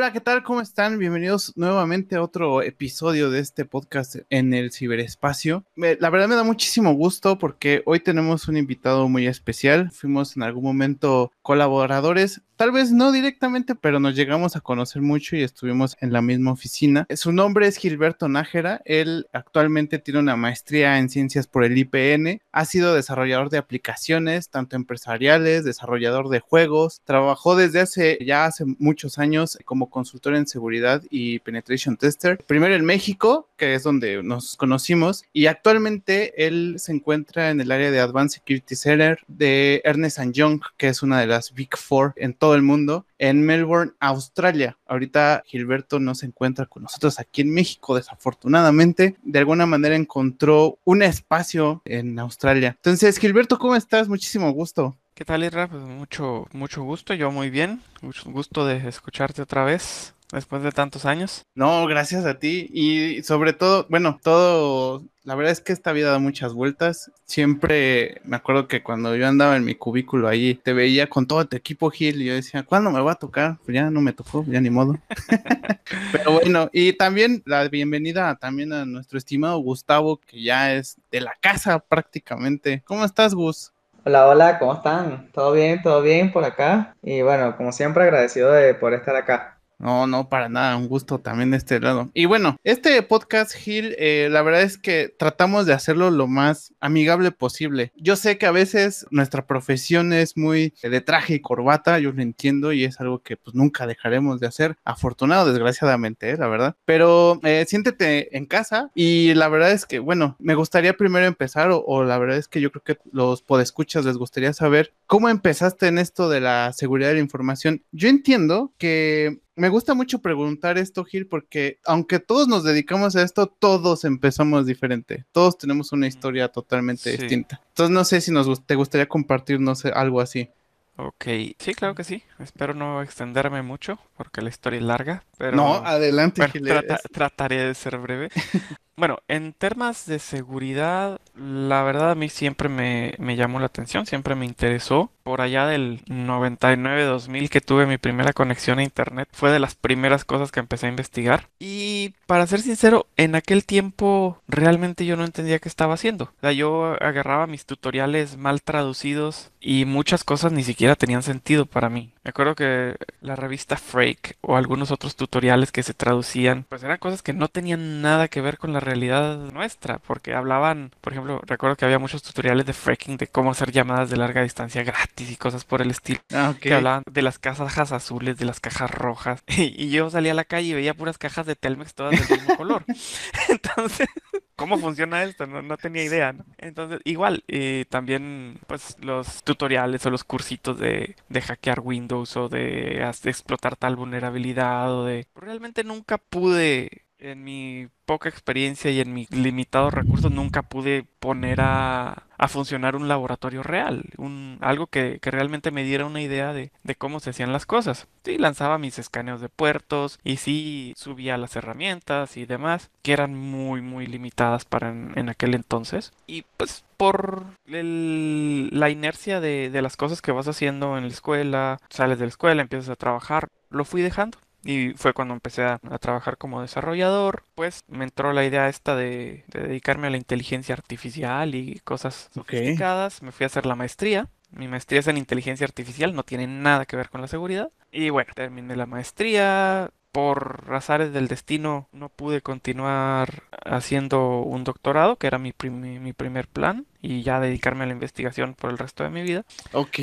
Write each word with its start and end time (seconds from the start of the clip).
Hola, 0.00 0.14
¿qué 0.14 0.20
tal? 0.22 0.42
¿Cómo 0.42 0.62
están? 0.62 0.98
Bienvenidos 0.98 1.52
nuevamente 1.58 2.16
a 2.16 2.22
otro 2.22 2.62
episodio 2.62 3.28
de 3.28 3.40
este 3.40 3.66
podcast 3.66 4.16
en 4.30 4.54
el 4.54 4.72
ciberespacio. 4.72 5.66
la 5.76 6.08
verdad 6.08 6.26
me 6.26 6.36
da 6.36 6.42
muchísimo 6.42 6.94
gusto 6.94 7.36
porque 7.36 7.82
hoy 7.84 8.00
tenemos 8.00 8.48
un 8.48 8.56
invitado 8.56 9.10
muy 9.10 9.26
especial. 9.26 9.90
Fuimos 9.90 10.38
en 10.38 10.42
algún 10.42 10.64
momento 10.64 11.32
colaboradores, 11.42 12.40
tal 12.60 12.72
vez 12.72 12.92
no 12.92 13.10
directamente, 13.10 13.74
pero 13.74 14.00
nos 14.00 14.14
llegamos 14.14 14.54
a 14.54 14.60
conocer 14.60 15.00
mucho 15.00 15.34
y 15.34 15.42
estuvimos 15.42 15.96
en 16.02 16.12
la 16.12 16.20
misma 16.20 16.52
oficina. 16.52 17.06
Su 17.16 17.32
nombre 17.32 17.66
es 17.66 17.78
Gilberto 17.78 18.28
Nájera. 18.28 18.82
Él 18.84 19.28
actualmente 19.32 19.98
tiene 19.98 20.20
una 20.20 20.36
maestría 20.36 20.98
en 20.98 21.08
ciencias 21.08 21.46
por 21.46 21.64
el 21.64 21.78
IPN. 21.78 22.42
Ha 22.52 22.64
sido 22.66 22.94
desarrollador 22.94 23.48
de 23.48 23.56
aplicaciones, 23.56 24.50
tanto 24.50 24.76
empresariales, 24.76 25.64
desarrollador 25.64 26.28
de 26.28 26.40
juegos. 26.40 27.00
Trabajó 27.04 27.56
desde 27.56 27.80
hace 27.80 28.18
ya 28.20 28.44
hace 28.44 28.66
muchos 28.78 29.18
años 29.18 29.56
como 29.64 29.88
consultor 29.88 30.34
en 30.34 30.46
seguridad 30.46 31.02
y 31.08 31.38
penetration 31.38 31.96
tester. 31.96 32.44
Primero 32.46 32.74
en 32.74 32.84
México, 32.84 33.48
que 33.60 33.74
es 33.74 33.82
donde 33.82 34.22
nos 34.22 34.56
conocimos, 34.56 35.22
y 35.34 35.44
actualmente 35.44 36.46
él 36.46 36.76
se 36.78 36.92
encuentra 36.92 37.50
en 37.50 37.60
el 37.60 37.70
área 37.70 37.90
de 37.90 38.00
Advanced 38.00 38.36
Security 38.38 38.74
Center 38.74 39.18
de 39.28 39.82
Ernest 39.84 40.18
Young, 40.32 40.62
que 40.78 40.88
es 40.88 41.02
una 41.02 41.20
de 41.20 41.26
las 41.26 41.52
Big 41.52 41.76
Four 41.76 42.14
en 42.16 42.32
todo 42.32 42.54
el 42.54 42.62
mundo, 42.62 43.04
en 43.18 43.42
Melbourne, 43.42 43.92
Australia. 44.00 44.78
Ahorita 44.86 45.42
Gilberto 45.44 46.00
no 46.00 46.14
se 46.14 46.24
encuentra 46.24 46.64
con 46.64 46.84
nosotros 46.84 47.20
aquí 47.20 47.42
en 47.42 47.52
México, 47.52 47.94
desafortunadamente. 47.94 49.16
De 49.22 49.38
alguna 49.38 49.66
manera 49.66 49.94
encontró 49.94 50.78
un 50.84 51.02
espacio 51.02 51.82
en 51.84 52.18
Australia. 52.18 52.76
Entonces, 52.76 53.18
Gilberto, 53.18 53.58
¿cómo 53.58 53.76
estás? 53.76 54.08
Muchísimo 54.08 54.50
gusto. 54.52 54.96
¿Qué 55.20 55.26
tal, 55.26 55.44
Irra? 55.44 55.68
Pues 55.68 55.82
mucho, 55.82 56.48
mucho 56.52 56.82
gusto, 56.82 57.12
yo 57.12 57.30
muy 57.30 57.50
bien, 57.50 57.82
mucho 58.00 58.30
gusto 58.30 58.64
de 58.64 58.88
escucharte 58.88 59.42
otra 59.42 59.64
vez 59.64 60.14
después 60.32 60.62
de 60.62 60.72
tantos 60.72 61.04
años. 61.04 61.42
No, 61.54 61.86
gracias 61.86 62.24
a 62.24 62.38
ti 62.38 62.70
y 62.72 63.22
sobre 63.22 63.52
todo, 63.52 63.86
bueno, 63.90 64.18
todo, 64.22 65.04
la 65.24 65.34
verdad 65.34 65.52
es 65.52 65.60
que 65.60 65.74
esta 65.74 65.92
vida 65.92 66.10
da 66.10 66.18
muchas 66.18 66.54
vueltas. 66.54 67.12
Siempre 67.26 68.22
me 68.24 68.36
acuerdo 68.36 68.66
que 68.66 68.82
cuando 68.82 69.14
yo 69.14 69.28
andaba 69.28 69.58
en 69.58 69.64
mi 69.66 69.74
cubículo 69.74 70.26
ahí, 70.26 70.54
te 70.54 70.72
veía 70.72 71.10
con 71.10 71.26
todo 71.26 71.46
tu 71.46 71.54
equipo 71.54 71.90
Gil 71.90 72.22
y 72.22 72.24
yo 72.24 72.32
decía, 72.32 72.62
¿cuándo 72.62 72.90
me 72.90 73.02
va 73.02 73.12
a 73.12 73.16
tocar? 73.16 73.58
Pues 73.66 73.74
ya 73.74 73.90
no 73.90 74.00
me 74.00 74.14
tocó, 74.14 74.46
ya 74.48 74.62
ni 74.62 74.70
modo. 74.70 74.98
Pero 76.12 76.32
bueno, 76.32 76.70
y 76.72 76.94
también 76.94 77.42
la 77.44 77.68
bienvenida 77.68 78.36
también 78.36 78.72
a 78.72 78.86
nuestro 78.86 79.18
estimado 79.18 79.58
Gustavo, 79.58 80.16
que 80.16 80.42
ya 80.42 80.72
es 80.72 80.96
de 81.12 81.20
la 81.20 81.34
casa 81.42 81.78
prácticamente. 81.78 82.82
¿Cómo 82.86 83.04
estás, 83.04 83.34
Gus? 83.34 83.74
Hola, 84.04 84.28
hola, 84.28 84.58
¿cómo 84.58 84.74
están? 84.74 85.30
¿Todo 85.32 85.52
bien? 85.52 85.80
¿Todo 85.82 86.02
bien 86.02 86.32
por 86.32 86.44
acá? 86.44 86.94
Y 87.02 87.22
bueno, 87.22 87.56
como 87.56 87.72
siempre, 87.72 88.04
agradecido 88.04 88.52
de 88.52 88.74
por 88.74 88.92
estar 88.94 89.16
acá. 89.16 89.59
No, 89.80 90.06
no, 90.06 90.28
para 90.28 90.50
nada, 90.50 90.76
un 90.76 90.88
gusto 90.88 91.18
también 91.20 91.50
de 91.50 91.56
este 91.56 91.80
lado. 91.80 92.10
Y 92.12 92.26
bueno, 92.26 92.56
este 92.64 93.00
podcast, 93.02 93.54
Gil, 93.54 93.96
eh, 93.98 94.28
la 94.30 94.42
verdad 94.42 94.60
es 94.60 94.76
que 94.76 95.14
tratamos 95.18 95.64
de 95.64 95.72
hacerlo 95.72 96.10
lo 96.10 96.26
más 96.26 96.74
amigable 96.80 97.32
posible. 97.32 97.90
Yo 97.96 98.16
sé 98.16 98.36
que 98.36 98.44
a 98.44 98.50
veces 98.50 99.06
nuestra 99.10 99.46
profesión 99.46 100.12
es 100.12 100.36
muy 100.36 100.74
de 100.82 101.00
traje 101.00 101.36
y 101.36 101.40
corbata, 101.40 101.98
yo 101.98 102.12
lo 102.12 102.20
entiendo 102.20 102.74
y 102.74 102.84
es 102.84 103.00
algo 103.00 103.20
que 103.20 103.38
pues 103.38 103.54
nunca 103.54 103.86
dejaremos 103.86 104.38
de 104.38 104.48
hacer, 104.48 104.76
afortunado, 104.84 105.50
desgraciadamente, 105.50 106.30
eh, 106.30 106.36
la 106.36 106.48
verdad. 106.48 106.76
Pero 106.84 107.40
eh, 107.42 107.64
siéntete 107.66 108.36
en 108.36 108.44
casa 108.44 108.90
y 108.94 109.32
la 109.32 109.48
verdad 109.48 109.72
es 109.72 109.86
que, 109.86 109.98
bueno, 109.98 110.36
me 110.38 110.56
gustaría 110.56 110.92
primero 110.92 111.24
empezar 111.24 111.70
o, 111.70 111.82
o 111.86 112.04
la 112.04 112.18
verdad 112.18 112.36
es 112.36 112.48
que 112.48 112.60
yo 112.60 112.70
creo 112.70 112.84
que 112.84 112.98
los 113.12 113.40
podescuchas 113.40 114.04
les 114.04 114.18
gustaría 114.18 114.52
saber 114.52 114.92
cómo 115.06 115.30
empezaste 115.30 115.86
en 115.86 115.96
esto 115.96 116.28
de 116.28 116.40
la 116.40 116.74
seguridad 116.74 117.08
de 117.08 117.14
la 117.14 117.20
información. 117.20 117.82
Yo 117.92 118.10
entiendo 118.10 118.74
que 118.76 119.40
me 119.60 119.68
gusta 119.68 119.92
mucho 119.92 120.20
preguntar 120.20 120.78
esto, 120.78 121.04
Gil, 121.04 121.26
porque 121.26 121.78
aunque 121.84 122.18
todos 122.18 122.48
nos 122.48 122.64
dedicamos 122.64 123.14
a 123.14 123.22
esto, 123.22 123.46
todos 123.46 124.06
empezamos 124.06 124.64
diferente. 124.64 125.26
Todos 125.32 125.58
tenemos 125.58 125.92
una 125.92 126.06
historia 126.06 126.48
totalmente 126.48 127.10
distinta. 127.10 127.60
Entonces 127.68 127.92
no 127.92 128.04
sé 128.04 128.22
si 128.22 128.32
nos 128.32 128.64
te 128.64 128.74
gustaría 128.74 129.06
compartirnos 129.06 129.84
algo 129.84 130.22
así. 130.22 130.48
Ok, 130.96 131.24
sí, 131.58 131.74
claro 131.74 131.94
que 131.94 132.04
sí. 132.04 132.22
Espero 132.38 132.72
no 132.72 133.02
extenderme 133.02 133.60
mucho 133.60 133.98
porque 134.16 134.40
la 134.40 134.48
historia 134.48 134.78
es 134.78 134.84
larga. 134.84 135.24
Pero... 135.36 135.58
No, 135.58 135.74
adelante. 135.74 136.48
Gil, 136.48 136.66
trataré 137.12 137.66
de 137.66 137.74
ser 137.74 137.98
breve. 137.98 138.30
Bueno, 139.00 139.20
en 139.28 139.54
temas 139.54 140.04
de 140.04 140.18
seguridad, 140.18 141.22
la 141.34 141.82
verdad 141.82 142.10
a 142.10 142.14
mí 142.14 142.28
siempre 142.28 142.68
me, 142.68 143.14
me, 143.18 143.34
llamó 143.34 143.58
la 143.58 143.64
atención, 143.64 144.04
siempre 144.04 144.34
me 144.34 144.44
interesó. 144.44 145.10
Por 145.22 145.40
allá 145.40 145.66
del 145.66 146.04
99-2000 146.04 147.48
que 147.48 147.62
tuve 147.62 147.86
mi 147.86 147.96
primera 147.96 148.34
conexión 148.34 148.78
a 148.78 148.82
internet, 148.82 149.28
fue 149.32 149.50
de 149.50 149.58
las 149.58 149.74
primeras 149.74 150.26
cosas 150.26 150.52
que 150.52 150.60
empecé 150.60 150.84
a 150.84 150.90
investigar. 150.90 151.48
Y 151.58 152.14
para 152.26 152.46
ser 152.46 152.60
sincero, 152.60 153.06
en 153.16 153.36
aquel 153.36 153.64
tiempo 153.64 154.42
realmente 154.48 155.06
yo 155.06 155.16
no 155.16 155.24
entendía 155.24 155.60
qué 155.60 155.68
estaba 155.70 155.94
haciendo. 155.94 156.24
O 156.24 156.40
sea, 156.42 156.52
yo 156.52 156.96
agarraba 157.00 157.46
mis 157.46 157.64
tutoriales 157.64 158.36
mal 158.36 158.60
traducidos 158.60 159.50
y 159.60 159.86
muchas 159.86 160.24
cosas 160.24 160.52
ni 160.52 160.62
siquiera 160.62 160.94
tenían 160.94 161.22
sentido 161.22 161.64
para 161.64 161.88
mí. 161.88 162.12
Me 162.22 162.30
acuerdo 162.30 162.54
que 162.54 162.96
la 163.22 163.36
revista 163.36 163.76
Freak 163.76 164.36
o 164.42 164.56
algunos 164.56 164.90
otros 164.90 165.16
tutoriales 165.16 165.72
que 165.72 165.82
se 165.82 165.94
traducían, 165.94 166.66
pues 166.68 166.82
eran 166.82 166.98
cosas 166.98 167.22
que 167.22 167.32
no 167.32 167.48
tenían 167.48 168.02
nada 168.02 168.28
que 168.28 168.40
ver 168.40 168.58
con 168.58 168.72
la 168.72 168.80
realidad 168.80 168.89
nuestra, 168.96 169.98
porque 169.98 170.34
hablaban, 170.34 170.92
por 171.00 171.12
ejemplo, 171.12 171.40
recuerdo 171.46 171.76
que 171.76 171.84
había 171.84 171.98
muchos 171.98 172.22
tutoriales 172.22 172.66
de 172.66 172.72
fracking 172.72 173.16
de 173.16 173.26
cómo 173.26 173.50
hacer 173.50 173.72
llamadas 173.72 174.10
de 174.10 174.16
larga 174.16 174.42
distancia 174.42 174.82
gratis 174.82 175.30
y 175.30 175.36
cosas 175.36 175.64
por 175.64 175.82
el 175.82 175.90
estilo, 175.90 176.20
ah, 176.32 176.54
que 176.60 176.74
hablaban 176.74 177.02
de 177.10 177.22
las 177.22 177.38
cajas 177.38 177.92
azules, 177.92 178.36
de 178.38 178.44
las 178.44 178.60
cajas 178.60 178.90
rojas, 178.90 179.42
y, 179.48 179.90
yo 179.90 180.10
salía 180.10 180.32
a 180.32 180.36
la 180.36 180.44
calle 180.44 180.68
y 180.68 180.74
veía 180.74 180.94
puras 180.94 181.18
cajas 181.18 181.46
de 181.46 181.56
Telmex 181.56 181.94
todas 181.94 182.28
del 182.28 182.38
mismo 182.38 182.56
color. 182.56 182.84
Entonces, 183.48 184.08
¿cómo 184.56 184.78
funciona 184.78 185.22
esto? 185.22 185.46
No, 185.46 185.62
no 185.62 185.76
tenía 185.76 186.04
idea, 186.04 186.32
¿no? 186.32 186.44
Entonces, 186.58 187.00
igual, 187.04 187.44
y 187.46 187.84
también, 187.86 188.58
pues, 188.66 188.96
los 189.00 189.42
tutoriales 189.42 190.04
o 190.06 190.10
los 190.10 190.24
cursitos 190.24 190.78
de, 190.78 191.16
de 191.28 191.40
hackear 191.40 191.80
Windows 191.80 192.36
o 192.36 192.48
de, 192.48 193.10
de 193.22 193.30
explotar 193.30 193.76
tal 193.76 193.96
vulnerabilidad 193.96 194.92
o 194.92 195.04
de... 195.04 195.26
Realmente 195.34 195.84
nunca 195.84 196.18
pude 196.18 197.04
en 197.20 197.44
mi 197.44 197.88
poca 198.06 198.28
experiencia 198.28 198.90
y 198.90 199.00
en 199.00 199.14
mis 199.14 199.30
limitados 199.30 199.94
recursos 199.94 200.32
nunca 200.32 200.62
pude 200.62 201.04
poner 201.20 201.60
a, 201.60 202.24
funcionar 202.48 202.96
un 202.96 203.06
laboratorio 203.06 203.62
real, 203.62 204.04
un, 204.16 204.58
algo 204.62 204.88
que, 204.88 205.20
realmente 205.22 205.70
me 205.70 205.84
diera 205.84 206.06
una 206.06 206.20
idea 206.22 206.52
de, 206.52 206.72
cómo 206.98 207.20
se 207.20 207.30
hacían 207.30 207.52
las 207.52 207.66
cosas. 207.66 208.08
Sí, 208.24 208.38
lanzaba 208.38 208.78
mis 208.78 208.98
escaneos 208.98 209.40
de 209.40 209.48
puertos 209.48 210.18
y 210.24 210.38
sí 210.38 210.92
subía 210.96 211.38
las 211.38 211.54
herramientas 211.54 212.36
y 212.36 212.46
demás, 212.46 212.90
que 213.02 213.12
eran 213.12 213.34
muy, 213.34 213.80
muy 213.80 214.06
limitadas 214.06 214.64
para 214.64 214.88
en, 214.88 215.28
aquel 215.28 215.54
entonces. 215.54 216.12
Y 216.26 216.44
pues 216.56 216.84
por 216.96 217.44
la 217.66 218.90
inercia 218.90 219.40
de, 219.40 219.70
de 219.70 219.82
las 219.82 219.96
cosas 219.96 220.20
que 220.20 220.32
vas 220.32 220.48
haciendo 220.48 220.98
en 220.98 221.04
la 221.04 221.12
escuela, 221.12 221.78
sales 221.90 222.18
de 222.18 222.24
la 222.24 222.30
escuela, 222.30 222.62
empiezas 222.62 222.88
a 222.88 222.96
trabajar, 222.96 223.48
lo 223.68 223.84
fui 223.84 224.02
dejando. 224.02 224.38
Y 224.62 224.90
fue 224.96 225.14
cuando 225.14 225.34
empecé 225.34 225.62
a, 225.64 225.78
trabajar 226.00 226.36
como 226.36 226.60
desarrollador, 226.60 227.44
pues 227.54 227.82
me 227.88 228.04
entró 228.04 228.32
la 228.32 228.44
idea 228.44 228.68
esta 228.68 228.94
de, 228.94 229.44
dedicarme 229.48 230.08
a 230.08 230.10
la 230.10 230.16
inteligencia 230.16 230.74
artificial 230.74 231.54
y 231.54 231.80
cosas 231.80 232.28
sofisticadas. 232.34 233.22
Me 233.22 233.32
fui 233.32 233.44
a 233.44 233.46
hacer 233.46 233.66
la 233.66 233.74
maestría. 233.74 234.28
Mi 234.50 234.68
maestría 234.68 235.00
es 235.00 235.06
en 235.06 235.16
inteligencia 235.16 235.64
artificial, 235.64 236.14
no 236.14 236.24
tiene 236.24 236.46
nada 236.46 236.84
que 236.84 236.96
ver 236.96 237.08
con 237.08 237.20
la 237.20 237.28
seguridad. 237.28 237.70
Y 237.92 238.10
bueno, 238.10 238.32
terminé 238.34 238.74
la 238.74 238.86
maestría, 238.86 239.90
por 240.12 240.66
razones 240.66 241.12
del 241.12 241.28
destino 241.28 241.88
no 241.92 242.08
pude 242.08 242.40
continuar 242.40 243.44
haciendo 243.64 244.40
un 244.40 244.64
doctorado, 244.64 245.16
que 245.16 245.26
era 245.26 245.38
mi, 245.38 245.52
mi, 245.70 246.12
primer 246.12 246.48
plan, 246.48 246.86
y 247.02 247.22
ya 247.22 247.40
dedicarme 247.40 247.84
a 247.84 247.86
la 247.86 247.92
investigación 247.92 248.54
por 248.54 248.70
el 248.70 248.78
resto 248.78 249.04
de 249.04 249.10
mi 249.10 249.22
vida. 249.22 249.44
Ok, 249.72 249.98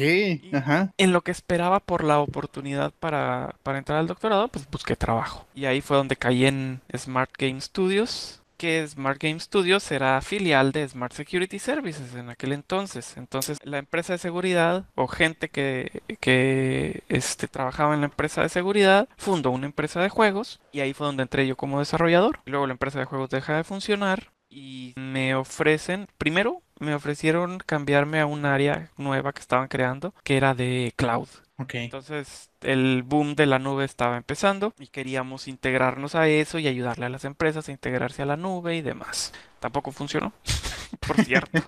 ajá. 0.54 0.92
En 0.98 1.14
lo 1.14 1.22
que 1.22 1.32
esperaba 1.32 1.80
por 1.80 2.04
la 2.04 2.20
oportunidad 2.20 2.92
para, 3.00 3.56
para 3.64 3.78
entrar 3.78 4.00
al 4.00 4.08
doctorado, 4.08 4.48
pues 4.48 4.70
busqué 4.70 4.96
trabajo. 4.96 5.46
Y 5.56 5.66
ahí 5.66 5.82
fue 5.82 5.98
donde 5.98 6.16
caí 6.16 6.46
en 6.46 6.82
Smart 6.96 7.32
Game 7.38 7.62
Studios, 7.62 8.42
que 8.58 8.86
Smart 8.88 9.22
Game 9.22 9.40
Studios 9.40 9.90
era 9.92 10.20
filial 10.22 10.72
de 10.72 10.88
Smart 10.88 11.14
Security 11.14 11.60
Services 11.60 12.16
en 12.16 12.30
aquel 12.30 12.52
entonces. 12.54 13.16
Entonces 13.16 13.60
la 13.64 13.78
empresa 13.78 14.14
de 14.14 14.20
seguridad 14.20 14.86
o 14.96 15.08
gente 15.08 15.50
que, 15.50 16.02
que 16.20 17.04
este, 17.08 17.48
trabajaba 17.48 17.94
en 17.94 18.02
la 18.02 18.08
empresa 18.08 18.42
de 18.42 18.50
seguridad 18.50 19.08
fundó 19.18 19.52
una 19.52 19.68
empresa 19.68 20.02
de 20.02 20.10
juegos 20.10 20.60
y 20.72 20.80
ahí 20.82 20.94
fue 20.94 21.08
donde 21.08 21.24
entré 21.24 21.48
yo 21.48 21.56
como 21.56 21.80
desarrollador. 21.80 22.40
Luego 22.46 22.68
la 22.68 22.74
empresa 22.74 23.00
de 23.00 23.06
juegos 23.06 23.30
deja 23.30 23.56
de 23.56 23.64
funcionar 23.64 24.32
y 24.50 24.94
me 24.96 25.36
ofrecen, 25.36 26.08
primero 26.18 26.64
me 26.80 26.94
ofrecieron 26.94 27.60
cambiarme 27.60 28.20
a 28.20 28.26
un 28.26 28.46
área 28.46 28.90
nueva 28.98 29.34
que 29.34 29.42
estaban 29.42 29.68
creando 29.68 30.14
que 30.24 30.38
era 30.38 30.54
de 30.54 30.94
cloud. 30.96 31.28
Entonces 31.74 32.52
el 32.62 33.02
boom 33.04 33.36
de 33.36 33.48
la 33.48 33.58
nube 33.58 33.84
estaba 33.84 34.18
empezando 34.18 34.74
y 34.78 34.88
queríamos 34.88 35.48
integrarnos 35.48 36.14
a 36.14 36.28
eso 36.28 36.60
y 36.60 36.68
ayudarle 36.68 37.08
a 37.08 37.10
las 37.10 37.26
empresas 37.26 37.68
a 37.68 37.72
integrarse 37.72 38.22
a 38.22 38.28
la 38.28 38.38
nube 38.38 38.76
y 38.76 38.82
demás. 38.82 39.34
Tampoco 39.60 39.92
funcionó. 39.92 40.34
por 41.07 41.18
cierto. 41.19 41.63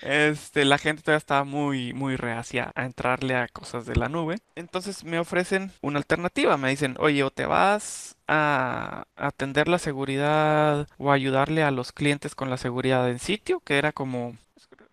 Este, 0.00 0.64
la 0.64 0.78
gente 0.78 1.02
todavía 1.02 1.18
estaba 1.18 1.44
muy, 1.44 1.92
muy 1.92 2.16
reacia 2.16 2.72
a 2.74 2.84
entrarle 2.84 3.36
a 3.36 3.48
cosas 3.48 3.86
de 3.86 3.96
la 3.96 4.08
nube. 4.08 4.38
Entonces 4.54 5.04
me 5.04 5.18
ofrecen 5.18 5.72
una 5.82 5.98
alternativa. 5.98 6.56
Me 6.56 6.70
dicen, 6.70 6.96
oye, 6.98 7.22
o 7.24 7.30
te 7.30 7.46
vas 7.46 8.16
a 8.28 9.04
atender 9.16 9.68
la 9.68 9.78
seguridad 9.78 10.86
o 10.98 11.12
ayudarle 11.12 11.62
a 11.62 11.70
los 11.70 11.92
clientes 11.92 12.34
con 12.34 12.50
la 12.50 12.58
seguridad 12.58 13.08
en 13.10 13.18
sitio, 13.18 13.60
que 13.60 13.78
era 13.78 13.92
como 13.92 14.36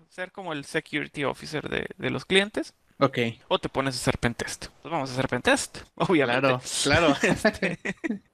ser 0.09 0.31
como 0.31 0.53
el 0.53 0.65
security 0.65 1.25
officer 1.25 1.69
de, 1.69 1.87
de 1.97 2.09
los 2.09 2.25
clientes. 2.25 2.73
Ok. 2.97 3.17
O 3.49 3.59
te 3.59 3.67
pones 3.67 3.95
a 3.95 3.97
hacer 3.99 4.17
pentest. 4.17 4.67
Pues 4.81 4.89
vamos 4.91 5.09
a 5.09 5.13
hacer 5.13 5.27
pentest, 5.27 5.79
obviamente. 5.95 6.41
Claro, 6.47 6.61
claro. 6.83 7.15
Este, 7.23 7.77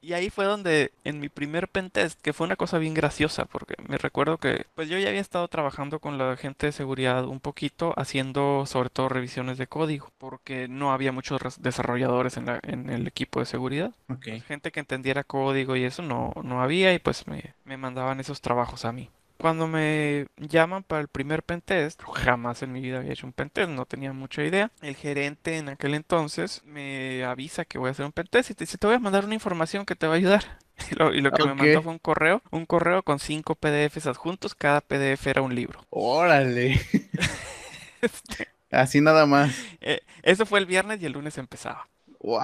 y 0.00 0.12
ahí 0.12 0.30
fue 0.30 0.44
donde 0.44 0.92
en 1.04 1.18
mi 1.20 1.28
primer 1.28 1.68
pentest, 1.68 2.20
que 2.20 2.32
fue 2.32 2.46
una 2.46 2.54
cosa 2.56 2.78
bien 2.78 2.94
graciosa, 2.94 3.44
porque 3.46 3.74
me 3.88 3.98
recuerdo 3.98 4.38
que 4.38 4.66
pues 4.74 4.88
yo 4.88 4.98
ya 4.98 5.08
había 5.08 5.20
estado 5.20 5.48
trabajando 5.48 5.98
con 5.98 6.16
la 6.18 6.36
gente 6.36 6.66
de 6.66 6.72
seguridad 6.72 7.24
un 7.26 7.40
poquito, 7.40 7.92
haciendo 7.96 8.64
sobre 8.66 8.90
todo 8.90 9.08
revisiones 9.08 9.58
de 9.58 9.66
código, 9.66 10.10
porque 10.18 10.68
no 10.68 10.92
había 10.92 11.10
muchos 11.12 11.42
res- 11.42 11.60
desarrolladores 11.62 12.36
en, 12.36 12.46
la- 12.46 12.60
en 12.62 12.88
el 12.90 13.06
equipo 13.08 13.40
de 13.40 13.46
seguridad. 13.46 13.92
Ok. 14.08 14.28
Gente 14.46 14.70
que 14.70 14.80
entendiera 14.80 15.24
código 15.24 15.74
y 15.76 15.84
eso 15.84 16.02
no, 16.02 16.32
no 16.44 16.62
había 16.62 16.94
y 16.94 16.98
pues 17.00 17.26
me, 17.26 17.54
me 17.64 17.76
mandaban 17.76 18.20
esos 18.20 18.40
trabajos 18.40 18.84
a 18.84 18.92
mí. 18.92 19.10
Cuando 19.42 19.66
me 19.66 20.26
llaman 20.36 20.84
para 20.84 21.02
el 21.02 21.08
primer 21.08 21.42
pentest, 21.42 22.00
jamás 22.02 22.62
en 22.62 22.72
mi 22.72 22.80
vida 22.80 22.98
había 22.98 23.12
hecho 23.12 23.26
un 23.26 23.32
pentest, 23.32 23.68
no 23.70 23.86
tenía 23.86 24.12
mucha 24.12 24.44
idea. 24.44 24.70
El 24.82 24.94
gerente 24.94 25.58
en 25.58 25.68
aquel 25.68 25.94
entonces 25.94 26.62
me 26.64 27.24
avisa 27.24 27.64
que 27.64 27.76
voy 27.76 27.88
a 27.88 27.90
hacer 27.90 28.06
un 28.06 28.12
pentest 28.12 28.50
y 28.50 28.54
te 28.54 28.62
dice, 28.64 28.78
te 28.78 28.86
voy 28.86 28.94
a 28.94 29.00
mandar 29.00 29.24
una 29.24 29.34
información 29.34 29.84
que 29.84 29.96
te 29.96 30.06
va 30.06 30.14
a 30.14 30.16
ayudar. 30.16 30.44
Y 30.90 30.94
lo, 30.94 31.14
y 31.14 31.20
lo 31.20 31.30
que 31.32 31.44
me 31.44 31.54
mandó 31.54 31.82
fue 31.82 31.92
un 31.92 31.98
correo, 31.98 32.42
un 32.50 32.66
correo 32.66 33.02
con 33.02 33.18
cinco 33.18 33.54
PDFs 33.54 34.06
adjuntos, 34.06 34.54
cada 34.54 34.80
PDF 34.80 35.26
era 35.26 35.42
un 35.42 35.54
libro. 35.54 35.84
Órale. 35.90 36.80
Este, 38.00 38.48
Así 38.70 39.00
nada 39.00 39.26
más. 39.26 39.54
eh, 39.80 40.00
eso 40.22 40.46
fue 40.46 40.58
el 40.58 40.66
viernes 40.66 41.00
y 41.02 41.06
el 41.06 41.12
lunes 41.12 41.38
empezaba. 41.38 41.88
Wow. 42.20 42.40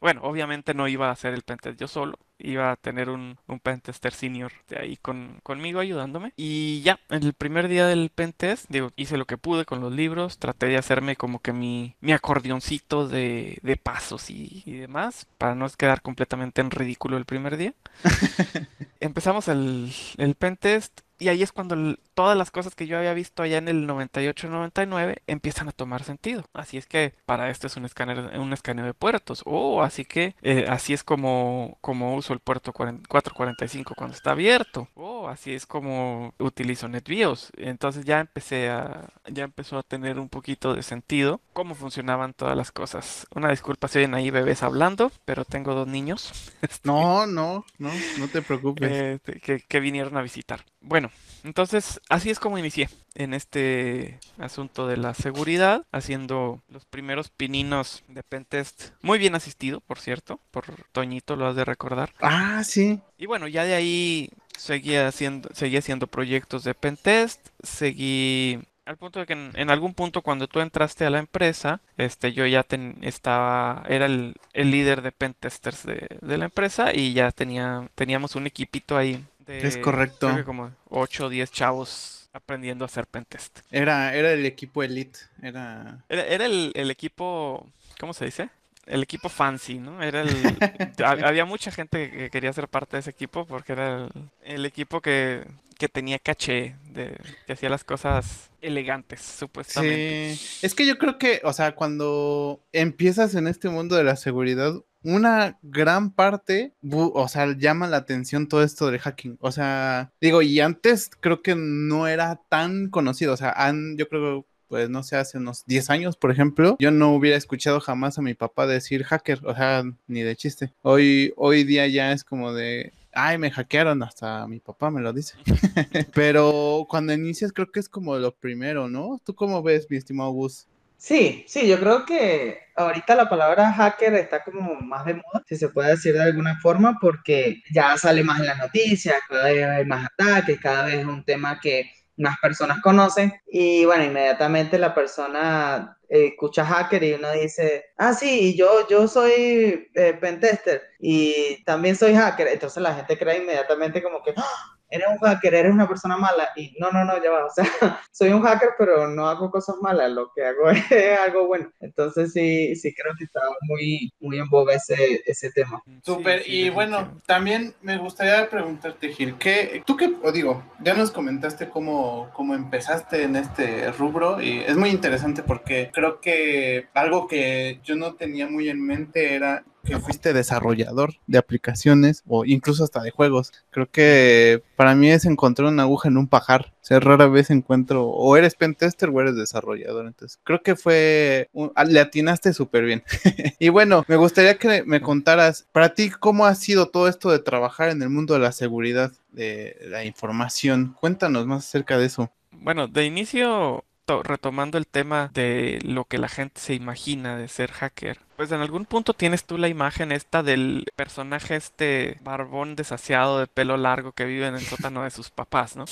Bueno, 0.00 0.22
obviamente 0.22 0.72
no 0.72 0.88
iba 0.88 1.08
a 1.08 1.12
hacer 1.12 1.34
el 1.34 1.42
pentest 1.42 1.78
yo 1.78 1.86
solo, 1.86 2.18
iba 2.38 2.72
a 2.72 2.76
tener 2.76 3.10
un, 3.10 3.38
un 3.46 3.60
pentester 3.60 4.12
senior 4.14 4.50
de 4.68 4.78
ahí 4.78 4.96
con, 4.96 5.40
conmigo 5.42 5.78
ayudándome. 5.78 6.32
Y 6.36 6.80
ya, 6.82 6.98
el 7.10 7.34
primer 7.34 7.68
día 7.68 7.86
del 7.86 8.10
pentest, 8.10 8.64
digo, 8.70 8.92
hice 8.96 9.18
lo 9.18 9.26
que 9.26 9.36
pude 9.36 9.66
con 9.66 9.80
los 9.80 9.92
libros, 9.92 10.38
traté 10.38 10.66
de 10.66 10.78
hacerme 10.78 11.16
como 11.16 11.40
que 11.40 11.52
mi, 11.52 11.96
mi 12.00 12.12
acordeoncito 12.12 13.08
de, 13.08 13.58
de 13.62 13.76
pasos 13.76 14.30
y, 14.30 14.62
y 14.64 14.72
demás, 14.78 15.26
para 15.36 15.54
no 15.54 15.68
quedar 15.68 16.00
completamente 16.00 16.62
en 16.62 16.70
ridículo 16.70 17.18
el 17.18 17.26
primer 17.26 17.58
día. 17.58 17.74
Empezamos 19.00 19.48
el, 19.48 19.92
el 20.16 20.34
pentest 20.34 21.00
y 21.20 21.28
ahí 21.28 21.42
es 21.42 21.52
cuando 21.52 21.74
el- 21.74 22.00
todas 22.14 22.36
las 22.36 22.50
cosas 22.50 22.74
que 22.74 22.86
yo 22.86 22.98
había 22.98 23.14
visto 23.14 23.42
allá 23.42 23.58
en 23.58 23.68
el 23.68 23.86
98-99 23.86 25.22
empiezan 25.26 25.68
a 25.68 25.72
tomar 25.72 26.02
sentido. 26.04 26.44
Así 26.52 26.76
es 26.76 26.86
que 26.86 27.14
para 27.26 27.50
esto 27.50 27.66
es 27.66 27.76
un 27.76 27.84
escáner, 27.84 28.38
un 28.38 28.52
escaneo 28.52 28.84
de 28.84 28.94
puertos. 28.94 29.42
Oh, 29.46 29.82
así 29.82 30.04
que 30.04 30.34
eh, 30.42 30.66
así 30.68 30.92
es 30.92 31.04
como, 31.04 31.78
como 31.80 32.16
uso 32.16 32.32
el 32.32 32.40
puerto 32.40 32.72
40 32.72 33.08
445 33.08 33.94
cuando 33.94 34.16
está 34.16 34.32
abierto. 34.32 34.88
Oh, 34.94 35.28
así 35.28 35.54
es 35.54 35.66
como 35.66 36.34
utilizo 36.38 36.88
NetBIOS. 36.88 37.52
Entonces 37.56 38.04
ya 38.04 38.20
empecé 38.20 38.70
a, 38.70 39.08
ya 39.28 39.44
empezó 39.44 39.78
a 39.78 39.82
tener 39.82 40.18
un 40.18 40.28
poquito 40.28 40.74
de 40.74 40.82
sentido 40.82 41.40
cómo 41.52 41.74
funcionaban 41.74 42.32
todas 42.34 42.56
las 42.56 42.72
cosas. 42.72 43.26
Una 43.34 43.50
disculpa 43.50 43.88
si 43.88 43.98
oyen 43.98 44.14
ahí 44.14 44.30
bebés 44.30 44.62
hablando, 44.62 45.12
pero 45.24 45.44
tengo 45.44 45.74
dos 45.74 45.86
niños. 45.88 46.32
Este, 46.62 46.80
No, 46.88 47.26
no, 47.26 47.64
no, 47.78 47.90
no 48.18 48.28
te 48.28 48.42
preocupes. 48.42 48.90
este, 48.90 49.40
que, 49.40 49.60
que 49.60 49.80
vinieron 49.80 50.16
a 50.16 50.22
visitar. 50.22 50.64
Bueno, 50.82 51.10
entonces 51.44 52.00
así 52.08 52.30
es 52.30 52.38
como 52.38 52.58
inicié 52.58 52.88
en 53.14 53.34
este 53.34 54.18
asunto 54.38 54.86
de 54.86 54.96
la 54.96 55.14
seguridad, 55.14 55.84
haciendo 55.92 56.62
los 56.68 56.84
primeros 56.86 57.28
pininos 57.28 58.02
de 58.08 58.22
pentest, 58.22 58.90
muy 59.02 59.18
bien 59.18 59.34
asistido, 59.34 59.80
por 59.80 59.98
cierto, 59.98 60.40
por 60.50 60.64
Toñito, 60.92 61.36
lo 61.36 61.46
has 61.46 61.56
de 61.56 61.64
recordar. 61.64 62.14
Ah, 62.20 62.62
sí. 62.64 63.00
Y 63.18 63.26
bueno, 63.26 63.46
ya 63.46 63.64
de 63.64 63.74
ahí 63.74 64.30
seguí 64.56 64.96
haciendo, 64.96 65.50
seguí 65.52 65.76
haciendo 65.76 66.06
proyectos 66.06 66.64
de 66.64 66.74
pentest, 66.74 67.48
seguí 67.62 68.58
al 68.86 68.96
punto 68.96 69.20
de 69.20 69.26
que 69.26 69.34
en, 69.34 69.52
en 69.54 69.70
algún 69.70 69.94
punto 69.94 70.22
cuando 70.22 70.48
tú 70.48 70.60
entraste 70.60 71.04
a 71.04 71.10
la 71.10 71.18
empresa, 71.18 71.80
este, 71.96 72.32
yo 72.32 72.46
ya 72.46 72.62
ten- 72.64 72.98
estaba, 73.02 73.84
era 73.88 74.06
el, 74.06 74.34
el 74.52 74.70
líder 74.70 75.02
de 75.02 75.12
pentesters 75.12 75.84
de, 75.84 76.08
de 76.20 76.38
la 76.38 76.46
empresa 76.46 76.92
y 76.94 77.12
ya 77.12 77.30
tenía, 77.30 77.88
teníamos 77.94 78.34
un 78.34 78.46
equipito 78.46 78.96
ahí 78.96 79.24
de, 79.50 79.66
Es 79.68 79.76
correcto. 79.78 80.26
creo 80.28 80.36
que 80.38 80.44
como 80.44 80.70
8 80.88 81.26
o 81.26 81.28
10 81.28 81.50
chavos 81.50 82.28
aprendiendo 82.32 82.84
a 82.84 82.86
hacer 82.86 83.06
pentest. 83.06 83.60
Era, 83.70 84.14
era 84.14 84.32
el 84.32 84.46
equipo 84.46 84.82
elite. 84.82 85.18
Era. 85.42 85.98
Era, 86.08 86.24
era 86.26 86.46
el, 86.46 86.70
el 86.74 86.90
equipo, 86.90 87.66
¿cómo 87.98 88.14
se 88.14 88.24
dice? 88.26 88.50
El 88.86 89.02
equipo 89.02 89.28
fancy, 89.28 89.78
¿no? 89.78 90.02
Era 90.02 90.22
el... 90.22 90.30
ha- 91.04 91.28
Había 91.28 91.44
mucha 91.44 91.70
gente 91.70 92.10
que 92.10 92.30
quería 92.30 92.52
ser 92.52 92.66
parte 92.68 92.96
de 92.96 93.00
ese 93.00 93.10
equipo 93.10 93.44
porque 93.46 93.72
era 93.72 94.04
el, 94.06 94.10
el 94.42 94.66
equipo 94.66 95.00
que, 95.00 95.44
que 95.80 95.88
tenía 95.88 96.18
caché, 96.18 96.76
de, 96.92 97.16
que 97.46 97.54
hacía 97.54 97.70
las 97.70 97.84
cosas 97.84 98.50
elegantes, 98.60 99.22
supuestamente. 99.22 100.36
Sí. 100.36 100.58
Es 100.60 100.74
que 100.74 100.86
yo 100.86 100.98
creo 100.98 101.16
que, 101.16 101.40
o 101.42 101.54
sea, 101.54 101.74
cuando 101.74 102.60
empiezas 102.70 103.34
en 103.34 103.46
este 103.46 103.70
mundo 103.70 103.96
de 103.96 104.04
la 104.04 104.16
seguridad, 104.16 104.74
una 105.02 105.58
gran 105.62 106.10
parte, 106.12 106.74
o 106.92 107.26
sea, 107.28 107.56
llama 107.56 107.88
la 107.88 107.96
atención 107.96 108.46
todo 108.46 108.62
esto 108.62 108.90
del 108.90 109.00
hacking. 109.00 109.38
O 109.40 109.52
sea, 109.52 110.12
digo, 110.20 110.42
y 110.42 110.60
antes 110.60 111.10
creo 111.18 111.40
que 111.40 111.54
no 111.56 112.06
era 112.06 112.42
tan 112.50 112.90
conocido. 112.90 113.32
O 113.32 113.38
sea, 113.38 113.56
yo 113.96 114.06
creo 114.06 114.46
pues 114.68 114.88
no 114.88 115.02
sé, 115.02 115.16
hace 115.16 115.36
unos 115.36 115.64
10 115.66 115.90
años, 115.90 116.16
por 116.16 116.30
ejemplo, 116.30 116.76
yo 116.78 116.92
no 116.92 117.12
hubiera 117.12 117.36
escuchado 117.36 117.80
jamás 117.80 118.18
a 118.18 118.22
mi 118.22 118.34
papá 118.34 118.68
decir 118.68 119.02
hacker, 119.02 119.40
o 119.44 119.52
sea, 119.52 119.82
ni 120.06 120.22
de 120.22 120.36
chiste. 120.36 120.72
Hoy, 120.82 121.32
hoy 121.36 121.64
día 121.64 121.88
ya 121.88 122.12
es 122.12 122.22
como 122.22 122.52
de, 122.52 122.92
ay, 123.12 123.38
me 123.38 123.50
hackearon, 123.50 124.02
hasta 124.02 124.46
mi 124.46 124.60
papá 124.60 124.90
me 124.90 125.00
lo 125.00 125.12
dice. 125.12 125.36
Pero 126.14 126.86
cuando 126.88 127.12
inicias 127.12 127.52
creo 127.52 127.70
que 127.70 127.80
es 127.80 127.88
como 127.88 128.16
lo 128.16 128.34
primero, 128.34 128.88
¿no? 128.88 129.20
¿Tú 129.24 129.34
cómo 129.34 129.62
ves, 129.62 129.86
mi 129.90 129.96
estimado 129.96 130.30
Gus? 130.30 130.66
Sí, 130.96 131.46
sí, 131.48 131.66
yo 131.66 131.80
creo 131.80 132.04
que 132.04 132.58
ahorita 132.76 133.14
la 133.14 133.26
palabra 133.28 133.72
hacker 133.72 134.12
está 134.14 134.44
como 134.44 134.74
más 134.82 135.06
de 135.06 135.14
moda, 135.14 135.42
si 135.46 135.56
se 135.56 135.70
puede 135.70 135.92
decir 135.92 136.12
de 136.12 136.22
alguna 136.22 136.58
forma, 136.60 136.98
porque 137.00 137.62
ya 137.72 137.96
sale 137.96 138.22
más 138.22 138.40
en 138.40 138.46
las 138.46 138.58
noticias, 138.58 139.16
cada 139.26 139.44
vez 139.44 139.66
hay 139.66 139.84
más 139.86 140.06
ataques, 140.06 140.60
cada 140.60 140.84
vez 140.84 140.96
es 140.96 141.06
un 141.06 141.24
tema 141.24 141.58
que 141.58 141.90
más 142.18 142.36
personas 142.38 142.82
conocen 142.82 143.32
y 143.50 143.86
bueno, 143.86 144.04
inmediatamente 144.04 144.78
la 144.78 144.94
persona 144.94 145.96
eh, 146.10 146.26
escucha 146.28 146.64
hacker 146.64 147.02
y 147.04 147.14
uno 147.14 147.32
dice, 147.32 147.86
ah, 147.96 148.12
sí, 148.14 148.56
yo, 148.56 148.86
yo 148.88 149.08
soy 149.08 149.88
eh, 149.94 150.14
pentester 150.20 150.82
y 150.98 151.62
también 151.64 151.96
soy 151.96 152.14
hacker, 152.14 152.48
entonces 152.48 152.82
la 152.82 152.94
gente 152.94 153.16
cree 153.18 153.38
inmediatamente 153.38 154.02
como 154.02 154.22
que, 154.22 154.34
"Ah, 154.36 154.79
eres 154.90 155.06
un 155.08 155.18
hacker, 155.18 155.54
eres 155.54 155.72
una 155.72 155.88
persona 155.88 156.16
mala 156.16 156.50
y 156.56 156.74
no, 156.78 156.90
no, 156.90 157.04
no, 157.04 157.22
ya 157.22 157.30
va, 157.30 157.46
o 157.46 157.50
sea, 157.50 157.64
soy 158.12 158.30
un 158.30 158.42
hacker, 158.42 158.70
pero 158.78 159.08
no 159.08 159.28
hago 159.28 159.50
cosas 159.50 159.76
malas, 159.80 160.10
lo 160.10 160.32
que 160.32 160.44
hago 160.44 160.70
es 160.90 161.18
algo 161.18 161.46
bueno. 161.46 161.70
Entonces 161.80 162.32
sí, 162.32 162.74
sí 162.76 162.94
creo 162.94 163.14
que 163.16 163.24
está 163.24 163.40
muy, 163.62 164.12
muy 164.20 164.38
en 164.38 164.48
boga 164.48 164.74
ese, 164.74 165.22
ese 165.24 165.50
tema. 165.52 165.82
Súper, 166.02 166.42
Sí, 166.42 166.50
sí, 166.50 166.60
y 166.62 166.70
bueno, 166.70 167.20
también 167.26 167.74
me 167.82 167.98
gustaría 167.98 168.48
preguntarte, 168.48 169.12
Gil, 169.12 169.36
¿qué, 169.38 169.82
tú 169.86 169.96
qué, 169.96 170.14
o 170.22 170.32
digo, 170.32 170.62
ya 170.80 170.94
nos 170.94 171.10
comentaste 171.10 171.68
cómo, 171.68 172.30
cómo 172.32 172.54
empezaste 172.54 173.22
en 173.22 173.36
este 173.36 173.92
rubro 173.92 174.40
y 174.40 174.60
es 174.60 174.76
muy 174.76 174.90
interesante 174.90 175.42
porque 175.42 175.90
creo 175.92 176.20
que 176.20 176.88
algo 176.94 177.26
que 177.28 177.80
yo 177.84 177.96
no 177.96 178.14
tenía 178.14 178.48
muy 178.48 178.68
en 178.68 178.84
mente 178.84 179.34
era 179.34 179.64
que 179.84 179.98
fuiste 179.98 180.32
desarrollador 180.32 181.14
de 181.26 181.38
aplicaciones 181.38 182.22
o 182.28 182.44
incluso 182.44 182.84
hasta 182.84 183.02
de 183.02 183.10
juegos. 183.10 183.52
Creo 183.70 183.90
que 183.90 184.62
para 184.76 184.94
mí 184.94 185.10
es 185.10 185.24
encontrar 185.24 185.68
una 185.68 185.82
aguja 185.84 186.08
en 186.08 186.16
un 186.16 186.28
pajar. 186.28 186.72
O 186.82 186.84
sea, 186.84 187.00
rara 187.00 187.26
vez 187.26 187.50
encuentro 187.50 188.06
o 188.06 188.36
eres 188.36 188.54
pentester 188.54 189.08
o 189.10 189.20
eres 189.20 189.36
desarrollador. 189.36 190.06
Entonces, 190.06 190.38
creo 190.44 190.62
que 190.62 190.76
fue, 190.76 191.48
un- 191.52 191.72
le 191.86 192.00
atinaste 192.00 192.52
súper 192.52 192.84
bien. 192.84 193.02
Y 193.58 193.68
bueno, 193.68 194.04
me 194.08 194.16
gustaría 194.16 194.56
que 194.58 194.82
me 194.84 195.00
contaras, 195.00 195.66
para 195.72 195.94
ti, 195.94 196.10
¿cómo 196.10 196.46
ha 196.46 196.54
sido 196.54 196.88
todo 196.88 197.08
esto 197.08 197.30
de 197.30 197.38
trabajar 197.40 197.90
en 197.90 198.02
el 198.02 198.08
mundo 198.10 198.34
de 198.34 198.40
la 198.40 198.52
seguridad 198.52 199.12
de 199.32 199.76
la 199.88 200.04
información? 200.04 200.94
Cuéntanos 200.98 201.46
más 201.46 201.66
acerca 201.66 201.98
de 201.98 202.06
eso. 202.06 202.30
Bueno, 202.52 202.88
de 202.88 203.04
inicio, 203.06 203.84
retomando 204.22 204.76
el 204.78 204.86
tema 204.86 205.30
de 205.32 205.78
lo 205.84 206.04
que 206.04 206.18
la 206.18 206.28
gente 206.28 206.60
se 206.60 206.74
imagina 206.74 207.36
de 207.36 207.48
ser 207.48 207.70
hacker, 207.72 208.18
pues 208.36 208.50
en 208.52 208.60
algún 208.60 208.86
punto 208.86 209.12
tienes 209.14 209.44
tú 209.44 209.58
la 209.58 209.68
imagen 209.68 210.12
esta 210.12 210.42
del 210.42 210.86
personaje 210.96 211.56
este 211.56 212.18
barbón 212.22 212.74
desasiado 212.76 213.38
de 213.38 213.46
pelo 213.46 213.76
largo 213.76 214.12
que 214.12 214.24
vive 214.24 214.46
en 214.46 214.54
el 214.54 214.62
sótano 214.62 215.02
de 215.04 215.10
sus 215.10 215.30
papás, 215.30 215.76
¿no? 215.76 215.84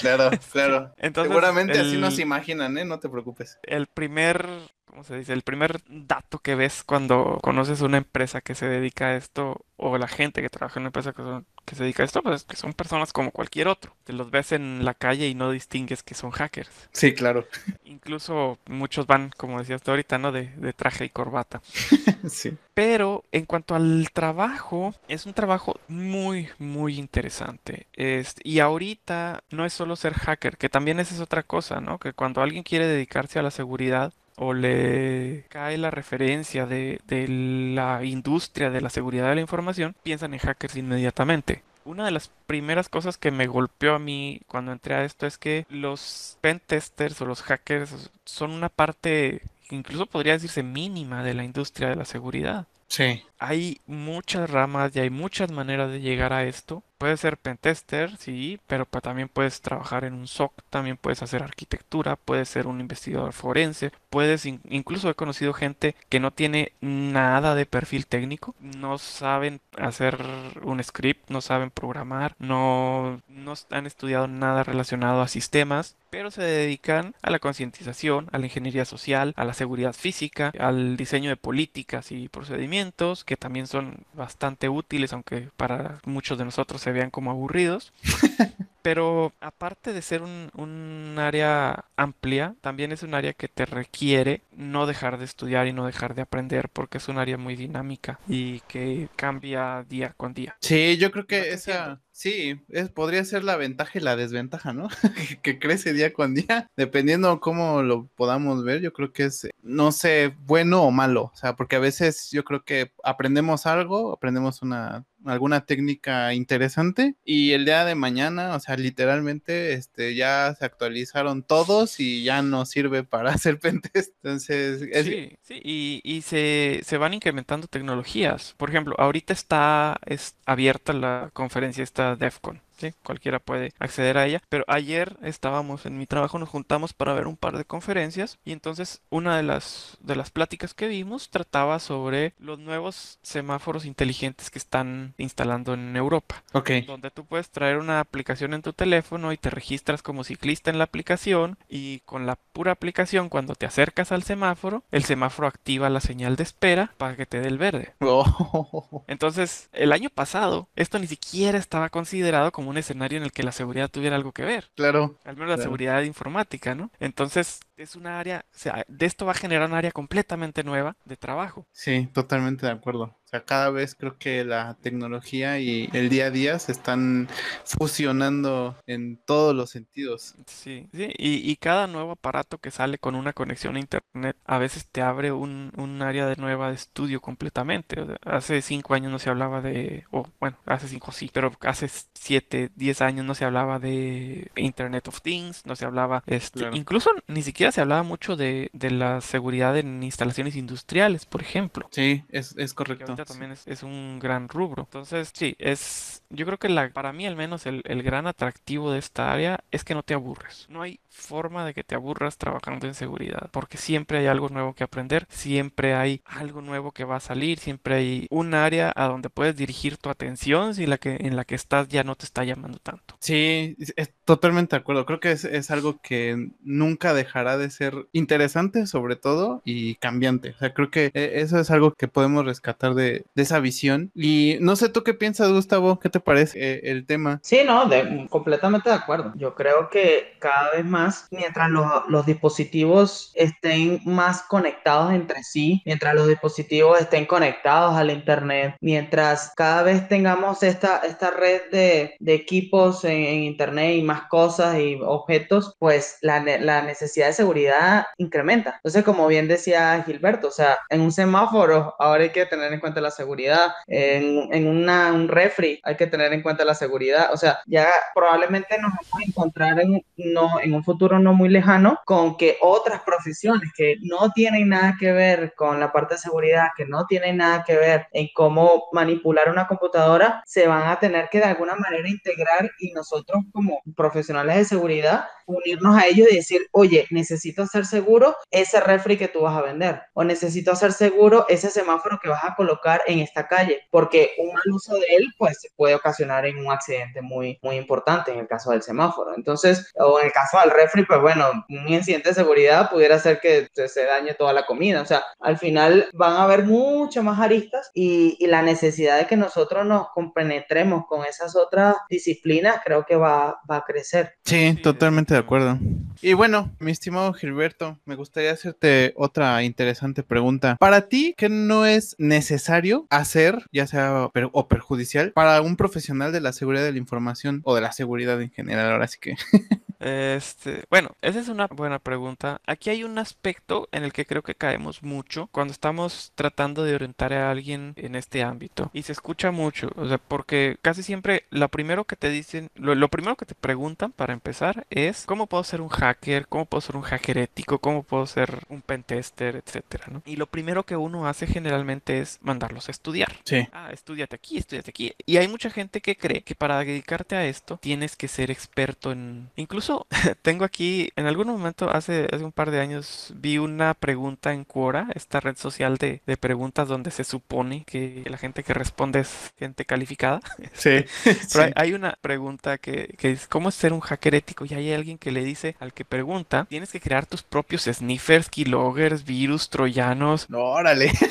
Claro, 0.00 0.30
claro. 0.52 0.92
Entonces, 0.98 1.30
Seguramente 1.30 1.78
así 1.80 1.94
el- 1.94 2.00
nos 2.00 2.18
imaginan, 2.18 2.76
¿eh? 2.78 2.84
No 2.84 2.98
te 3.00 3.08
preocupes. 3.08 3.58
el 3.62 3.86
primer, 3.86 4.46
¿cómo 4.94 5.02
se 5.02 5.18
dice? 5.18 5.32
El 5.32 5.42
primer 5.42 5.82
dato 5.88 6.38
que 6.38 6.54
ves 6.54 6.84
cuando 6.84 7.40
conoces 7.42 7.80
una 7.80 7.98
empresa 7.98 8.40
que 8.40 8.54
se 8.54 8.68
dedica 8.68 9.06
a 9.06 9.16
esto 9.16 9.66
o 9.76 9.98
la 9.98 10.06
gente 10.06 10.40
que 10.40 10.48
trabaja 10.48 10.78
en 10.78 10.82
una 10.82 10.88
empresa 10.88 11.12
que, 11.12 11.42
que 11.64 11.74
se 11.74 11.82
dedica 11.82 12.04
a 12.04 12.06
esto, 12.06 12.22
pues 12.22 12.44
que 12.44 12.54
son 12.54 12.74
personas 12.74 13.12
como 13.12 13.32
cualquier 13.32 13.66
otro. 13.66 13.96
Te 14.04 14.12
los 14.12 14.30
ves 14.30 14.52
en 14.52 14.84
la 14.84 14.94
calle 14.94 15.26
y 15.26 15.34
no 15.34 15.50
distingues 15.50 16.04
que 16.04 16.14
son 16.14 16.30
hackers. 16.30 16.70
Sí, 16.92 17.12
claro. 17.12 17.44
Incluso 17.84 18.60
muchos 18.66 19.08
van, 19.08 19.32
como 19.36 19.58
decías 19.58 19.82
tú 19.82 19.90
ahorita, 19.90 20.18
¿no? 20.18 20.30
De, 20.30 20.46
de 20.46 20.72
traje 20.72 21.06
y 21.06 21.10
corbata. 21.10 21.60
sí. 22.28 22.56
Pero 22.74 23.24
en 23.32 23.46
cuanto 23.46 23.74
al 23.74 24.08
trabajo, 24.12 24.94
es 25.08 25.26
un 25.26 25.34
trabajo 25.34 25.80
muy, 25.88 26.50
muy 26.60 27.00
interesante. 27.00 27.88
Es, 27.94 28.36
y 28.44 28.60
ahorita 28.60 29.42
no 29.50 29.64
es 29.64 29.72
solo 29.72 29.96
ser 29.96 30.14
hacker, 30.14 30.56
que 30.56 30.68
también 30.68 31.00
esa 31.00 31.16
es 31.16 31.20
otra 31.20 31.42
cosa, 31.42 31.80
¿no? 31.80 31.98
Que 31.98 32.12
cuando 32.12 32.42
alguien 32.42 32.62
quiere 32.62 32.86
dedicarse 32.86 33.40
a 33.40 33.42
la 33.42 33.50
seguridad, 33.50 34.12
o 34.36 34.52
le 34.52 35.44
cae 35.48 35.78
la 35.78 35.90
referencia 35.90 36.66
de, 36.66 37.00
de, 37.06 37.28
la 37.28 38.04
industria 38.04 38.70
de 38.70 38.80
la 38.80 38.90
seguridad 38.90 39.28
de 39.28 39.36
la 39.36 39.40
información, 39.40 39.94
piensan 40.02 40.34
en 40.34 40.40
hackers 40.40 40.76
inmediatamente. 40.76 41.62
Una 41.84 42.06
de 42.06 42.10
las 42.10 42.30
primeras 42.46 42.88
cosas 42.88 43.18
que 43.18 43.30
me 43.30 43.46
golpeó 43.46 43.94
a 43.94 43.98
mí 43.98 44.40
cuando 44.46 44.72
entré 44.72 44.94
a 44.94 45.04
esto 45.04 45.26
es 45.26 45.36
que 45.36 45.66
los 45.68 46.38
pentesters 46.40 47.20
o 47.20 47.26
los 47.26 47.42
hackers 47.42 48.10
son 48.24 48.52
una 48.52 48.70
parte, 48.70 49.42
incluso 49.70 50.06
podría 50.06 50.32
decirse 50.32 50.62
mínima 50.62 51.22
de 51.22 51.34
la 51.34 51.44
industria 51.44 51.90
de 51.90 51.96
la 51.96 52.06
seguridad. 52.06 52.66
Sí. 52.88 53.22
Hay 53.38 53.80
muchas 53.86 54.48
ramas 54.50 54.94
y 54.94 55.00
hay 55.00 55.10
muchas 55.10 55.50
maneras 55.50 55.90
de 55.90 56.00
llegar 56.00 56.32
a 56.32 56.44
esto. 56.44 56.82
Puedes 57.04 57.20
ser 57.20 57.36
pentester, 57.36 58.16
sí, 58.16 58.58
pero 58.66 58.86
también 58.86 59.28
puedes 59.28 59.60
trabajar 59.60 60.04
en 60.04 60.14
un 60.14 60.26
SOC, 60.26 60.54
también 60.70 60.96
puedes 60.96 61.20
hacer 61.20 61.42
arquitectura, 61.42 62.16
puedes 62.16 62.48
ser 62.48 62.66
un 62.66 62.80
investigador 62.80 63.34
forense, 63.34 63.92
puedes, 64.08 64.46
incluso 64.46 65.10
he 65.10 65.14
conocido 65.14 65.52
gente 65.52 65.96
que 66.08 66.18
no 66.18 66.30
tiene 66.30 66.72
nada 66.80 67.54
de 67.54 67.66
perfil 67.66 68.06
técnico, 68.06 68.54
no 68.58 68.96
saben 68.96 69.60
hacer 69.76 70.16
un 70.62 70.82
script, 70.82 71.28
no 71.28 71.42
saben 71.42 71.70
programar, 71.70 72.36
no, 72.38 73.20
no 73.28 73.52
han 73.68 73.86
estudiado 73.86 74.26
nada 74.26 74.64
relacionado 74.64 75.20
a 75.20 75.28
sistemas, 75.28 75.96
pero 76.08 76.30
se 76.30 76.42
dedican 76.42 77.16
a 77.22 77.30
la 77.30 77.40
concientización, 77.40 78.28
a 78.30 78.38
la 78.38 78.46
ingeniería 78.46 78.84
social, 78.84 79.34
a 79.36 79.44
la 79.44 79.52
seguridad 79.52 79.92
física, 79.92 80.52
al 80.60 80.96
diseño 80.96 81.28
de 81.28 81.36
políticas 81.36 82.12
y 82.12 82.28
procedimientos, 82.28 83.24
que 83.24 83.36
también 83.36 83.66
son 83.66 84.04
bastante 84.12 84.68
útiles, 84.68 85.12
aunque 85.12 85.48
para 85.56 85.98
muchos 86.04 86.38
de 86.38 86.44
nosotros 86.44 86.80
se 86.80 86.92
vean 86.94 87.10
como 87.10 87.30
aburridos. 87.30 87.92
Pero 88.82 89.32
aparte 89.40 89.94
de 89.94 90.02
ser 90.02 90.20
un, 90.20 90.50
un, 90.54 91.18
área 91.18 91.86
amplia, 91.96 92.54
también 92.60 92.92
es 92.92 93.02
un 93.02 93.14
área 93.14 93.32
que 93.32 93.48
te 93.48 93.64
requiere 93.64 94.42
no 94.52 94.84
dejar 94.86 95.16
de 95.16 95.24
estudiar 95.24 95.66
y 95.66 95.72
no 95.72 95.86
dejar 95.86 96.14
de 96.14 96.20
aprender 96.20 96.68
porque 96.68 96.98
es 96.98 97.08
un 97.08 97.16
área 97.16 97.38
muy 97.38 97.56
dinámica 97.56 98.20
y 98.28 98.60
que 98.68 99.08
cambia 99.16 99.86
día 99.88 100.12
con 100.18 100.34
día. 100.34 100.56
Sí, 100.60 100.98
yo 100.98 101.10
creo 101.12 101.26
que 101.26 101.54
esa, 101.54 102.02
Sí, 102.14 102.62
es, 102.68 102.90
podría 102.90 103.24
ser 103.24 103.42
la 103.42 103.56
ventaja 103.56 103.98
y 103.98 104.00
la 104.00 104.14
desventaja, 104.14 104.72
¿no? 104.72 104.88
que 105.42 105.58
crece 105.58 105.92
día 105.92 106.12
con 106.12 106.32
día, 106.32 106.70
dependiendo 106.76 107.40
cómo 107.40 107.82
lo 107.82 108.06
podamos 108.14 108.62
ver, 108.62 108.80
yo 108.80 108.92
creo 108.92 109.12
que 109.12 109.24
es, 109.24 109.48
no 109.62 109.90
sé, 109.90 110.32
bueno 110.46 110.84
o 110.84 110.92
malo, 110.92 111.32
o 111.34 111.36
sea, 111.36 111.56
porque 111.56 111.74
a 111.74 111.80
veces 111.80 112.30
yo 112.30 112.44
creo 112.44 112.64
que 112.64 112.92
aprendemos 113.02 113.66
algo, 113.66 114.12
aprendemos 114.12 114.62
una 114.62 115.04
alguna 115.24 115.64
técnica 115.64 116.34
interesante 116.34 117.14
y 117.24 117.52
el 117.52 117.64
día 117.64 117.84
de 117.84 117.94
mañana, 117.94 118.54
o 118.54 118.60
sea, 118.60 118.76
literalmente, 118.76 119.72
este, 119.72 120.14
ya 120.14 120.54
se 120.58 120.64
actualizaron 120.64 121.42
todos 121.42 122.00
y 122.00 122.24
ya 122.24 122.42
no 122.42 122.66
sirve 122.66 123.04
para 123.04 123.30
hacer 123.34 123.58
pentest. 123.58 124.12
Entonces, 124.22 124.80
sí, 125.04 125.38
sí, 125.42 125.60
y, 125.62 126.00
y 126.04 126.22
se, 126.22 126.80
se, 126.84 126.98
van 126.98 127.14
incrementando 127.14 127.66
tecnologías. 127.66 128.54
Por 128.56 128.70
ejemplo, 128.70 128.94
ahorita 128.98 129.32
está 129.32 129.98
es 130.06 130.34
abierta 130.46 130.92
la 130.92 131.30
conferencia 131.32 131.84
esta 131.84 132.16
DEFCON. 132.16 132.60
¿Sí? 132.76 132.92
Cualquiera 133.02 133.38
puede 133.38 133.72
acceder 133.78 134.18
a 134.18 134.26
ella. 134.26 134.42
Pero 134.48 134.64
ayer 134.68 135.16
estábamos 135.22 135.86
en 135.86 135.98
mi 135.98 136.06
trabajo, 136.06 136.38
nos 136.38 136.48
juntamos 136.48 136.92
para 136.92 137.14
ver 137.14 137.26
un 137.26 137.36
par 137.36 137.56
de 137.56 137.64
conferencias 137.64 138.38
y 138.44 138.52
entonces 138.52 139.02
una 139.10 139.36
de 139.36 139.42
las, 139.42 139.96
de 140.00 140.16
las 140.16 140.30
pláticas 140.30 140.74
que 140.74 140.88
vimos 140.88 141.30
trataba 141.30 141.78
sobre 141.78 142.34
los 142.38 142.58
nuevos 142.58 143.18
semáforos 143.22 143.84
inteligentes 143.84 144.50
que 144.50 144.58
están 144.58 145.14
instalando 145.18 145.74
en 145.74 145.96
Europa. 145.96 146.42
Ok. 146.52 146.70
Donde 146.86 147.10
tú 147.10 147.24
puedes 147.24 147.50
traer 147.50 147.78
una 147.78 148.00
aplicación 148.00 148.54
en 148.54 148.62
tu 148.62 148.72
teléfono 148.72 149.32
y 149.32 149.36
te 149.36 149.50
registras 149.50 150.02
como 150.02 150.24
ciclista 150.24 150.70
en 150.70 150.78
la 150.78 150.84
aplicación 150.84 151.58
y 151.68 152.00
con 152.00 152.26
la 152.26 152.36
pura 152.36 152.72
aplicación 152.72 153.28
cuando 153.28 153.54
te 153.54 153.66
acercas 153.66 154.12
al 154.12 154.22
semáforo, 154.22 154.82
el 154.90 155.04
semáforo 155.04 155.48
activa 155.48 155.90
la 155.90 156.00
señal 156.00 156.36
de 156.36 156.42
espera 156.42 156.92
para 156.98 157.16
que 157.16 157.26
te 157.26 157.40
dé 157.40 157.48
el 157.48 157.58
verde. 157.58 157.94
Oh. 158.06 159.04
Entonces, 159.08 159.68
el 159.72 159.92
año 159.92 160.08
pasado, 160.08 160.68
esto 160.76 160.98
ni 160.98 161.06
siquiera 161.06 161.58
estaba 161.58 161.88
considerado 161.88 162.52
como 162.52 162.63
un 162.70 162.78
escenario 162.78 163.18
en 163.18 163.24
el 163.24 163.32
que 163.32 163.42
la 163.42 163.52
seguridad 163.52 163.90
tuviera 163.90 164.16
algo 164.16 164.32
que 164.32 164.44
ver. 164.44 164.70
Claro. 164.74 165.18
Al 165.24 165.34
menos 165.34 165.50
la 165.50 165.54
claro. 165.56 165.62
seguridad 165.62 166.02
informática, 166.02 166.74
¿no? 166.74 166.90
Entonces, 167.00 167.60
es 167.76 167.96
un 167.96 168.06
área, 168.06 168.44
o 168.54 168.58
sea, 168.58 168.84
de 168.88 169.06
esto 169.06 169.26
va 169.26 169.32
a 169.32 169.36
generar 169.36 169.68
un 169.68 169.74
área 169.74 169.92
completamente 169.92 170.62
nueva 170.62 170.96
de 171.04 171.16
trabajo. 171.16 171.66
Sí, 171.72 172.08
totalmente 172.12 172.66
de 172.66 172.72
acuerdo. 172.72 173.16
Sea, 173.34 173.44
cada 173.44 173.70
vez 173.70 173.96
creo 173.96 174.16
que 174.16 174.44
la 174.44 174.76
tecnología 174.80 175.58
y 175.58 175.88
el 175.92 176.08
día 176.08 176.26
a 176.26 176.30
día 176.30 176.56
se 176.60 176.70
están 176.70 177.28
fusionando 177.64 178.76
en 178.86 179.16
todos 179.26 179.54
los 179.54 179.70
sentidos. 179.70 180.34
Sí, 180.46 180.88
sí. 180.92 181.12
Y, 181.18 181.50
y 181.50 181.56
cada 181.56 181.86
nuevo 181.88 182.12
aparato 182.12 182.58
que 182.58 182.70
sale 182.70 182.98
con 182.98 183.14
una 183.16 183.32
conexión 183.32 183.76
a 183.76 183.80
internet 183.80 184.36
a 184.44 184.58
veces 184.58 184.86
te 184.90 185.02
abre 185.02 185.32
un, 185.32 185.72
un 185.76 186.00
área 186.02 186.26
de 186.26 186.36
nueva 186.36 186.68
de 186.68 186.74
estudio 186.76 187.20
completamente. 187.20 188.00
O 188.00 188.06
sea, 188.06 188.16
hace 188.24 188.62
cinco 188.62 188.94
años 188.94 189.10
no 189.10 189.18
se 189.18 189.30
hablaba 189.30 189.60
de, 189.60 190.04
o 190.12 190.28
bueno, 190.38 190.56
hace 190.66 190.86
cinco 190.88 191.10
sí, 191.12 191.30
pero 191.32 191.52
hace 191.62 191.88
siete, 192.14 192.70
diez 192.76 193.00
años 193.02 193.24
no 193.26 193.34
se 193.34 193.44
hablaba 193.44 193.78
de 193.78 194.50
Internet 194.56 195.08
of 195.08 195.20
Things, 195.22 195.66
no 195.66 195.76
se 195.76 195.84
hablaba, 195.86 196.22
este, 196.26 196.60
Claro. 196.60 196.76
incluso 196.76 197.10
ni 197.26 197.42
siquiera 197.42 197.72
se 197.72 197.80
hablaba 197.80 198.02
mucho 198.04 198.36
de, 198.36 198.70
de 198.72 198.90
la 198.92 199.20
seguridad 199.20 199.76
en 199.76 200.02
instalaciones 200.02 200.54
industriales, 200.56 201.26
por 201.26 201.42
ejemplo. 201.42 201.88
Sí, 201.90 202.22
es, 202.28 202.54
es 202.56 202.74
correcto. 202.74 203.12
También 203.24 203.52
es, 203.52 203.66
es 203.66 203.82
un 203.82 204.18
gran 204.18 204.48
rubro. 204.48 204.84
Entonces, 204.84 205.30
sí, 205.34 205.56
es, 205.58 206.23
yo 206.34 206.46
creo 206.46 206.58
que 206.58 206.68
la, 206.68 206.90
para 206.90 207.12
mí 207.12 207.26
al 207.26 207.36
menos 207.36 207.66
el, 207.66 207.82
el 207.84 208.02
gran 208.02 208.26
atractivo 208.26 208.92
de 208.92 208.98
esta 208.98 209.32
área 209.32 209.60
es 209.70 209.84
que 209.84 209.94
no 209.94 210.02
te 210.02 210.14
aburres. 210.14 210.66
No 210.68 210.82
hay 210.82 211.00
forma 211.14 211.64
de 211.64 211.74
que 211.74 211.84
te 211.84 211.94
aburras 211.94 212.36
trabajando 212.36 212.86
en 212.86 212.94
seguridad, 212.94 213.48
porque 213.52 213.78
siempre 213.78 214.18
hay 214.18 214.26
algo 214.26 214.48
nuevo 214.48 214.74
que 214.74 214.84
aprender, 214.84 215.26
siempre 215.30 215.94
hay 215.94 216.20
algo 216.24 216.60
nuevo 216.60 216.92
que 216.92 217.04
va 217.04 217.16
a 217.16 217.20
salir, 217.20 217.58
siempre 217.58 217.94
hay 217.94 218.26
un 218.30 218.54
área 218.54 218.92
a 218.94 219.06
donde 219.06 219.30
puedes 219.30 219.56
dirigir 219.56 219.96
tu 219.96 220.10
atención 220.10 220.74
si 220.74 220.86
la 220.86 220.98
que 220.98 221.16
en 221.20 221.36
la 221.36 221.44
que 221.44 221.54
estás 221.54 221.88
ya 221.88 222.04
no 222.04 222.16
te 222.16 222.24
está 222.24 222.44
llamando 222.44 222.78
tanto. 222.78 223.16
Sí, 223.20 223.76
es, 223.96 224.12
totalmente 224.24 224.74
de 224.74 224.80
acuerdo. 224.80 225.06
Creo 225.06 225.20
que 225.20 225.32
es, 225.32 225.44
es 225.44 225.70
algo 225.70 226.00
que 226.00 226.50
nunca 226.62 227.14
dejará 227.14 227.56
de 227.58 227.70
ser 227.70 228.08
interesante, 228.12 228.86
sobre 228.86 229.16
todo, 229.16 229.62
y 229.64 229.94
cambiante. 229.96 230.50
O 230.50 230.58
sea, 230.58 230.74
creo 230.74 230.90
que 230.90 231.10
eh, 231.14 231.32
eso 231.36 231.58
es 231.58 231.70
algo 231.70 231.94
que 231.94 232.08
podemos 232.08 232.44
rescatar 232.44 232.94
de, 232.94 233.24
de 233.34 233.42
esa 233.42 233.60
visión. 233.60 234.10
Y 234.14 234.56
no 234.60 234.76
sé 234.76 234.88
tú 234.88 235.04
qué 235.04 235.14
piensas, 235.14 235.52
Gustavo, 235.52 236.00
¿qué 236.00 236.08
te 236.08 236.20
parece 236.24 236.58
eh, 236.60 236.80
el 236.84 237.06
tema? 237.06 237.40
Sí, 237.42 237.60
no, 237.66 237.86
de- 237.86 238.26
completamente 238.30 238.88
de 238.88 238.96
acuerdo. 238.96 239.32
Yo 239.36 239.54
creo 239.54 239.88
que 239.90 240.34
cada 240.40 240.70
vez 240.72 240.84
más, 240.84 241.26
mientras 241.30 241.70
los, 241.70 241.86
los 242.08 242.26
dispositivos 242.26 243.32
estén 243.34 244.00
más 244.04 244.42
conectados 244.42 245.12
entre 245.12 245.42
sí, 245.42 245.82
mientras 245.84 246.14
los 246.14 246.26
dispositivos 246.28 247.00
estén 247.00 247.26
conectados 247.26 247.94
al 247.96 248.10
Internet, 248.10 248.76
mientras 248.80 249.52
cada 249.56 249.82
vez 249.82 250.08
tengamos 250.08 250.62
esta, 250.62 250.98
esta 250.98 251.30
red 251.30 251.62
de, 251.70 252.14
de 252.18 252.34
equipos 252.34 253.04
en, 253.04 253.12
en 253.12 253.42
Internet 253.44 253.96
y 253.96 254.02
más 254.02 254.22
cosas 254.28 254.78
y 254.78 254.98
objetos, 255.02 255.74
pues 255.78 256.18
la, 256.22 256.40
la 256.40 256.82
necesidad 256.82 257.26
de 257.28 257.32
seguridad 257.34 258.06
incrementa. 258.18 258.74
Entonces, 258.76 259.04
como 259.04 259.26
bien 259.26 259.48
decía 259.48 260.02
Gilberto, 260.06 260.48
o 260.48 260.50
sea, 260.50 260.78
en 260.88 261.00
un 261.00 261.12
semáforo 261.12 261.94
ahora 261.98 262.22
hay 262.24 262.30
que 262.30 262.46
tener 262.46 262.72
en 262.72 262.80
cuenta 262.80 263.00
la 263.00 263.10
seguridad, 263.10 263.72
en, 263.86 264.52
en 264.52 264.66
una, 264.68 265.12
un 265.12 265.28
refri 265.28 265.80
hay 265.82 265.96
que 265.96 266.06
tener 266.14 266.32
en 266.32 266.42
cuenta 266.42 266.64
la 266.64 266.76
seguridad, 266.76 267.32
o 267.32 267.36
sea, 267.36 267.58
ya 267.66 267.88
probablemente 268.14 268.78
nos 268.78 268.92
vamos 268.92 269.08
a 269.18 269.28
encontrar 269.28 269.80
en, 269.80 270.00
no, 270.16 270.60
en 270.60 270.74
un 270.74 270.84
futuro 270.84 271.18
no 271.18 271.32
muy 271.32 271.48
lejano 271.48 271.98
con 272.04 272.36
que 272.36 272.56
otras 272.60 273.02
profesiones 273.02 273.72
que 273.76 273.96
no 274.02 274.30
tienen 274.32 274.68
nada 274.68 274.94
que 274.98 275.10
ver 275.10 275.54
con 275.56 275.80
la 275.80 275.90
parte 275.90 276.14
de 276.14 276.20
seguridad, 276.20 276.68
que 276.76 276.86
no 276.86 277.06
tienen 277.06 277.38
nada 277.38 277.64
que 277.64 277.76
ver 277.76 278.06
en 278.12 278.28
cómo 278.32 278.84
manipular 278.92 279.50
una 279.50 279.66
computadora, 279.66 280.40
se 280.46 280.68
van 280.68 280.86
a 280.88 281.00
tener 281.00 281.28
que 281.30 281.38
de 281.38 281.46
alguna 281.46 281.74
manera 281.74 282.08
integrar 282.08 282.70
y 282.78 282.92
nosotros 282.92 283.42
como 283.52 283.80
profesionales 283.96 284.56
de 284.56 284.64
seguridad 284.66 285.24
unirnos 285.46 285.96
a 285.96 286.06
ellos 286.06 286.28
y 286.30 286.36
decir, 286.36 286.66
oye, 286.72 287.06
necesito 287.10 287.62
hacer 287.62 287.86
seguro 287.86 288.36
ese 288.50 288.80
refri 288.80 289.16
que 289.16 289.28
tú 289.28 289.40
vas 289.40 289.56
a 289.56 289.62
vender 289.62 290.02
o 290.12 290.24
necesito 290.24 290.72
hacer 290.72 290.92
seguro 290.92 291.46
ese 291.48 291.70
semáforo 291.70 292.18
que 292.22 292.28
vas 292.28 292.44
a 292.44 292.54
colocar 292.54 293.02
en 293.06 293.20
esta 293.20 293.48
calle, 293.48 293.82
porque 293.90 294.32
un 294.38 294.52
mal 294.52 294.62
uso 294.72 294.94
de 294.94 295.06
él 295.16 295.26
pues 295.38 295.58
puede 295.76 295.94
ocasionar 295.94 296.46
en 296.46 296.58
un 296.58 296.72
accidente 296.72 297.20
muy, 297.22 297.58
muy 297.62 297.76
importante 297.76 298.32
en 298.32 298.38
el 298.38 298.46
caso 298.46 298.70
del 298.70 298.82
semáforo. 298.82 299.34
Entonces, 299.36 299.90
o 299.94 300.20
en 300.20 300.26
el 300.26 300.32
caso 300.32 300.58
del 300.60 300.70
refri, 300.70 301.04
pues 301.04 301.20
bueno, 301.20 301.64
un 301.68 301.88
incidente 301.88 302.30
de 302.30 302.34
seguridad 302.34 302.90
pudiera 302.90 303.16
hacer 303.16 303.40
que 303.40 303.68
se 303.74 304.04
dañe 304.04 304.34
toda 304.34 304.52
la 304.52 304.66
comida. 304.66 305.02
O 305.02 305.06
sea, 305.06 305.24
al 305.40 305.58
final 305.58 306.08
van 306.12 306.34
a 306.34 306.44
haber 306.44 306.64
muchas 306.64 307.24
más 307.24 307.40
aristas 307.40 307.90
y, 307.94 308.36
y 308.38 308.46
la 308.46 308.62
necesidad 308.62 309.18
de 309.18 309.26
que 309.26 309.36
nosotros 309.36 309.84
nos 309.86 310.08
compenetremos 310.10 311.06
con 311.06 311.24
esas 311.24 311.56
otras 311.56 311.96
disciplinas 312.08 312.80
creo 312.84 313.04
que 313.04 313.16
va, 313.16 313.60
va 313.70 313.76
a 313.76 313.84
crecer. 313.84 314.36
Sí, 314.44 314.78
totalmente 314.82 315.33
de 315.34 315.40
acuerdo. 315.40 315.78
Y 316.26 316.32
bueno, 316.32 316.74
mi 316.78 316.90
estimado 316.90 317.34
Gilberto, 317.34 317.98
me 318.06 318.14
gustaría 318.14 318.50
hacerte 318.50 319.12
otra 319.14 319.62
interesante 319.62 320.22
pregunta. 320.22 320.76
Para 320.80 321.02
ti, 321.02 321.34
¿qué 321.36 321.50
no 321.50 321.84
es 321.84 322.16
necesario 322.16 323.06
hacer, 323.10 323.66
ya 323.72 323.86
sea 323.86 324.30
per 324.32 324.48
o 324.52 324.66
perjudicial, 324.66 325.32
para 325.32 325.60
un 325.60 325.76
profesional 325.76 326.32
de 326.32 326.40
la 326.40 326.54
seguridad 326.54 326.82
de 326.82 326.92
la 326.92 326.98
información 326.98 327.60
o 327.64 327.74
de 327.74 327.82
la 327.82 327.92
seguridad 327.92 328.40
en 328.40 328.50
general? 328.50 328.90
Ahora 328.90 329.06
sí 329.06 329.18
que. 329.20 329.34
Este, 330.00 330.84
bueno, 330.90 331.16
esa 331.22 331.40
es 331.40 331.48
una 331.48 331.66
buena 331.66 331.98
pregunta. 331.98 332.60
Aquí 332.66 332.90
hay 332.90 333.04
un 333.04 333.18
aspecto 333.18 333.88
en 333.90 334.04
el 334.04 334.12
que 334.12 334.26
creo 334.26 334.42
que 334.42 334.54
caemos 334.54 335.02
mucho 335.02 335.48
cuando 335.50 335.72
estamos 335.72 336.32
tratando 336.34 336.84
de 336.84 336.94
orientar 336.94 337.32
a 337.32 337.50
alguien 337.50 337.94
en 337.96 338.14
este 338.14 338.42
ámbito. 338.42 338.90
Y 338.92 339.04
se 339.04 339.12
escucha 339.12 339.50
mucho, 339.50 339.90
o 339.96 340.06
sea, 340.06 340.18
porque 340.18 340.76
casi 340.82 341.02
siempre 341.02 341.44
lo 341.48 341.70
primero 341.70 342.04
que 342.04 342.16
te 342.16 342.28
dicen, 342.28 342.68
lo, 342.74 342.94
lo 342.94 343.08
primero 343.08 343.36
que 343.36 343.46
te 343.46 343.54
preguntan 343.54 344.12
para 344.12 344.34
empezar 344.34 344.86
es 344.90 345.24
¿cómo 345.24 345.46
puedo 345.46 345.64
ser 345.64 345.80
un 345.80 345.88
hacker? 345.88 346.13
¿Cómo 346.48 346.64
puedo 346.64 346.80
ser 346.80 346.96
un 346.96 347.02
hacker 347.02 347.38
ético? 347.38 347.78
¿Cómo 347.78 348.02
puedo 348.02 348.26
ser 348.26 348.64
un 348.68 348.82
pentester? 348.82 349.56
Etcétera, 349.56 350.06
¿no? 350.10 350.22
Y 350.24 350.36
lo 350.36 350.46
primero 350.46 350.84
que 350.84 350.96
uno 350.96 351.26
hace 351.26 351.46
generalmente 351.46 352.20
es 352.20 352.38
mandarlos 352.42 352.88
a 352.88 352.92
estudiar. 352.92 353.32
Sí. 353.44 353.66
Ah, 353.72 353.90
estudiate 353.92 354.36
aquí, 354.36 354.58
estudiate 354.58 354.90
aquí. 354.90 355.12
Y 355.26 355.36
hay 355.36 355.48
mucha 355.48 355.70
gente 355.70 356.00
que 356.00 356.16
cree 356.16 356.42
que 356.42 356.54
para 356.54 356.78
dedicarte 356.78 357.36
a 357.36 357.46
esto 357.46 357.78
tienes 357.78 358.16
que 358.16 358.28
ser 358.28 358.50
experto 358.50 359.12
en... 359.12 359.50
Incluso 359.56 360.06
tengo 360.42 360.64
aquí, 360.64 361.10
en 361.16 361.26
algún 361.26 361.48
momento, 361.48 361.90
hace, 361.90 362.28
hace 362.32 362.44
un 362.44 362.52
par 362.52 362.70
de 362.70 362.80
años, 362.80 363.32
vi 363.36 363.58
una 363.58 363.94
pregunta 363.94 364.52
en 364.52 364.64
Quora, 364.64 365.08
esta 365.14 365.40
red 365.40 365.56
social 365.56 365.96
de, 365.96 366.20
de 366.26 366.36
preguntas 366.36 366.88
donde 366.88 367.10
se 367.10 367.24
supone 367.24 367.84
que 367.84 368.22
la 368.26 368.38
gente 368.38 368.62
que 368.62 368.74
responde 368.74 369.20
es 369.20 369.52
gente 369.58 369.84
calificada. 369.84 370.40
Sí. 370.74 371.04
Pero 371.24 371.38
sí. 371.46 371.58
hay, 371.60 371.72
hay 371.76 371.92
una 371.92 372.18
pregunta 372.20 372.78
que, 372.78 373.14
que 373.18 373.30
es 373.32 373.46
¿cómo 373.46 373.68
es 373.68 373.74
ser 373.74 373.92
un 373.92 374.00
hacker 374.00 374.34
ético? 374.34 374.64
Y 374.64 374.74
hay 374.74 374.92
alguien 374.92 375.18
que 375.18 375.30
le 375.30 375.44
dice 375.44 375.76
al 375.78 375.92
que 375.94 376.04
pregunta, 376.04 376.66
tienes 376.68 376.90
que 376.92 377.00
crear 377.00 377.24
tus 377.26 377.42
propios 377.42 377.82
sniffers, 377.84 378.48
keyloggers, 378.50 379.24
virus, 379.24 379.70
troyanos. 379.70 380.50
No, 380.50 380.58
órale. 380.58 381.10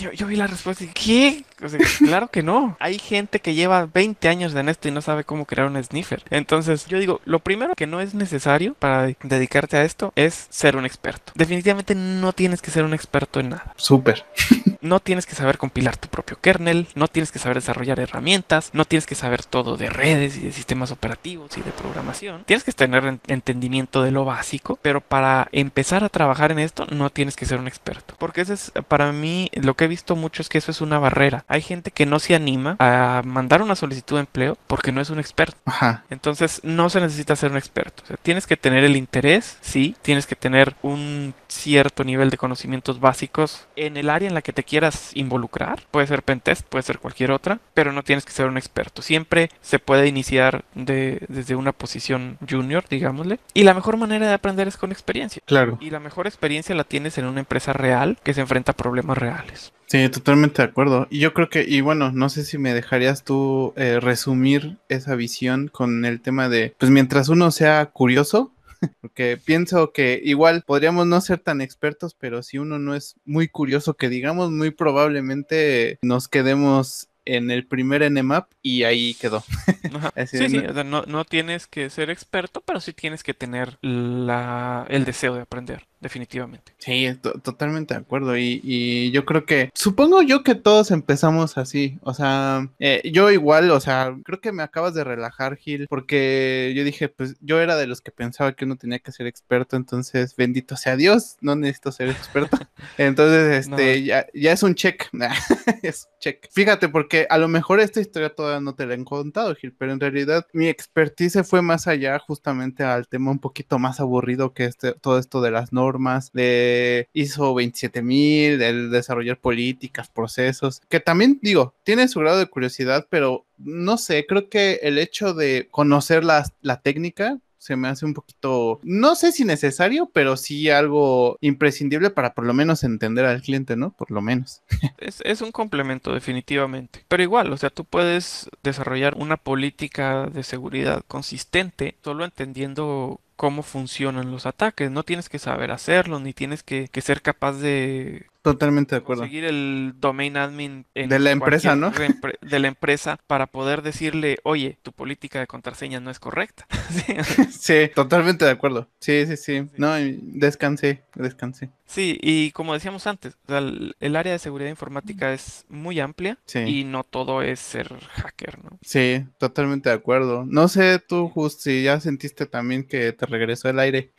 Yo, 0.00 0.12
yo 0.12 0.26
vi 0.28 0.36
la 0.36 0.46
respuesta 0.46 0.84
y 0.84 0.86
¿qué? 0.86 1.44
O 1.62 1.68
sea, 1.68 1.78
claro 1.98 2.28
que 2.28 2.42
no. 2.42 2.74
Hay 2.80 2.98
gente 2.98 3.40
que 3.40 3.52
lleva 3.54 3.84
20 3.84 4.28
años 4.28 4.54
en 4.54 4.70
esto 4.70 4.88
y 4.88 4.92
no 4.92 5.02
sabe 5.02 5.24
cómo 5.24 5.44
crear 5.44 5.66
un 5.68 5.82
sniffer. 5.82 6.22
Entonces, 6.30 6.86
yo 6.86 6.98
digo, 6.98 7.20
lo 7.26 7.40
primero 7.40 7.74
que 7.74 7.86
no 7.86 8.00
es 8.00 8.14
necesario 8.14 8.72
para 8.74 9.02
de- 9.08 9.16
dedicarte 9.24 9.76
a 9.76 9.84
esto 9.84 10.12
es 10.16 10.46
ser 10.48 10.76
un 10.76 10.86
experto. 10.86 11.32
Definitivamente 11.34 11.94
no 11.94 12.32
tienes 12.32 12.62
que 12.62 12.70
ser 12.70 12.84
un 12.84 12.94
experto 12.94 13.40
en 13.40 13.50
nada. 13.50 13.74
Súper. 13.76 14.24
No 14.80 15.00
tienes 15.00 15.26
que 15.26 15.34
saber 15.34 15.58
compilar 15.58 15.96
tu 15.96 16.08
propio 16.08 16.38
kernel, 16.40 16.86
no 16.94 17.08
tienes 17.08 17.32
que 17.32 17.38
saber 17.38 17.56
desarrollar 17.56 18.00
herramientas, 18.00 18.70
no 18.72 18.84
tienes 18.84 19.06
que 19.06 19.14
saber 19.14 19.44
todo 19.44 19.76
de 19.76 19.90
redes 19.90 20.36
y 20.36 20.40
de 20.40 20.52
sistemas 20.52 20.90
operativos 20.90 21.56
y 21.58 21.62
de 21.62 21.70
programación. 21.70 22.44
Tienes 22.44 22.64
que 22.64 22.72
tener 22.72 23.04
en- 23.04 23.20
entendimiento 23.26 24.02
de 24.02 24.10
lo 24.10 24.24
básico, 24.24 24.78
pero 24.82 25.00
para 25.00 25.48
empezar 25.52 26.04
a 26.04 26.08
trabajar 26.08 26.52
en 26.52 26.58
esto 26.58 26.86
no 26.90 27.10
tienes 27.10 27.36
que 27.36 27.46
ser 27.46 27.58
un 27.58 27.68
experto. 27.68 28.14
Porque 28.18 28.40
eso 28.42 28.52
es, 28.54 28.72
para 28.88 29.12
mí, 29.12 29.50
lo 29.54 29.74
que 29.74 29.84
he 29.84 29.88
visto 29.88 30.16
mucho 30.16 30.42
es 30.42 30.48
que 30.48 30.58
eso 30.58 30.70
es 30.70 30.80
una 30.80 30.98
barrera. 30.98 31.44
Hay 31.48 31.62
gente 31.62 31.90
que 31.90 32.06
no 32.06 32.18
se 32.18 32.34
anima 32.34 32.76
a 32.78 33.22
mandar 33.24 33.62
una 33.62 33.76
solicitud 33.76 34.16
de 34.16 34.20
empleo 34.20 34.56
porque 34.66 34.92
no 34.92 35.00
es 35.00 35.10
un 35.10 35.18
experto. 35.18 35.58
Ajá. 35.64 36.04
Entonces 36.10 36.60
no 36.64 36.90
se 36.90 37.00
necesita 37.00 37.36
ser 37.36 37.50
un 37.50 37.56
experto. 37.58 38.02
O 38.04 38.06
sea, 38.06 38.16
tienes 38.22 38.46
que 38.46 38.56
tener 38.56 38.84
el 38.84 38.96
interés, 38.96 39.58
sí, 39.60 39.96
tienes 40.02 40.26
que 40.26 40.36
tener 40.36 40.74
un 40.82 41.34
cierto 41.50 42.04
nivel 42.04 42.30
de 42.30 42.36
conocimientos 42.36 43.00
básicos 43.00 43.66
en 43.76 43.96
el 43.96 44.08
área 44.08 44.28
en 44.28 44.34
la 44.34 44.42
que 44.42 44.52
te 44.52 44.64
quieras 44.64 45.10
involucrar. 45.14 45.82
Puede 45.90 46.06
ser 46.06 46.22
pentest, 46.22 46.66
puede 46.66 46.82
ser 46.82 46.98
cualquier 46.98 47.30
otra, 47.32 47.60
pero 47.74 47.92
no 47.92 48.02
tienes 48.02 48.24
que 48.24 48.32
ser 48.32 48.46
un 48.46 48.56
experto. 48.56 49.02
Siempre 49.02 49.50
se 49.60 49.78
puede 49.78 50.06
iniciar 50.06 50.64
de- 50.74 51.24
desde 51.28 51.54
una 51.56 51.72
posición 51.72 52.38
junior, 52.48 52.84
digámosle. 52.88 53.40
Y 53.54 53.64
la 53.64 53.74
mejor 53.74 53.96
manera 53.96 54.26
de 54.28 54.34
aprender 54.34 54.68
es 54.68 54.76
con 54.76 54.92
experiencia. 54.92 55.42
Claro. 55.44 55.78
Y 55.80 55.90
la 55.90 56.00
mejor 56.00 56.26
experiencia 56.26 56.74
la 56.74 56.84
tienes 56.84 57.18
en 57.18 57.26
una 57.26 57.40
empresa 57.40 57.72
real 57.72 58.18
que 58.22 58.34
se 58.34 58.40
enfrenta 58.40 58.72
a 58.72 58.76
problemas 58.76 59.18
reales. 59.18 59.72
Sí, 59.86 60.08
totalmente 60.08 60.62
de 60.62 60.68
acuerdo. 60.68 61.08
Y 61.10 61.18
yo 61.18 61.34
creo 61.34 61.48
que, 61.48 61.64
y 61.66 61.80
bueno, 61.80 62.12
no 62.12 62.28
sé 62.28 62.44
si 62.44 62.58
me 62.58 62.72
dejarías 62.74 63.24
tú 63.24 63.74
eh, 63.76 63.98
resumir 64.00 64.76
esa 64.88 65.16
visión 65.16 65.66
con 65.66 66.04
el 66.04 66.20
tema 66.20 66.48
de, 66.48 66.74
pues 66.78 66.92
mientras 66.92 67.28
uno 67.28 67.50
sea 67.50 67.86
curioso, 67.86 68.52
porque 69.00 69.38
pienso 69.42 69.92
que 69.92 70.20
igual 70.24 70.62
podríamos 70.66 71.06
no 71.06 71.20
ser 71.20 71.40
tan 71.40 71.60
expertos, 71.60 72.14
pero 72.18 72.42
si 72.42 72.58
uno 72.58 72.78
no 72.78 72.94
es 72.94 73.16
muy 73.24 73.48
curioso, 73.48 73.94
que 73.94 74.08
digamos, 74.08 74.50
muy 74.50 74.70
probablemente 74.70 75.98
nos 76.02 76.28
quedemos 76.28 77.09
en 77.36 77.50
el 77.50 77.66
primer 77.66 78.08
NMAP 78.10 78.50
y 78.62 78.82
ahí 78.84 79.14
quedó. 79.14 79.42
Así 80.16 80.38
Sí, 80.38 80.42
de, 80.44 80.48
sí, 80.50 80.58
no- 80.58 80.70
o 80.70 80.74
sea, 80.74 80.84
no, 80.84 81.02
no 81.06 81.24
tienes 81.24 81.66
que 81.66 81.90
ser 81.90 82.10
experto, 82.10 82.62
pero 82.64 82.80
sí 82.80 82.92
tienes 82.92 83.22
que 83.22 83.34
tener 83.34 83.78
la, 83.82 84.86
el 84.88 85.04
deseo 85.04 85.34
de 85.34 85.42
aprender, 85.42 85.86
definitivamente. 86.00 86.72
Sí, 86.78 87.08
to- 87.20 87.32
totalmente 87.40 87.94
de 87.94 88.00
acuerdo. 88.00 88.36
Y, 88.36 88.60
y 88.62 89.10
yo 89.12 89.24
creo 89.24 89.44
que, 89.44 89.70
supongo 89.74 90.22
yo 90.22 90.42
que 90.42 90.54
todos 90.54 90.90
empezamos 90.90 91.56
así. 91.58 91.98
O 92.02 92.14
sea, 92.14 92.68
eh, 92.78 93.02
yo 93.12 93.30
igual, 93.30 93.70
o 93.70 93.80
sea, 93.80 94.14
creo 94.24 94.40
que 94.40 94.52
me 94.52 94.62
acabas 94.62 94.94
de 94.94 95.04
relajar, 95.04 95.56
Gil, 95.56 95.86
porque 95.88 96.72
yo 96.76 96.84
dije, 96.84 97.08
pues 97.08 97.36
yo 97.40 97.60
era 97.60 97.76
de 97.76 97.86
los 97.86 98.00
que 98.00 98.10
pensaba 98.10 98.52
que 98.54 98.64
uno 98.64 98.76
tenía 98.76 98.98
que 98.98 99.12
ser 99.12 99.26
experto, 99.26 99.76
entonces 99.76 100.34
bendito 100.36 100.76
sea 100.76 100.96
Dios, 100.96 101.36
no 101.40 101.54
necesito 101.56 101.92
ser 101.92 102.08
experto. 102.08 102.58
Entonces, 102.98 103.66
este, 103.66 104.00
No. 104.00 104.06
ya, 104.06 104.26
ya 104.34 104.52
es 104.52 104.62
un 104.62 104.74
check. 104.74 105.08
es 105.82 106.04
un 106.12 106.18
check. 106.20 106.46
Fíjate, 106.52 106.88
porque 106.88 107.19
a 107.28 107.38
lo 107.38 107.48
mejor 107.48 107.80
esta 107.80 108.00
historia 108.00 108.34
todavía 108.34 108.60
no 108.60 108.74
te 108.74 108.86
la 108.86 108.94
he 108.94 109.04
contado, 109.04 109.54
Gil, 109.54 109.72
pero 109.72 109.92
en 109.92 110.00
realidad 110.00 110.46
mi 110.52 110.68
expertise 110.68 111.32
se 111.32 111.44
fue 111.44 111.62
más 111.62 111.86
allá 111.86 112.18
justamente 112.18 112.84
al 112.84 113.08
tema 113.08 113.30
un 113.30 113.38
poquito 113.38 113.78
más 113.78 114.00
aburrido 114.00 114.54
que 114.54 114.64
este, 114.64 114.92
todo 114.92 115.18
esto 115.18 115.40
de 115.40 115.50
las 115.50 115.72
normas, 115.72 116.32
de 116.32 117.08
ISO 117.12 117.52
27000, 117.54 118.58
del 118.58 118.90
desarrollar 118.90 119.38
políticas, 119.38 120.08
procesos, 120.08 120.80
que 120.88 121.00
también 121.00 121.38
digo, 121.42 121.74
tiene 121.84 122.08
su 122.08 122.20
grado 122.20 122.38
de 122.38 122.46
curiosidad, 122.46 123.06
pero 123.10 123.46
no 123.58 123.98
sé, 123.98 124.26
creo 124.26 124.48
que 124.48 124.80
el 124.82 124.98
hecho 124.98 125.34
de 125.34 125.68
conocer 125.70 126.24
la, 126.24 126.44
la 126.62 126.80
técnica 126.80 127.38
se 127.60 127.76
me 127.76 127.88
hace 127.88 128.06
un 128.06 128.14
poquito, 128.14 128.80
no 128.82 129.14
sé 129.14 129.32
si 129.32 129.44
necesario, 129.44 130.10
pero 130.12 130.38
sí 130.38 130.70
algo 130.70 131.36
imprescindible 131.42 132.08
para 132.08 132.32
por 132.32 132.46
lo 132.46 132.54
menos 132.54 132.82
entender 132.84 133.26
al 133.26 133.42
cliente, 133.42 133.76
¿no? 133.76 133.90
Por 133.92 134.10
lo 134.10 134.22
menos. 134.22 134.62
Es, 134.98 135.22
es 135.24 135.40
un 135.40 135.50
complemento, 135.50 136.12
definitivamente. 136.12 137.04
Pero 137.08 137.22
igual, 137.22 137.52
o 137.52 137.56
sea, 137.56 137.70
tú 137.70 137.84
puedes 137.84 138.50
desarrollar 138.62 139.14
una 139.16 139.38
política 139.38 140.26
de 140.26 140.42
seguridad 140.42 141.02
consistente 141.06 141.96
solo 142.02 142.24
entendiendo 142.24 143.20
cómo 143.36 143.62
funcionan 143.62 144.30
los 144.30 144.44
ataques. 144.44 144.90
No 144.90 145.02
tienes 145.02 145.30
que 145.30 145.38
saber 145.38 145.70
hacerlo, 145.70 146.20
ni 146.20 146.34
tienes 146.34 146.62
que, 146.62 146.88
que 146.88 147.00
ser 147.00 147.22
capaz 147.22 147.52
de 147.54 148.26
Totalmente 148.42 148.94
de 148.94 149.00
acuerdo. 149.02 149.22
conseguir 149.22 149.44
el 149.44 149.92
domain 149.98 150.36
admin 150.38 150.86
en 150.94 151.10
De 151.10 151.18
la 151.18 151.30
empresa, 151.30 151.76
¿no? 151.76 151.92
de 152.40 152.58
la 152.58 152.68
empresa 152.68 153.18
para 153.26 153.46
poder 153.46 153.82
decirle, 153.82 154.38
oye, 154.44 154.78
tu 154.82 154.92
política 154.92 155.40
de 155.40 155.46
contraseña 155.46 156.00
no 156.00 156.10
es 156.10 156.18
correcta. 156.18 156.66
Sí, 156.90 157.14
Sí, 157.50 157.90
totalmente 157.94 158.44
de 158.44 158.50
acuerdo. 158.50 158.88
Sí, 158.98 159.26
sí, 159.26 159.36
sí. 159.36 159.68
No, 159.76 159.98
y 160.00 160.18
descansé, 160.22 161.02
descansé. 161.14 161.70
Sí, 161.86 162.18
y 162.22 162.50
como 162.52 162.72
decíamos 162.74 163.06
antes, 163.06 163.34
o 163.46 163.48
sea, 163.48 163.58
el, 163.58 163.94
el 164.00 164.16
área 164.16 164.32
de 164.32 164.38
seguridad 164.38 164.70
informática 164.70 165.32
es 165.32 165.64
muy 165.68 166.00
amplia 166.00 166.38
Sí. 166.46 166.60
y 166.60 166.84
no 166.84 167.04
todo 167.04 167.42
es 167.42 167.60
ser 167.60 167.92
hacker, 168.14 168.62
¿no? 168.64 168.78
Sí, 168.80 169.24
totalmente 169.38 169.88
de 169.90 169.96
acuerdo. 169.96 170.44
No 170.46 170.68
sé 170.68 170.98
tú, 171.00 171.28
Just, 171.28 171.60
si 171.60 171.82
ya 171.82 172.00
sentiste 172.00 172.46
también 172.46 172.84
que 172.84 173.12
te 173.12 173.26
regresó 173.26 173.68
el 173.68 173.78
aire. 173.80 174.12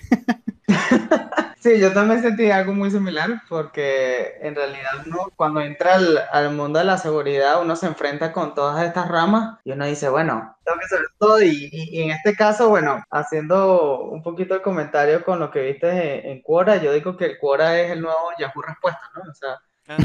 Sí, 1.61 1.79
yo 1.79 1.93
también 1.93 2.23
sentí 2.23 2.49
algo 2.49 2.73
muy 2.73 2.89
similar 2.89 3.43
porque 3.47 4.35
en 4.41 4.55
realidad 4.55 5.05
uno 5.05 5.31
cuando 5.35 5.61
entra 5.61 5.99
al, 6.31 6.53
mundo 6.55 6.79
de 6.79 6.85
la 6.85 6.97
seguridad 6.97 7.61
uno 7.61 7.75
se 7.75 7.85
enfrenta 7.85 8.31
con 8.33 8.55
todas 8.55 8.83
estas 8.83 9.07
ramas 9.07 9.59
y 9.63 9.71
uno 9.71 9.85
dice, 9.85 10.09
bueno, 10.09 10.57
tengo 10.65 10.79
que 10.79 10.87
saber 10.87 11.05
todo 11.19 11.41
y, 11.43 11.89
en 11.93 12.09
este 12.11 12.35
caso, 12.35 12.69
bueno, 12.69 13.03
haciendo 13.11 14.01
un 14.01 14.23
poquito 14.23 14.55
de 14.55 14.63
comentario 14.63 15.23
con 15.23 15.39
lo 15.39 15.51
que 15.51 15.61
viste 15.61 16.27
en, 16.27 16.31
en 16.31 16.41
Quora, 16.41 16.77
yo 16.77 16.91
digo 16.93 17.15
que 17.15 17.25
el 17.25 17.37
Quora 17.37 17.79
es 17.79 17.91
el 17.91 18.01
nuevo 18.01 18.31
Yahoo 18.39 18.63
Respuesta, 18.63 19.11
¿no? 19.15 19.29
O 19.29 19.33
sea, 19.35 19.59
Ah, 19.87 19.97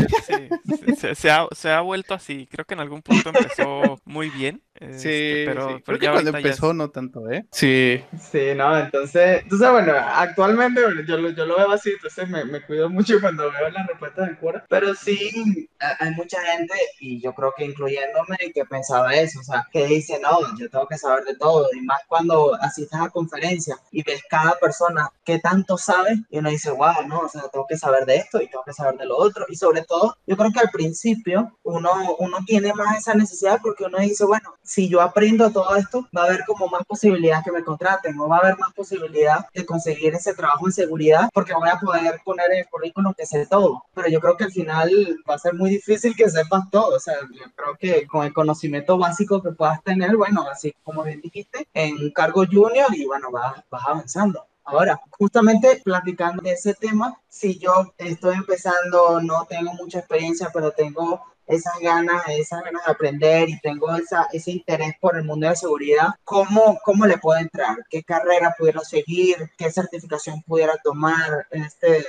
se, 0.97 1.14
se 1.14 1.31
ha, 1.31 1.47
se 1.53 1.71
ha 1.71 1.81
vuelto 1.81 2.14
así. 2.14 2.49
Creo 2.51 2.64
que 2.64 2.75
en 2.75 2.81
algún 2.81 3.03
punto 3.03 3.29
empezó 3.29 4.01
muy 4.05 4.31
bien. 4.31 4.62
Este, 4.80 4.98
Sí, 4.98 5.42
pero, 5.46 5.68
sí. 5.68 5.82
pero 5.84 5.98
Creo 5.98 5.98
que 5.98 6.04
ya 6.06 6.12
cuando 6.12 6.30
ya 6.32 6.38
empezó 6.38 6.70
es- 6.70 6.76
no 6.76 6.90
tanto, 6.90 7.30
¿eh? 7.30 7.46
Sí. 7.52 8.04
Sí, 8.30 8.52
no, 8.56 8.78
entonces, 8.78 9.42
entonces 9.42 9.70
bueno, 9.70 9.92
actualmente 9.96 10.82
bueno, 10.82 11.02
yo, 11.02 11.16
lo- 11.18 11.30
yo 11.30 11.46
lo 11.46 11.56
veo 11.56 11.70
así, 11.70 11.90
entonces 11.90 12.28
me, 12.28 12.44
me 12.44 12.60
cuido 12.62 12.88
mucho 12.90 13.14
cuando 13.30 13.50
veo 13.52 13.70
las 13.70 13.86
respuestas 13.86 14.26
del 14.26 14.38
cura, 14.38 14.64
pero 14.68 14.94
sí 14.94 15.68
ha- 15.80 15.96
hay 16.04 16.10
mucha 16.12 16.40
gente, 16.42 16.74
y 17.00 17.20
yo 17.20 17.32
creo 17.34 17.52
que 17.56 17.64
incluyéndome, 17.64 18.36
que 18.54 18.64
pensaba 18.64 19.14
eso, 19.14 19.40
o 19.40 19.42
sea, 19.44 19.66
que 19.72 19.86
dice, 19.86 20.18
no, 20.20 20.40
yo 20.58 20.68
tengo 20.70 20.86
que 20.86 20.98
saber 20.98 21.24
de 21.24 21.36
todo, 21.36 21.68
y 21.74 21.80
más 21.82 22.00
cuando 22.08 22.54
asistes 22.60 22.98
a 23.00 23.08
conferencias 23.10 23.78
y 23.90 24.02
ves 24.02 24.22
cada 24.28 24.58
persona 24.58 25.08
que 25.24 25.38
tanto 25.38 25.78
sabe, 25.78 26.16
y 26.30 26.38
uno 26.38 26.50
dice, 26.50 26.70
wow, 26.70 27.06
no, 27.06 27.20
o 27.20 27.28
sea, 27.28 27.42
tengo 27.52 27.66
que 27.68 27.76
saber 27.78 28.04
de 28.06 28.16
esto 28.16 28.40
y 28.42 28.48
tengo 28.48 28.64
que 28.64 28.72
saber 28.72 28.96
de 28.98 29.06
lo 29.06 29.16
otro, 29.16 29.44
y 29.48 29.56
sobre 29.56 29.82
todo, 29.82 30.16
yo 30.26 30.36
creo 30.36 30.52
que 30.52 30.60
al 30.60 30.70
principio 30.70 31.56
uno, 31.62 31.90
uno 32.18 32.38
tiene 32.46 32.72
más 32.74 32.98
esa 32.98 33.14
necesidad 33.14 33.58
porque 33.62 33.84
uno 33.84 33.98
dice, 33.98 34.24
bueno, 34.24 34.54
si 34.66 34.88
yo 34.88 35.00
aprendo 35.00 35.50
todo 35.50 35.76
esto, 35.76 36.07
va 36.14 36.22
a 36.22 36.24
haber 36.26 36.44
como 36.44 36.66
más 36.66 36.85
posibilidades 36.85 37.44
que 37.44 37.52
me 37.52 37.62
contraten 37.62 38.18
o 38.18 38.29
va 38.29 38.37
a 38.37 38.40
haber 38.40 38.59
más 38.59 38.72
posibilidad 38.74 39.46
de 39.55 39.64
conseguir 39.64 40.14
ese 40.14 40.35
trabajo 40.35 40.66
en 40.66 40.72
seguridad 40.72 41.29
porque 41.33 41.55
voy 41.55 41.68
a 41.68 41.79
poder 41.79 42.20
poner 42.24 42.50
en 42.52 42.59
el 42.59 42.68
currículum 42.68 43.14
que 43.16 43.26
sé 43.26 43.46
todo. 43.46 43.85
Pero 43.94 44.09
yo 44.09 44.20
creo 44.20 44.37
que 44.37 44.44
al 44.44 44.52
final 44.52 44.90
va 45.29 45.35
a 45.35 45.38
ser 45.38 45.55
muy 45.55 45.70
difícil 45.70 46.14
que 46.16 46.29
sepas 46.29 46.68
todo. 46.70 46.96
O 46.96 47.00
sea, 47.00 47.14
yo 47.33 47.44
creo 47.55 47.76
que 47.79 48.07
con 48.07 48.26
el 48.26 48.35
conocimiento 48.35 48.98
básico 48.98 49.40
que 49.40 49.52
puedas 49.52 49.83
tener, 49.85 50.16
bueno, 50.16 50.44
así 50.50 50.74
como 50.83 51.05
bien 51.05 51.20
dijiste, 51.20 51.68
en 51.72 51.96
un 51.96 52.11
cargo 52.11 52.44
junior 52.50 52.94
y 52.94 53.07
bueno, 53.07 53.31
vas, 53.31 53.62
vas 53.70 53.83
avanzando. 53.87 54.44
Ahora, 54.64 55.00
justamente 55.11 55.81
platicando 55.85 56.42
de 56.42 56.50
ese 56.50 56.74
tema, 56.74 57.16
si 57.29 57.57
yo 57.57 57.94
estoy 57.98 58.35
empezando, 58.35 59.22
no 59.22 59.46
tengo 59.48 59.72
mucha 59.74 60.00
experiencia, 60.00 60.50
pero 60.52 60.72
tengo 60.72 61.22
esas 61.46 61.78
ganas, 61.80 62.22
esas 62.28 62.62
ganas 62.62 62.85
de 62.85 62.92
aprender 62.92 63.48
y 63.48 63.61
tengo 63.61 63.94
esa, 63.94 64.28
ese 64.32 64.50
interés 64.50 64.94
por 65.00 65.16
el 65.16 65.24
mundo 65.24 65.46
de 65.46 65.50
la 65.50 65.56
seguridad, 65.56 66.09
¿cómo, 66.24 66.78
¿cómo 66.85 67.06
le 67.06 67.18
puedo 67.18 67.38
entrar? 67.38 67.76
¿Qué 67.88 68.02
carrera 68.02 68.54
pudiera 68.59 68.80
seguir? 68.80 69.37
¿Qué 69.56 69.70
certificación 69.70 70.42
pudiera 70.42 70.76
tomar? 70.82 71.46
Este, 71.50 72.04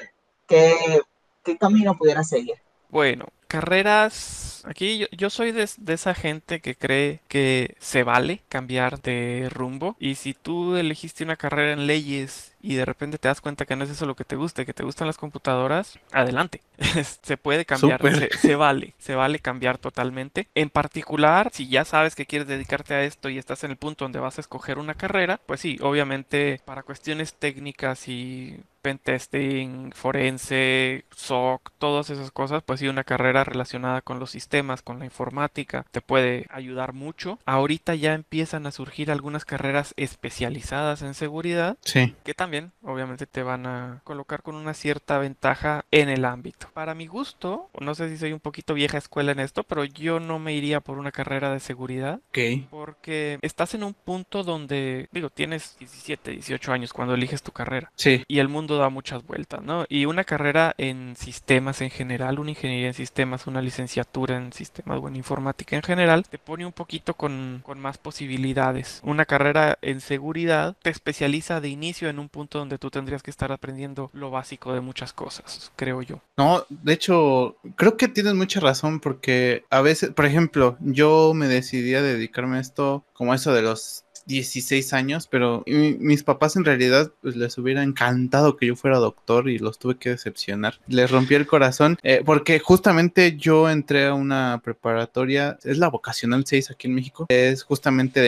¿qué, 0.48 1.02
¿Qué 1.44 1.58
camino 1.58 1.98
pudiera 1.98 2.24
seguir? 2.24 2.56
Bueno, 2.90 3.28
carreras. 3.48 4.64
Aquí 4.66 5.06
yo, 5.12 5.30
soy 5.30 5.52
de, 5.52 5.70
de 5.78 5.94
esa 5.94 6.14
gente 6.14 6.60
que 6.60 6.76
cree 6.76 7.22
que 7.28 7.76
se 7.80 8.04
vale 8.04 8.42
cambiar 8.50 9.02
de 9.02 9.50
rumbo. 9.50 9.96
Y 10.00 10.16
si 10.16 10.34
tú 10.34 10.76
elegiste 10.76 11.24
una 11.24 11.38
carrera 11.38 11.74
en 11.74 11.88
leyes 11.88 12.56
y 12.68 12.76
de 12.76 12.84
repente 12.84 13.18
te 13.18 13.30
das 13.30 13.40
cuenta 13.40 13.66
que 13.66 13.78
no 13.78 13.86
es 13.86 13.90
eso 13.90 14.06
lo 14.06 14.16
que 14.16 14.26
te 14.26 14.36
gusta, 14.36 14.66
que 14.66 14.74
te 14.74 14.84
gustan 14.84 15.08
las 15.08 15.18
computadoras, 15.18 15.98
adelante. 16.12 16.62
Se 17.24 17.38
puede 17.38 17.66
cambiar, 17.66 18.02
se, 18.02 18.38
se 18.38 18.56
vale, 18.56 18.94
se 18.98 19.16
vale 19.16 19.40
cambiar 19.40 19.78
totalmente. 19.78 20.50
En 20.54 20.70
particular, 20.70 21.50
si 21.54 21.70
ya 21.70 21.86
sabes 21.86 22.14
que 22.14 22.26
quieres 22.26 22.48
dedicarte 22.48 22.94
a 22.94 23.04
esto 23.04 23.30
y 23.30 23.38
estás 23.38 23.64
en 23.64 23.72
el 23.72 23.78
punto 23.78 24.04
donde 24.04 24.20
vas 24.20 24.38
a 24.38 24.42
escoger 24.42 24.80
una 24.80 24.96
carrera, 24.96 25.40
pues 25.46 25.62
sí, 25.62 25.78
obviamente 25.82 26.60
para 26.66 26.84
cuestiones 26.84 27.34
técnicas 27.34 28.10
y 28.10 28.60
pentesting, 28.82 29.92
forense, 29.94 31.06
SOC, 31.16 31.72
todas 31.78 32.10
esas 32.10 32.32
cosas, 32.32 32.64
pues 32.64 32.80
sí, 32.80 32.88
una 32.88 33.04
carrera 33.04 33.44
relacionada 33.44 34.02
con 34.02 34.20
los 34.20 34.32
sistemas, 34.32 34.82
con 34.82 35.00
la 35.00 35.06
informática, 35.06 35.86
te 35.92 36.02
puede 36.02 36.46
ayudar 36.50 36.94
mucho. 36.94 37.40
Ahorita 37.46 37.96
ya 37.96 38.14
empiezan 38.14 38.66
a 38.68 38.72
surgir 38.72 39.12
algunas 39.12 39.46
carreras 39.46 39.94
especializadas 39.98 41.02
en 41.02 41.14
seguridad 41.14 41.78
Sí. 41.84 42.16
que 42.24 42.34
también 42.34 42.72
obviamente 42.82 43.26
te 43.28 43.44
van 43.44 43.66
a 43.66 44.02
colocar 44.04 44.42
con 44.44 44.56
una 44.56 44.74
cierta 44.74 45.18
ventaja 45.18 45.86
en 45.92 46.10
el 46.10 46.26
ámbito. 46.26 46.68
Para 46.74 46.94
mi 46.96 47.08
gusto, 47.08 47.70
no 47.80 47.96
sé 47.96 48.10
si 48.10 48.18
soy 48.18 48.34
un 48.34 48.40
poquito 48.40 48.74
vieja 48.74 48.98
escuela 48.98 49.32
en 49.32 49.40
esto, 49.40 49.64
pero 49.64 49.86
yo 49.86 50.20
no 50.20 50.40
me 50.40 50.54
iría 50.54 50.82
por 50.82 50.98
una 50.98 51.12
carrera 51.12 51.52
de 51.54 51.60
seguridad 51.60 52.20
porque 52.70 53.40
estás 53.42 53.74
en 53.74 53.84
un 53.84 53.94
punto 53.94 54.44
donde, 54.44 55.08
digo, 55.12 55.30
tienes 55.30 55.78
17, 55.80 56.32
18 56.32 56.72
años 56.74 56.94
cuando 56.94 57.14
eliges 57.14 57.42
tu 57.44 57.52
carrera 57.52 57.92
Sí. 57.96 58.24
y 58.28 58.40
el 58.40 58.48
mundo 58.48 58.67
da 58.76 58.90
muchas 58.90 59.26
vueltas, 59.26 59.64
¿no? 59.64 59.86
Y 59.88 60.06
una 60.06 60.26
carrera 60.26 60.76
en 60.78 61.16
sistemas 61.16 61.80
en 61.82 61.90
general, 61.90 62.40
una 62.40 62.50
ingeniería 62.50 62.88
en 62.88 62.94
sistemas, 62.94 63.48
una 63.48 63.62
licenciatura 63.62 64.36
en 64.36 64.52
sistemas 64.52 65.00
o 65.02 65.08
en 65.08 65.16
informática 65.16 65.78
en 65.78 65.84
general, 65.84 66.26
te 66.30 66.38
pone 66.38 66.66
un 66.66 66.74
poquito 66.74 67.14
con, 67.14 67.62
con 67.64 67.80
más 67.80 67.98
posibilidades. 67.98 69.00
Una 69.04 69.26
carrera 69.26 69.78
en 69.82 70.02
seguridad 70.02 70.76
te 70.82 70.90
especializa 70.90 71.62
de 71.62 71.70
inicio 71.70 72.10
en 72.10 72.20
un 72.20 72.28
punto 72.28 72.60
donde 72.60 72.78
tú 72.78 72.90
tendrías 72.90 73.24
que 73.24 73.32
estar 73.32 73.52
aprendiendo 73.52 74.10
lo 74.14 74.32
básico 74.32 74.74
de 74.74 74.82
muchas 74.82 75.14
cosas, 75.14 75.72
creo 75.76 76.02
yo. 76.02 76.22
No, 76.36 76.66
de 76.70 76.94
hecho, 76.94 77.58
creo 77.76 77.96
que 77.96 78.08
tienes 78.08 78.34
mucha 78.34 78.60
razón 78.60 79.00
porque 79.00 79.64
a 79.70 79.82
veces, 79.82 80.10
por 80.12 80.26
ejemplo, 80.26 80.78
yo 80.80 81.34
me 81.34 81.48
decidí 81.48 81.96
a 81.96 82.02
dedicarme 82.02 82.58
a 82.58 82.62
esto 82.62 83.06
como 83.14 83.34
eso 83.34 83.54
de 83.54 83.62
los 83.62 84.06
16 84.28 84.94
años, 84.94 85.28
pero 85.28 85.64
mi- 85.66 85.96
mis 86.00 86.24
papás 86.24 86.56
en 86.56 86.66
realidad 86.66 87.12
pues, 87.22 87.36
les 87.36 87.58
hubiera 87.58 87.82
encantado 87.82 88.58
que 88.58 88.68
yo 88.68 88.76
fuera 88.76 88.98
doctor 88.98 89.50
y 89.50 89.58
los 89.58 89.80
tuve 89.80 89.96
que 89.98 90.10
decepcionar. 90.12 90.80
Les 90.88 91.10
rompí 91.10 91.34
el 91.36 91.48
corazón 91.48 91.98
eh, 92.04 92.22
porque 92.26 92.60
justamente 92.60 93.36
yo 93.38 93.70
entré 93.70 94.06
a 94.08 94.14
una 94.14 94.62
preparatoria, 94.64 95.58
es 95.64 95.78
la 95.78 95.90
vocacional 95.90 96.44
6 96.46 96.70
aquí 96.72 96.88
en 96.88 96.96
México, 96.96 97.26
es 97.30 97.64
justamente 97.64 98.20
de 98.22 98.28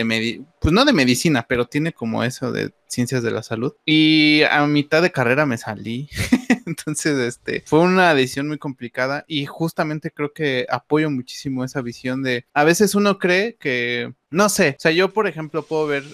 pues 0.60 0.72
no 0.74 0.84
de 0.84 0.92
medicina, 0.92 1.46
pero 1.48 1.66
tiene 1.66 1.92
como 1.92 2.24
eso 2.24 2.50
de 2.52 2.72
ciencias 2.90 3.22
de 3.22 3.30
la 3.30 3.42
salud. 3.42 3.72
Y 3.86 4.42
a 4.50 4.66
mitad 4.66 5.00
de 5.02 5.12
carrera 5.12 5.46
me 5.46 5.56
salí. 5.58 6.08
Entonces, 6.66 7.18
este, 7.18 7.62
fue 7.66 7.80
una 7.80 8.14
decisión 8.14 8.48
muy 8.48 8.58
complicada 8.58 9.24
y 9.26 9.46
justamente 9.46 10.10
creo 10.10 10.32
que 10.32 10.66
apoyo 10.70 11.10
muchísimo 11.10 11.64
esa 11.64 11.80
visión 11.82 12.22
de, 12.22 12.44
a 12.54 12.64
veces 12.64 12.94
uno 12.94 13.18
cree 13.18 13.56
que, 13.58 14.12
no 14.30 14.48
sé, 14.48 14.76
o 14.78 14.80
sea, 14.80 14.92
yo 14.92 15.12
por 15.12 15.26
ejemplo 15.26 15.62
puedo 15.64 15.86
ver, 15.86 16.04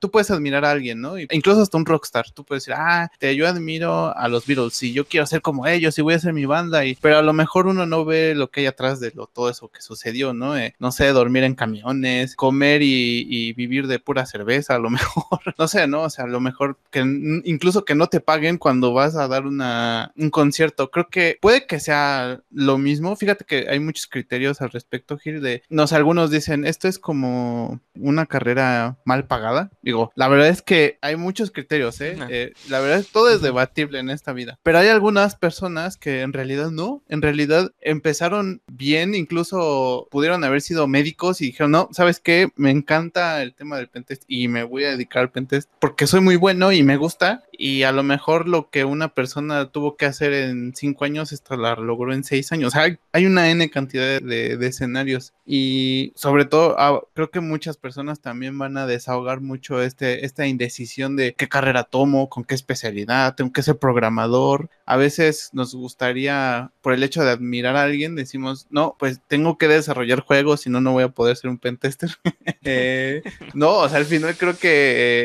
tú 0.00 0.10
puedes 0.10 0.30
admirar 0.30 0.64
a 0.64 0.70
alguien, 0.70 1.00
¿no? 1.00 1.18
Y- 1.18 1.26
Incluso 1.30 1.62
hasta 1.62 1.78
un 1.78 1.86
rockstar, 1.86 2.30
tú 2.32 2.44
puedes 2.44 2.64
decir, 2.64 2.74
ah, 2.76 3.10
te, 3.18 3.34
yo 3.36 3.46
admiro 3.48 4.14
a 4.16 4.28
los 4.28 4.46
Beatles 4.46 4.82
y 4.82 4.92
yo 4.92 5.06
quiero 5.06 5.24
ser 5.26 5.40
como 5.40 5.66
ellos 5.66 5.96
y 5.98 6.02
voy 6.02 6.14
a 6.14 6.16
hacer 6.18 6.32
mi 6.34 6.44
banda, 6.44 6.84
y, 6.84 6.94
pero 6.96 7.18
a 7.18 7.22
lo 7.22 7.32
mejor 7.32 7.66
uno 7.66 7.86
no 7.86 8.04
ve 8.04 8.34
lo 8.34 8.50
que 8.50 8.60
hay 8.60 8.66
atrás 8.66 9.00
de 9.00 9.12
lo, 9.14 9.26
todo 9.26 9.48
eso 9.48 9.68
que 9.70 9.80
sucedió, 9.80 10.34
¿no? 10.34 10.56
Eh, 10.58 10.74
no 10.78 10.92
sé, 10.92 11.06
dormir 11.08 11.44
en 11.44 11.54
camiones, 11.54 12.36
comer 12.36 12.82
y, 12.82 13.26
y 13.28 13.52
vivir 13.54 13.86
de 13.86 13.98
pura 13.98 14.26
cerveza, 14.26 14.74
a 14.74 14.78
lo 14.78 14.90
mejor, 14.90 15.40
no 15.58 15.68
sé, 15.68 15.86
¿no? 15.86 16.02
O 16.02 16.10
sea, 16.10 16.21
a 16.22 16.26
lo 16.26 16.40
mejor 16.40 16.78
que 16.90 17.00
incluso 17.44 17.84
que 17.84 17.94
no 17.94 18.06
te 18.06 18.20
paguen 18.20 18.58
cuando 18.58 18.92
vas 18.92 19.16
a 19.16 19.28
dar 19.28 19.46
una, 19.46 20.12
un 20.16 20.30
concierto. 20.30 20.90
Creo 20.90 21.08
que 21.08 21.38
puede 21.40 21.66
que 21.66 21.80
sea 21.80 22.40
lo 22.50 22.78
mismo. 22.78 23.16
Fíjate 23.16 23.44
que 23.44 23.66
hay 23.68 23.80
muchos 23.80 24.06
criterios 24.06 24.60
al 24.60 24.70
respecto, 24.70 25.18
Gil, 25.18 25.40
de, 25.42 25.62
no 25.68 25.86
sé, 25.86 25.96
algunos 25.96 26.30
dicen, 26.30 26.64
esto 26.64 26.88
es 26.88 26.98
como 26.98 27.80
una 27.94 28.26
carrera 28.26 28.98
mal 29.04 29.26
pagada. 29.26 29.70
Digo, 29.82 30.12
la 30.14 30.28
verdad 30.28 30.48
es 30.48 30.62
que 30.62 30.98
hay 31.02 31.16
muchos 31.16 31.50
criterios, 31.50 32.00
¿eh? 32.00 32.16
No. 32.16 32.26
Eh, 32.28 32.52
la 32.68 32.80
verdad 32.80 32.98
es 32.98 33.08
todo 33.08 33.30
es 33.30 33.42
debatible 33.42 33.98
en 33.98 34.10
esta 34.10 34.32
vida. 34.32 34.58
Pero 34.62 34.78
hay 34.78 34.88
algunas 34.88 35.36
personas 35.36 35.96
que 35.96 36.22
en 36.22 36.32
realidad 36.32 36.70
no, 36.70 37.02
en 37.08 37.22
realidad 37.22 37.72
empezaron 37.80 38.62
bien, 38.66 39.14
incluso 39.14 40.08
pudieron 40.10 40.44
haber 40.44 40.60
sido 40.60 40.86
médicos 40.86 41.40
y 41.40 41.46
dijeron, 41.46 41.72
no, 41.72 41.88
¿sabes 41.92 42.20
qué? 42.20 42.48
Me 42.56 42.70
encanta 42.70 43.42
el 43.42 43.54
tema 43.54 43.76
del 43.76 43.88
pentest 43.88 44.24
y 44.26 44.48
me 44.48 44.64
voy 44.64 44.84
a 44.84 44.90
dedicar 44.90 45.22
al 45.22 45.30
pentest 45.30 45.70
porque 45.78 46.06
soy 46.12 46.20
muy 46.20 46.36
bueno 46.36 46.72
y 46.72 46.82
me 46.82 46.98
gusta 46.98 47.42
y 47.52 47.84
a 47.84 47.92
lo 47.92 48.02
mejor 48.02 48.46
lo 48.46 48.68
que 48.68 48.84
una 48.84 49.14
persona 49.14 49.70
tuvo 49.70 49.96
que 49.96 50.04
hacer 50.04 50.32
en 50.32 50.74
cinco 50.74 51.04
años, 51.04 51.32
esto 51.32 51.56
la 51.56 51.74
logró 51.76 52.12
en 52.12 52.24
seis 52.24 52.50
años. 52.50 52.68
O 52.68 52.70
sea, 52.72 52.98
hay, 53.12 53.24
una 53.26 53.50
N 53.50 53.70
cantidad 53.70 54.20
de- 54.20 54.56
de 54.56 54.66
escenarios 54.66 55.32
y 55.46 56.12
sobre 56.16 56.44
todo 56.44 56.74
ah, 56.78 57.00
creo 57.14 57.30
que 57.30 57.40
muchas 57.40 57.76
personas 57.76 58.20
también 58.20 58.58
van 58.58 58.76
a 58.76 58.86
desahogar 58.86 59.40
mucho 59.40 59.80
este, 59.80 60.26
esta 60.26 60.46
indecisión 60.46 61.16
de 61.16 61.34
qué 61.34 61.48
carrera 61.48 61.84
tomo, 61.84 62.28
con 62.28 62.44
qué 62.44 62.54
especialidad, 62.56 63.34
tengo 63.34 63.52
que 63.52 63.62
ser 63.62 63.78
programador. 63.78 64.68
A 64.84 64.96
veces 64.96 65.50
nos 65.52 65.74
gustaría, 65.74 66.72
por 66.82 66.92
el 66.92 67.02
hecho 67.02 67.22
de 67.24 67.30
admirar 67.30 67.76
a 67.76 67.84
alguien, 67.84 68.16
decimos, 68.16 68.66
no, 68.70 68.96
pues 68.98 69.20
tengo 69.28 69.56
que 69.56 69.68
desarrollar 69.68 70.20
juegos, 70.20 70.62
si 70.62 70.70
no, 70.70 70.80
no 70.80 70.92
voy 70.92 71.04
a 71.04 71.08
poder 71.08 71.36
ser 71.36 71.48
un 71.48 71.58
pentester. 71.58 72.10
Eh, 72.64 73.22
no, 73.54 73.78
o 73.78 73.88
sea, 73.88 73.98
al 73.98 74.04
final 74.04 74.36
creo 74.36 74.56
que 74.56 74.68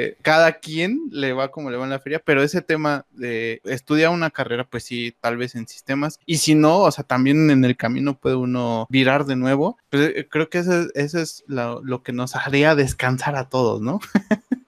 eh, 0.08 0.17
cada 0.23 0.54
quien 0.54 0.76
le 1.11 1.33
va 1.33 1.49
como 1.49 1.69
le 1.69 1.77
va 1.77 1.83
en 1.85 1.89
la 1.89 1.99
feria, 1.99 2.21
pero 2.23 2.43
ese 2.43 2.61
tema 2.61 3.05
de 3.11 3.61
estudiar 3.65 4.11
una 4.11 4.29
carrera, 4.29 4.65
pues 4.69 4.83
sí, 4.83 5.15
tal 5.19 5.37
vez 5.37 5.55
en 5.55 5.67
sistemas, 5.67 6.19
y 6.25 6.37
si 6.37 6.55
no, 6.55 6.79
o 6.79 6.91
sea, 6.91 7.03
también 7.03 7.49
en 7.49 7.63
el 7.65 7.75
camino 7.77 8.17
puede 8.19 8.35
uno 8.35 8.85
virar 8.89 9.25
de 9.25 9.35
nuevo, 9.35 9.77
pues 9.89 10.11
eh, 10.15 10.27
creo 10.29 10.49
que 10.49 10.59
eso, 10.59 10.87
es- 10.93 11.43
lo 11.47 12.03
que 12.03 12.13
nos 12.13 12.35
haría 12.35 12.75
descansar 12.75 13.35
a 13.35 13.49
todos, 13.49 13.81
¿no? 13.81 13.99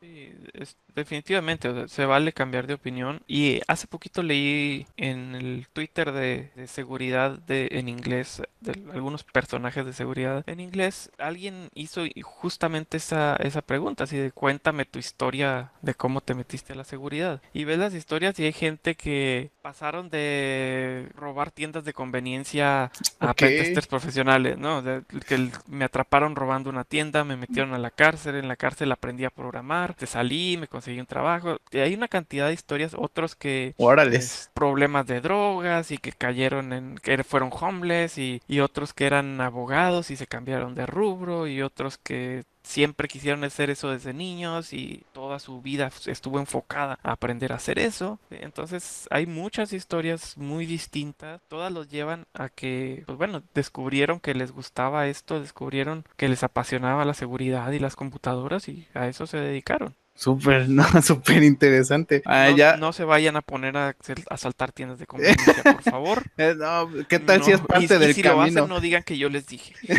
Sí, 0.01 0.31
es- 0.53 0.77
definitivamente, 0.95 1.69
o 1.69 1.73
sea, 1.75 1.87
se 1.87 2.05
vale 2.05 2.33
cambiar 2.33 2.67
de 2.67 2.73
opinión. 2.75 3.21
Y 3.27 3.61
hace 3.67 3.87
poquito 3.87 4.23
leí 4.23 4.87
en 4.97 5.35
el 5.35 5.67
Twitter 5.73 6.11
de, 6.11 6.51
de 6.55 6.67
seguridad 6.67 7.39
de, 7.39 7.69
en 7.71 7.89
inglés, 7.89 8.41
de 8.59 8.73
algunos 8.93 9.23
personajes 9.23 9.85
de 9.85 9.93
seguridad 9.93 10.43
en 10.47 10.59
inglés, 10.59 11.11
alguien 11.17 11.69
hizo 11.73 12.03
justamente 12.23 12.97
esa, 12.97 13.35
esa 13.37 13.61
pregunta, 13.61 14.03
así 14.05 14.17
de 14.17 14.31
cuéntame 14.31 14.85
tu 14.85 14.99
historia 14.99 15.71
de 15.81 15.93
cómo 15.93 16.21
te 16.21 16.33
metiste 16.35 16.73
a 16.73 16.75
la 16.75 16.83
seguridad. 16.83 17.41
Y 17.53 17.63
ves 17.65 17.77
las 17.79 17.93
historias 17.93 18.37
y 18.39 18.45
hay 18.45 18.53
gente 18.53 18.95
que 18.95 19.51
pasaron 19.61 20.09
de 20.09 21.09
robar 21.15 21.51
tiendas 21.51 21.83
de 21.83 21.93
conveniencia 21.93 22.91
a 23.19 23.31
Ok. 23.31 23.37
pentesters 23.37 23.87
profesionales, 23.87 24.57
¿no? 24.57 24.81
Sea, 24.81 25.01
que 25.27 25.49
me 25.67 25.85
atraparon 25.85 26.35
robando 26.35 26.69
una 26.69 26.83
tienda, 26.83 27.23
me 27.23 27.37
metieron 27.37 27.73
a 27.73 27.77
la 27.77 27.91
cárcel, 27.91 28.35
en 28.35 28.47
la 28.47 28.55
cárcel 28.55 28.91
aprendí 28.91 29.25
a 29.25 29.29
programar, 29.29 29.93
te 29.93 30.07
salí, 30.07 30.57
me 30.57 30.67
conseguí 30.79 30.99
un 31.01 31.05
trabajo. 31.05 31.57
Hay 31.73 31.93
una 31.93 32.07
cantidad 32.07 32.47
de 32.47 32.53
historias, 32.53 32.95
otros 32.97 33.35
que 33.35 33.75
es, 34.13 34.49
problemas 34.53 35.05
de 35.07 35.19
drogas 35.19 35.91
y 35.91 35.97
que 35.97 36.13
cayeron 36.13 36.71
en, 36.71 36.95
que 36.97 37.21
fueron 37.25 37.51
homeless 37.51 38.17
y, 38.17 38.41
y 38.47 38.61
otros 38.61 38.93
que 38.93 39.05
eran 39.05 39.41
abogados 39.41 40.09
y 40.09 40.15
se 40.15 40.25
cambiaron 40.25 40.75
de 40.75 40.85
rubro 40.85 41.47
y 41.47 41.61
otros 41.61 41.97
que 41.97 42.45
siempre 42.63 43.07
quisieron 43.07 43.43
hacer 43.43 43.69
eso 43.69 43.89
desde 43.89 44.13
niños 44.13 44.73
y 44.73 45.03
toda 45.11 45.39
su 45.39 45.61
vida 45.61 45.91
estuvo 46.05 46.39
enfocada 46.39 46.99
a 47.03 47.11
aprender 47.11 47.51
a 47.51 47.55
hacer 47.55 47.79
eso. 47.79 48.19
Entonces 48.29 49.07
hay 49.09 49.25
muchas 49.25 49.73
historias 49.73 50.37
muy 50.37 50.65
distintas, 50.65 51.41
todas 51.47 51.73
los 51.73 51.89
llevan 51.89 52.25
a 52.33 52.49
que, 52.49 53.03
pues 53.05 53.17
bueno, 53.17 53.41
descubrieron 53.53 54.19
que 54.19 54.33
les 54.33 54.51
gustaba 54.51 55.07
esto, 55.07 55.41
descubrieron 55.41 56.05
que 56.15 56.29
les 56.29 56.43
apasionaba 56.43 57.05
la 57.05 57.13
seguridad 57.13 57.71
y 57.71 57.79
las 57.79 57.95
computadoras 57.95 58.69
y 58.69 58.87
a 58.93 59.07
eso 59.07 59.27
se 59.27 59.37
dedicaron. 59.37 59.95
Súper, 60.19 60.67
no, 60.69 60.83
súper 61.01 61.43
interesante. 61.43 62.21
Ah, 62.25 62.47
no, 62.51 62.57
ya. 62.57 62.75
no 62.75 62.91
se 62.91 63.05
vayan 63.05 63.37
a 63.37 63.41
poner 63.41 63.77
a 63.77 63.95
asaltar 64.29 64.73
tiendas 64.73 64.99
de 64.99 65.05
conveniencia, 65.05 65.63
por 65.63 65.81
favor. 65.81 66.23
eh, 66.37 66.55
no, 66.57 66.89
¿qué 67.07 67.19
tal 67.19 67.41
si 67.41 67.51
es 67.53 67.61
y- 67.61 67.63
parte 67.63 67.85
y 67.85 67.87
del 67.99 68.13
si 68.13 68.23
lo 68.23 68.31
camino? 68.35 68.59
hacen, 68.59 68.67
no 68.69 68.81
digan 68.81 69.03
que 69.03 69.17
yo 69.17 69.29
les 69.29 69.47
dije. 69.47 69.73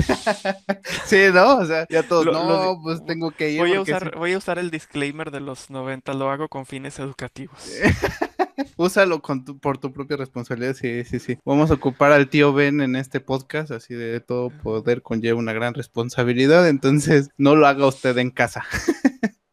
Sí, 1.06 1.16
¿no? 1.32 1.56
O 1.56 1.64
sea, 1.64 1.86
ya 1.88 2.02
todos, 2.02 2.26
Lo- 2.26 2.32
no, 2.32 2.48
lo 2.64 2.82
pues 2.82 3.04
tengo 3.06 3.30
que 3.30 3.50
ir. 3.52 3.60
Voy 3.60 3.74
a 3.74 3.80
usar, 3.80 4.14
voy 4.16 4.32
a 4.34 4.38
usar 4.38 4.58
el 4.58 4.70
disclaimer 4.70 5.30
de 5.30 5.40
los 5.40 5.70
90, 5.70 6.12
lo 6.14 6.30
hago 6.30 6.48
con 6.48 6.66
fines 6.66 6.98
educativos. 6.98 7.58
Úsalo 8.76 9.20
con 9.22 9.44
tu- 9.44 9.58
por 9.58 9.78
tu 9.78 9.90
propia 9.92 10.16
responsabilidad, 10.18 10.74
sí, 10.74 11.02
sí, 11.04 11.18
sí. 11.18 11.38
Vamos 11.46 11.70
a 11.70 11.74
ocupar 11.74 12.12
al 12.12 12.28
tío 12.28 12.52
Ben 12.52 12.80
en 12.82 12.94
este 12.94 13.20
podcast, 13.20 13.70
así 13.70 13.94
de 13.94 14.20
todo 14.20 14.50
poder 14.50 15.00
conlleva 15.02 15.38
una 15.38 15.52
gran 15.54 15.72
responsabilidad, 15.74 16.68
entonces 16.68 17.30
no 17.38 17.56
lo 17.56 17.66
haga 17.66 17.86
usted 17.86 18.16
en 18.18 18.30
casa. 18.30 18.64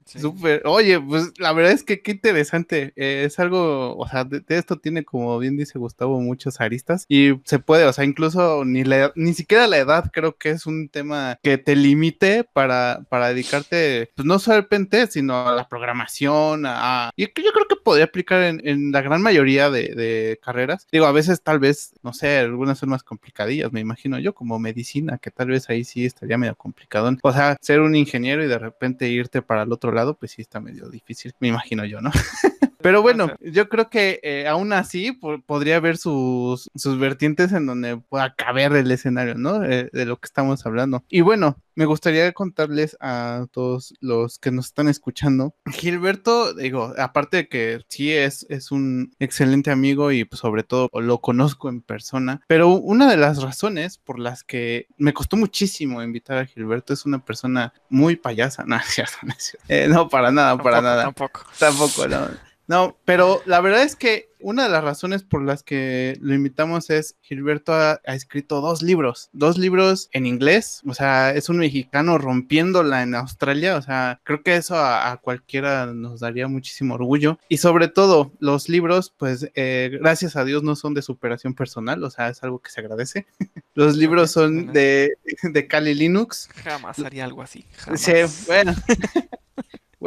Sí. 0.07 0.19
Súper. 0.19 0.61
Oye, 0.65 0.99
pues 0.99 1.33
la 1.37 1.53
verdad 1.53 1.71
es 1.71 1.83
que 1.83 2.01
qué 2.01 2.11
interesante. 2.11 2.93
Eh, 2.95 3.23
es 3.25 3.39
algo, 3.39 3.95
o 3.97 4.07
sea, 4.07 4.23
de, 4.23 4.43
esto 4.47 4.77
tiene, 4.77 5.03
como 5.03 5.37
bien 5.39 5.57
dice 5.57 5.77
Gustavo, 5.77 6.19
muchas 6.19 6.59
aristas 6.61 7.05
y 7.07 7.33
se 7.43 7.59
puede, 7.59 7.85
o 7.85 7.93
sea, 7.93 8.05
incluso 8.05 8.65
ni, 8.65 8.83
la, 8.83 9.11
ni 9.15 9.33
siquiera 9.33 9.67
la 9.67 9.77
edad 9.77 10.09
creo 10.11 10.37
que 10.37 10.49
es 10.49 10.65
un 10.65 10.89
tema 10.89 11.39
que 11.43 11.57
te 11.57 11.75
limite 11.75 12.43
para, 12.43 13.05
para 13.09 13.29
dedicarte, 13.29 14.11
pues 14.15 14.25
no 14.25 14.39
pentest, 14.69 15.13
sino 15.13 15.47
a 15.47 15.55
la 15.55 15.67
programación, 15.67 16.63
a... 16.65 17.11
Y 17.15 17.25
yo 17.25 17.51
creo 17.53 17.67
que 17.67 17.75
podría 17.75 18.05
aplicar 18.05 18.43
en, 18.43 18.61
en 18.65 18.91
la 18.91 19.01
gran 19.01 19.21
mayoría 19.21 19.69
de, 19.69 19.93
de 19.95 20.39
carreras. 20.41 20.87
Digo, 20.91 21.05
a 21.05 21.11
veces 21.11 21.41
tal 21.41 21.59
vez, 21.59 21.93
no 22.03 22.13
sé, 22.13 22.37
algunas 22.37 22.79
son 22.79 22.89
más 22.89 23.03
complicadillas, 23.03 23.71
me 23.71 23.79
imagino 23.79 24.19
yo, 24.19 24.33
como 24.33 24.59
medicina, 24.59 25.17
que 25.17 25.31
tal 25.31 25.49
vez 25.49 25.69
ahí 25.69 25.83
sí 25.83 26.05
estaría 26.05 26.37
medio 26.37 26.55
complicado. 26.55 27.15
O 27.21 27.31
sea, 27.31 27.57
ser 27.61 27.81
un 27.81 27.95
ingeniero 27.95 28.43
y 28.43 28.47
de 28.47 28.57
repente 28.57 29.09
irte 29.09 29.41
para 29.41 29.63
el 29.63 29.71
otro 29.71 29.91
pues 30.17 30.31
sí 30.31 30.41
está 30.41 30.59
medio 30.59 30.89
difícil, 30.89 31.33
me 31.39 31.47
imagino 31.47 31.85
yo, 31.85 32.01
¿no? 32.01 32.11
Pero 32.81 33.01
bueno, 33.01 33.31
yo 33.41 33.69
creo 33.69 33.89
que 33.89 34.19
eh, 34.23 34.47
aún 34.47 34.73
así 34.73 35.11
po- 35.11 35.41
podría 35.45 35.77
haber 35.77 35.97
sus, 35.97 36.69
sus 36.75 36.99
vertientes 36.99 37.51
en 37.51 37.65
donde 37.65 37.97
pueda 37.97 38.33
caber 38.35 38.73
el 38.75 38.91
escenario, 38.91 39.35
¿no? 39.35 39.63
Eh, 39.63 39.89
de 39.91 40.05
lo 40.05 40.17
que 40.17 40.25
estamos 40.27 40.65
hablando. 40.65 41.03
Y 41.09 41.21
bueno, 41.21 41.57
me 41.75 41.85
gustaría 41.85 42.31
contarles 42.33 42.97
a 42.99 43.45
todos 43.51 43.93
los 43.99 44.39
que 44.39 44.51
nos 44.51 44.67
están 44.67 44.87
escuchando. 44.87 45.53
Gilberto, 45.71 46.53
digo, 46.53 46.93
aparte 46.97 47.37
de 47.37 47.47
que 47.49 47.81
sí 47.87 48.11
es, 48.13 48.45
es 48.49 48.71
un 48.71 49.13
excelente 49.19 49.71
amigo 49.71 50.11
y 50.11 50.25
pues, 50.25 50.39
sobre 50.39 50.63
todo 50.63 50.89
lo 50.93 51.19
conozco 51.21 51.69
en 51.69 51.81
persona, 51.81 52.41
pero 52.47 52.69
una 52.69 53.09
de 53.09 53.17
las 53.17 53.41
razones 53.41 53.97
por 53.97 54.19
las 54.19 54.43
que 54.43 54.87
me 54.97 55.13
costó 55.13 55.37
muchísimo 55.37 56.01
invitar 56.03 56.37
a 56.37 56.45
Gilberto 56.45 56.93
es 56.93 57.05
una 57.05 57.23
persona 57.23 57.73
muy 57.89 58.15
payasa. 58.15 58.63
No, 58.67 58.75
es 58.75 58.85
cierto, 58.87 59.15
no 59.23 59.31
es 59.31 59.43
cierto. 59.43 59.65
Eh, 59.69 59.87
no, 59.87 60.09
para 60.09 60.29
nada, 60.31 60.57
para 60.57 60.81
Tampoco, 60.81 60.83
nada. 60.83 61.03
Tampoco. 61.03 61.41
Tampoco, 61.57 62.07
no. 62.07 62.46
No, 62.67 62.97
pero 63.05 63.41
la 63.45 63.61
verdad 63.61 63.83
es 63.83 63.95
que 63.95 64.29
una 64.39 64.63
de 64.63 64.69
las 64.69 64.83
razones 64.83 65.23
por 65.23 65.43
las 65.43 65.63
que 65.63 66.17
lo 66.21 66.33
invitamos 66.33 66.89
es 66.89 67.15
Gilberto 67.21 67.73
ha, 67.73 68.01
ha 68.05 68.15
escrito 68.15 68.61
dos 68.61 68.81
libros, 68.81 69.29
dos 69.33 69.57
libros 69.57 70.09
en 70.11 70.25
inglés, 70.25 70.81
o 70.85 70.93
sea, 70.93 71.31
es 71.31 71.49
un 71.49 71.57
mexicano 71.57 72.17
rompiéndola 72.17 73.01
en 73.01 73.15
Australia, 73.15 73.77
o 73.77 73.81
sea, 73.81 74.19
creo 74.23 74.43
que 74.43 74.55
eso 74.55 74.75
a, 74.75 75.11
a 75.11 75.17
cualquiera 75.17 75.87
nos 75.87 76.19
daría 76.19 76.47
muchísimo 76.47 76.95
orgullo 76.95 77.39
y 77.49 77.57
sobre 77.57 77.87
todo 77.87 78.31
los 78.39 78.69
libros, 78.69 79.13
pues 79.17 79.49
eh, 79.55 79.97
gracias 79.99 80.35
a 80.35 80.43
Dios 80.43 80.61
no 80.63 80.75
son 80.75 80.93
de 80.93 81.01
superación 81.01 81.53
personal, 81.53 82.03
o 82.03 82.09
sea, 82.09 82.29
es 82.29 82.43
algo 82.43 82.59
que 82.59 82.69
se 82.69 82.81
agradece. 82.81 83.25
Los 83.75 83.95
libros 83.95 84.31
son 84.31 84.73
de, 84.73 85.17
de 85.43 85.67
Kali 85.67 85.93
Linux. 85.93 86.49
Jamás 86.63 86.97
haría 86.97 87.25
algo 87.25 87.43
así. 87.43 87.63
Jamás. 87.77 88.01
Sí, 88.01 88.13
bueno. 88.47 88.73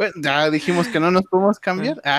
Bueno, 0.01 0.15
ya 0.17 0.49
dijimos 0.49 0.87
que 0.87 0.99
no 0.99 1.11
nos 1.11 1.25
podemos 1.25 1.59
cambiar. 1.59 2.01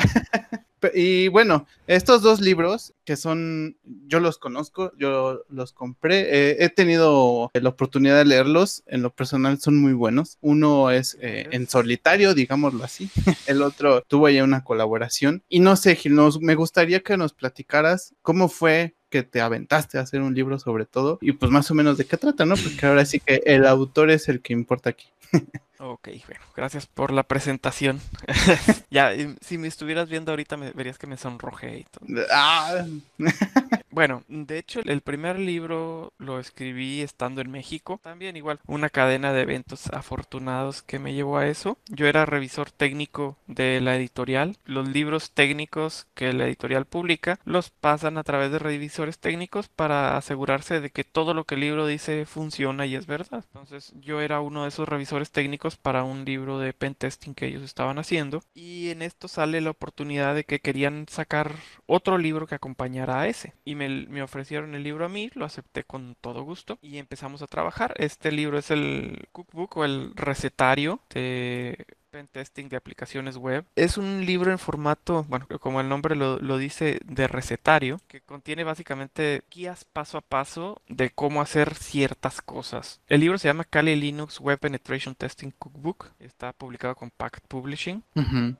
Ah. 0.84 0.88
Y 0.94 1.28
bueno, 1.28 1.66
estos 1.86 2.22
dos 2.22 2.40
libros 2.40 2.92
que 3.04 3.16
son, 3.16 3.76
yo 3.84 4.18
los 4.18 4.38
conozco, 4.38 4.92
yo 4.98 5.44
los 5.48 5.72
compré, 5.72 6.22
eh, 6.22 6.56
he 6.58 6.70
tenido 6.70 7.52
la 7.54 7.68
oportunidad 7.68 8.18
de 8.18 8.24
leerlos, 8.24 8.82
en 8.86 9.02
lo 9.02 9.10
personal 9.14 9.60
son 9.60 9.80
muy 9.80 9.92
buenos. 9.92 10.38
Uno 10.40 10.90
es 10.90 11.16
eh, 11.20 11.48
en 11.52 11.68
solitario, 11.68 12.34
digámoslo 12.34 12.82
así, 12.82 13.10
el 13.46 13.62
otro 13.62 14.02
tuvo 14.08 14.28
ya 14.28 14.42
una 14.42 14.64
colaboración. 14.64 15.42
Y 15.48 15.60
no 15.60 15.76
sé, 15.76 15.94
Gil, 15.94 16.16
nos, 16.16 16.40
me 16.40 16.56
gustaría 16.56 17.00
que 17.00 17.16
nos 17.16 17.32
platicaras 17.32 18.14
cómo 18.22 18.48
fue 18.48 18.94
que 19.08 19.22
te 19.22 19.40
aventaste 19.40 19.98
a 19.98 20.02
hacer 20.02 20.20
un 20.20 20.34
libro 20.34 20.58
sobre 20.58 20.86
todo 20.86 21.18
y 21.20 21.32
pues 21.32 21.50
más 21.52 21.70
o 21.70 21.74
menos 21.74 21.98
de 21.98 22.06
qué 22.06 22.16
trata, 22.16 22.44
¿no? 22.44 22.54
Porque 22.56 22.86
ahora 22.86 23.04
sí 23.04 23.20
que 23.20 23.42
el 23.44 23.66
autor 23.66 24.10
es 24.10 24.28
el 24.28 24.40
que 24.40 24.52
importa 24.52 24.90
aquí. 24.90 25.06
Ok, 25.84 26.10
bueno, 26.28 26.44
gracias 26.54 26.86
por 26.86 27.12
la 27.12 27.24
presentación. 27.24 28.00
ya, 28.90 29.10
si 29.40 29.58
me 29.58 29.66
estuvieras 29.66 30.08
viendo 30.08 30.30
ahorita 30.30 30.56
me 30.56 30.70
verías 30.70 30.96
que 30.96 31.08
me 31.08 31.16
sonrojé 31.16 31.78
y 31.78 31.84
todo. 31.84 32.24
Ah, 32.30 32.86
Bueno, 33.92 34.24
de 34.26 34.56
hecho, 34.56 34.80
el 34.86 35.02
primer 35.02 35.38
libro 35.38 36.14
lo 36.16 36.40
escribí 36.40 37.02
estando 37.02 37.42
en 37.42 37.50
México. 37.50 38.00
También 38.02 38.38
igual, 38.38 38.58
una 38.66 38.88
cadena 38.88 39.34
de 39.34 39.42
eventos 39.42 39.88
afortunados 39.88 40.80
que 40.80 40.98
me 40.98 41.12
llevó 41.12 41.36
a 41.36 41.46
eso. 41.46 41.76
Yo 41.90 42.06
era 42.06 42.24
revisor 42.24 42.70
técnico 42.70 43.36
de 43.46 43.82
la 43.82 43.94
editorial. 43.94 44.56
Los 44.64 44.88
libros 44.88 45.32
técnicos 45.32 46.06
que 46.14 46.32
la 46.32 46.46
editorial 46.46 46.86
publica 46.86 47.38
los 47.44 47.68
pasan 47.68 48.16
a 48.16 48.24
través 48.24 48.50
de 48.50 48.58
revisores 48.58 49.18
técnicos 49.18 49.68
para 49.68 50.16
asegurarse 50.16 50.80
de 50.80 50.88
que 50.88 51.04
todo 51.04 51.34
lo 51.34 51.44
que 51.44 51.56
el 51.56 51.60
libro 51.60 51.86
dice 51.86 52.24
funciona 52.24 52.86
y 52.86 52.96
es 52.96 53.06
verdad. 53.06 53.44
Entonces, 53.52 53.92
yo 54.00 54.22
era 54.22 54.40
uno 54.40 54.62
de 54.62 54.70
esos 54.70 54.88
revisores 54.88 55.30
técnicos 55.32 55.71
para 55.76 56.04
un 56.04 56.24
libro 56.24 56.58
de 56.58 56.72
pentesting 56.72 57.34
que 57.34 57.46
ellos 57.46 57.62
estaban 57.62 57.98
haciendo. 57.98 58.42
Y 58.54 58.90
en 58.90 59.02
esto 59.02 59.28
sale 59.28 59.60
la 59.60 59.70
oportunidad 59.70 60.34
de 60.34 60.44
que 60.44 60.60
querían 60.60 61.06
sacar 61.08 61.54
otro 61.86 62.18
libro 62.18 62.46
que 62.46 62.54
acompañara 62.54 63.20
a 63.20 63.28
ese. 63.28 63.54
Y 63.64 63.74
me, 63.74 63.88
me 63.88 64.22
ofrecieron 64.22 64.74
el 64.74 64.82
libro 64.82 65.04
a 65.04 65.08
mí, 65.08 65.30
lo 65.34 65.44
acepté 65.44 65.84
con 65.84 66.16
todo 66.20 66.42
gusto 66.42 66.78
y 66.82 66.98
empezamos 66.98 67.42
a 67.42 67.46
trabajar. 67.46 67.94
Este 67.96 68.32
libro 68.32 68.58
es 68.58 68.70
el 68.70 69.28
cookbook 69.32 69.76
o 69.76 69.84
el 69.84 70.12
recetario 70.14 71.00
de 71.10 71.86
pentesting 72.12 72.68
de 72.68 72.76
aplicaciones 72.76 73.36
web. 73.36 73.64
Es 73.74 73.96
un 73.96 74.24
libro 74.26 74.52
en 74.52 74.58
formato, 74.58 75.24
bueno, 75.28 75.46
como 75.58 75.80
el 75.80 75.88
nombre 75.88 76.14
lo, 76.14 76.38
lo 76.38 76.58
dice, 76.58 77.00
de 77.04 77.26
recetario, 77.26 77.98
que 78.06 78.20
contiene 78.20 78.64
básicamente 78.64 79.42
guías 79.50 79.84
paso 79.84 80.18
a 80.18 80.20
paso 80.20 80.80
de 80.88 81.10
cómo 81.10 81.40
hacer 81.40 81.74
ciertas 81.74 82.42
cosas. 82.42 83.00
El 83.08 83.20
libro 83.20 83.38
se 83.38 83.48
llama 83.48 83.64
Kali 83.64 83.96
Linux 83.96 84.38
Web 84.40 84.60
Penetration 84.60 85.14
Testing 85.14 85.52
Cookbook. 85.58 86.10
Está 86.20 86.52
publicado 86.52 86.94
con 86.94 87.10
Pact 87.10 87.46
Publishing. 87.48 88.04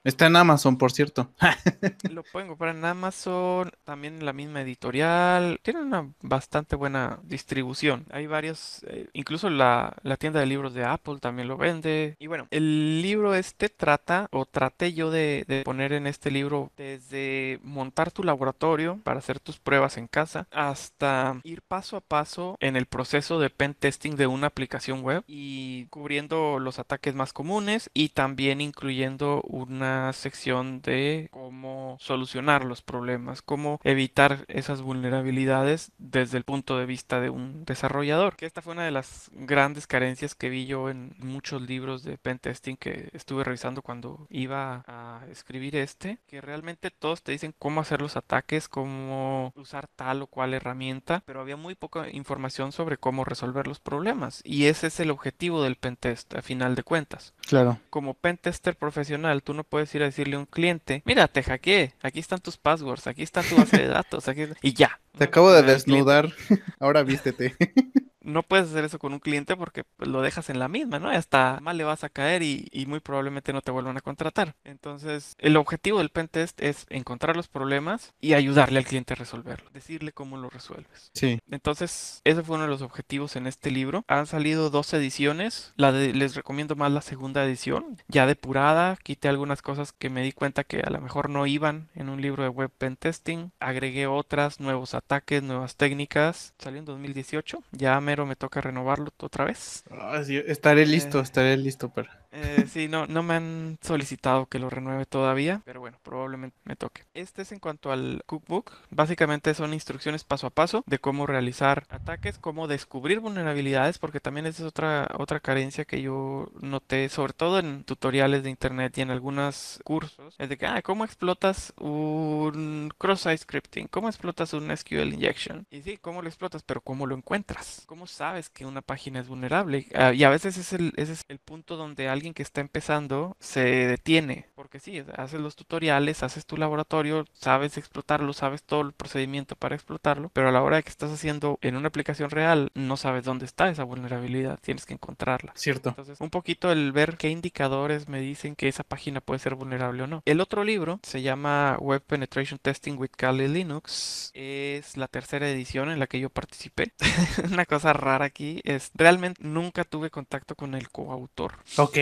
Está 0.03 0.27
en 0.27 0.37
Amazon, 0.37 0.79
por 0.79 0.93
cierto. 0.93 1.31
Lo 2.11 2.23
pueden 2.23 2.49
comprar 2.49 2.75
en 2.75 2.85
Amazon, 2.85 3.71
también 3.85 4.15
en 4.15 4.25
la 4.25 4.33
misma 4.33 4.63
editorial. 4.63 5.61
Tiene 5.63 5.83
una 5.83 6.09
bastante 6.23 6.75
buena 6.75 7.19
distribución. 7.25 8.07
Hay 8.11 8.27
varios, 8.27 8.83
eh, 8.87 9.09
incluso 9.13 9.51
la, 9.51 9.95
la 10.03 10.17
tienda 10.17 10.41
de 10.41 10.47
libros 10.47 10.73
de 10.73 10.85
Apple 10.85 11.19
también 11.21 11.49
lo 11.49 11.59
vende. 11.59 12.17
Y 12.19 12.29
bueno, 12.29 12.47
el 12.51 13.03
libro 13.03 13.35
es 13.35 13.42
este 13.43 13.69
trata, 13.69 14.29
o 14.31 14.47
traté 14.47 14.93
yo 14.93 15.11
de, 15.11 15.63
poner 15.65 15.93
en 15.93 16.07
este 16.07 16.31
libro, 16.31 16.71
desde 16.77 17.59
montar 17.63 18.13
tu 18.13 18.23
laboratorio 18.23 19.01
para 19.03 19.19
hacer 19.19 19.41
tus 19.41 19.59
pruebas 19.59 19.97
en 19.97 20.07
casa, 20.07 20.47
hasta 20.53 21.41
ir 21.43 21.61
paso 21.63 21.97
a 21.97 22.01
paso 22.01 22.57
en 22.61 22.77
el 22.77 22.87
proceso 22.87 23.41
de 23.41 23.51
pen 23.51 23.75
testing 23.75 24.13
de 24.13 24.29
una 24.29 24.47
aplicación 24.47 25.03
web 25.03 25.25
y 25.27 25.87
cubriendo 25.87 26.61
los 26.61 26.79
ataques 26.79 27.15
más 27.15 27.33
comunes 27.33 27.91
y 27.95 28.11
también 28.11 28.61
incluyendo 28.61 29.43
una 29.43 30.13
sección 30.13 30.81
de 30.83 31.29
cómo 31.33 31.97
solucionar 32.01 32.65
los 32.65 32.81
problemas, 32.81 33.43
cómo 33.43 33.81
evitar 33.83 34.45
esas 34.47 34.83
vulnerabilidades 34.83 35.91
desde 35.99 36.39
el 36.39 36.45
punto 36.45 36.79
de 36.79 36.87
vista 36.87 37.21
de 37.21 37.31
un 37.31 37.65
desarrollador. 37.65 38.37
Que 38.37 38.47
esta 38.47 38.63
fue 38.63 38.75
una 38.75 38.85
de 38.85 38.93
las 38.93 39.31
grandes 39.33 39.89
carencias 39.89 40.37
que 40.37 40.49
vi 40.49 40.67
yo 40.67 40.91
en 40.91 41.15
muchos 41.19 41.63
libros 41.63 42.05
de 42.05 42.19
pentesting 42.19 42.77
que 42.77 43.09
estuve 43.13 43.32
revisando 43.41 43.83
cuando 43.83 44.27
iba 44.31 44.85
a 44.87 45.23
escribir 45.31 45.77
este, 45.77 46.19
que 46.27 46.41
realmente 46.41 46.91
todos 46.91 47.23
te 47.23 47.33
dicen 47.33 47.55
cómo 47.59 47.81
hacer 47.81 48.03
los 48.03 48.17
ataques, 48.17 48.69
cómo 48.69 49.53
usar 49.57 49.89
tal 49.89 50.23
o 50.23 50.27
cual 50.27 50.55
herramienta, 50.55 51.23
pero 51.27 51.41
había 51.41 51.57
muy 51.57 51.75
poca 51.75 52.09
información 52.11 52.73
sobre 52.73 52.99
cómo 52.99 53.25
resolver 53.25 53.67
los 53.67 53.81
problemas. 53.81 54.43
Y 54.45 54.67
ese 54.67 54.89
es 54.89 55.01
el 55.01 55.11
objetivo 55.11 55.63
del 55.63 55.77
pentest, 55.77 56.35
a 56.35 56.43
final 56.43 56.75
de 56.75 56.83
cuentas. 56.83 57.35
Claro. 57.49 57.79
Como 57.91 58.15
pentester 58.15 58.77
profesional, 58.77 59.43
tú 59.43 59.55
no 59.55 59.65
puedes 59.65 59.95
ir 59.95 60.03
a 60.03 60.07
decirle 60.07 60.37
a 60.37 60.41
un 60.41 60.47
cliente, 60.47 61.03
mira, 61.05 61.29
te 61.29 61.43
hackeé, 61.43 61.95
aquí 62.03 62.21
están 62.21 62.41
tus 62.41 62.57
passwords, 62.57 63.07
aquí 63.07 63.23
está 63.23 63.43
tu 63.43 63.57
base 63.57 63.79
de 63.79 63.89
datos, 63.89 64.29
aquí... 64.29 64.45
y 64.63 64.75
ya. 64.75 65.01
Te 65.17 65.25
acabo 65.25 65.53
de 65.53 65.63
desnudar, 65.63 66.33
ahora 66.81 67.03
vístete. 67.03 67.57
no 68.25 68.43
puedes 68.43 68.71
hacer 68.71 68.85
eso 68.85 68.99
con 68.99 69.13
un 69.13 69.19
cliente 69.19 69.57
porque 69.57 69.85
pues, 69.85 70.09
lo 70.09 70.23
dejas 70.23 70.51
en 70.51 70.59
la 70.59 70.69
misma, 70.69 70.99
¿no? 70.99 71.11
Hasta 71.11 71.59
mal 71.61 71.77
le 71.77 71.85
vas 71.85 72.05
a 72.05 72.09
caer 72.09 72.43
y, 72.43 72.69
y, 72.73 72.87
muy 72.87 73.01
probablemente 73.01 73.53
no 73.53 73.63
te 73.63 73.71
vuelvan 73.71 73.97
a 73.97 74.01
contratar. 74.01 74.55
Entonces, 74.65 75.35
el 75.39 75.57
objetivo 75.57 75.99
del 75.99 76.11
pentest 76.11 76.61
es 76.61 76.87
encontrar 76.91 77.37
los 77.37 77.49
problemas 77.49 78.13
y 78.21 78.35
ayudarle 78.35 78.79
al 78.79 78.85
cliente 78.85 79.15
a 79.15 79.17
resolverlo, 79.17 79.71
decirle 79.71 80.13
cómo 80.13 80.37
lo 80.37 80.51
resuelves. 80.51 81.11
Sí. 81.15 81.41
Entonces, 81.51 82.21
ese 82.25 82.43
fue 82.43 82.57
uno 82.57 82.65
de 82.65 82.71
los 82.71 82.83
objetivos 82.83 83.37
en 83.37 83.47
este 83.47 83.71
libro. 83.71 84.05
Han 84.09 84.27
salido 84.27 84.71
dos 84.71 84.93
ediciones. 84.95 85.73
La 85.77 85.93
de, 85.93 86.13
les 86.13 86.35
recomiendo 86.35 86.77
más 86.77 86.93
la 86.93 87.03
segunda 87.03 87.45
edición, 87.45 87.99
ya 88.09 88.27
depurada. 88.27 88.97
Quité 88.97 89.29
algunas 89.29 89.63
cosas 89.63 89.93
que 89.93 90.11
me 90.11 90.23
di 90.23 90.33
cuenta 90.33 90.65
que 90.65 90.81
a 90.81 90.91
lo 90.91 91.01
mejor 91.01 91.31
no 91.31 91.47
iban 91.47 91.89
en 91.95 92.09
un 92.09 92.21
libro 92.21 92.43
de 92.43 92.49
web 92.49 92.71
pentesting. 92.77 93.53
Agregué 93.61 94.07
otras, 94.07 94.61
nuevos 94.61 94.95
ataques, 94.95 95.43
nuevas 95.43 95.77
técnicas. 95.77 96.55
Salió 96.59 96.79
en 96.79 96.85
2018. 96.85 97.63
Ya 97.73 98.01
me 98.01 98.12
me 98.27 98.37
toca 98.37 98.61
renovarlo 98.61 99.11
otra 99.19 99.45
vez. 99.45 99.85
Ah, 99.91 100.23
sí, 100.25 100.37
estaré 100.47 100.87
listo, 100.87 101.21
Eh, 101.21 101.23
estaré 101.23 101.57
listo 101.57 101.93
para. 101.93 102.22
Eh, 102.33 102.65
sí, 102.69 102.89
no, 102.89 103.07
no 103.07 103.23
me 103.23 103.35
han 103.35 103.79
solicitado 103.83 104.47
que 104.47 104.59
lo 104.59 104.71
renueve 104.71 105.05
todavía, 105.05 105.61
pero 105.65 105.81
bueno, 105.81 105.99
probablemente 106.03 106.57
me 106.65 106.77
toque. 106.77 107.05
Este 107.15 107.43
es 107.43 107.53
en 107.53 107.59
cuanto 107.59 107.93
al 107.93 108.23
cookbook. 108.27 108.73
Básicamente 108.91 109.55
son 109.55 109.75
instrucciones 109.75 110.25
paso 110.25 110.47
a 110.47 110.51
paso 110.51 110.83
de 110.87 110.99
cómo 110.99 111.27
realizar 111.27 111.85
ataques, 111.91 112.39
cómo 112.39 112.69
descubrir 112.69 113.21
vulnerabilidades, 113.21 113.99
porque 113.99 114.21
también 114.21 114.47
esa 114.47 114.63
es 114.63 114.69
otra, 114.69 115.09
otra 115.19 115.41
carencia 115.41 115.85
que 115.85 116.01
yo 116.01 116.51
noté, 116.61 117.09
sobre 117.11 117.35
todo 117.35 117.59
en 117.59 117.85
tutoriales 117.85 118.43
de 118.43 118.51
internet 118.51 118.97
y 118.97 119.03
en 119.03 119.11
algunos 119.11 119.81
cursos. 119.85 120.35
Es 120.39 120.49
de 120.49 120.57
que, 120.57 120.67
ah, 120.67 120.81
¿cómo 120.83 121.05
explotas 121.05 121.75
un 121.79 122.93
cross-site 122.97 123.39
scripting? 123.39 123.89
¿Cómo 123.89 124.09
explotas 124.09 124.55
un 124.55 124.75
SQL 124.75 125.13
injection? 125.13 125.67
Y 125.71 125.83
sí, 125.83 125.99
¿cómo 125.99 126.23
lo 126.23 126.29
explotas? 126.29 126.63
Pero 126.63 126.81
¿cómo 126.81 127.07
lo 127.07 127.15
encuentras? 127.15 127.83
¿Cómo 127.87 128.07
sabes 128.07 128.49
que 128.49 128.65
una 128.65 128.81
página 128.81 129.21
es 129.21 129.29
vulnerable? 129.29 129.87
Ah, 129.95 130.15
y 130.15 130.25
a 130.25 130.31
veces 130.31 130.57
es 130.57 130.73
el, 130.73 130.95
ese 130.97 131.13
es 131.13 131.25
el 131.29 131.39
punto 131.39 131.77
donde 131.77 132.09
alguien 132.09 132.22
alguien 132.23 132.35
que 132.35 132.45
está 132.45 132.61
empezando 132.61 133.37
se 133.41 133.63
detiene. 133.63 134.47
Porque 134.55 134.79
sí, 134.79 135.03
haces 135.17 135.41
los 135.41 135.57
tutoriales, 135.57 136.23
haces 136.23 136.47
tu 136.47 136.57
laboratorio, 136.57 137.25
sabes 137.33 137.77
explotarlo, 137.77 138.33
sabes 138.33 138.63
todo 138.63 138.83
el 138.83 138.93
procedimiento 138.93 139.57
para 139.57 139.75
explotarlo, 139.75 140.31
pero 140.33 140.49
a 140.49 140.53
la 140.53 140.63
hora 140.63 140.77
de 140.77 140.85
que 140.85 140.91
estás 140.91 141.11
haciendo 141.11 141.59
en 141.63 141.75
una 141.75 141.89
aplicación 141.89 142.31
real, 142.31 142.71
no 142.75 142.97
sabes 142.97 143.25
dónde 143.25 143.45
está 143.45 143.69
esa 143.69 143.83
vulnerabilidad, 143.83 144.61
tienes 144.63 144.87
que 144.87 144.95
encontrarla. 144.95 145.53
Cierto. 145.57 145.89
Entonces, 145.89 146.21
un 146.21 146.31
poquito 146.31 146.71
el 146.71 146.93
ver 146.93 147.17
qué 147.17 147.29
indicadores 147.29 148.09
me 148.09 148.21
dicen 148.21 148.55
que 148.55 148.69
esa 148.69 148.85
página 148.85 149.21
puede 149.21 149.41
ser 149.41 149.57
vulnerable 149.57 150.05
o 150.05 150.07
no. 150.07 150.23
El 150.25 150.41
otro 150.41 150.63
libro 150.63 151.01
se 151.03 151.23
llama 151.23 151.77
Web 151.81 152.03
Penetration 152.03 152.61
Testing 152.63 152.99
with 152.99 153.11
Kali 153.17 153.49
Linux. 153.49 154.31
Es 154.35 154.97
la 154.97 155.09
tercera 155.09 155.51
edición 155.51 155.91
en 155.91 155.99
la 155.99 156.07
que 156.07 156.21
yo 156.21 156.31
participé. 156.31 156.93
Una 157.53 157.67
cosa 157.67 157.93
rara 157.93 158.27
aquí 158.27 158.61
es, 158.63 158.93
realmente 158.95 159.43
nunca 159.43 159.83
tuve 159.83 160.11
contacto 160.11 160.55
con 160.55 160.77
el 160.77 160.89
coautor. 160.89 161.55
Ok, 161.79 161.97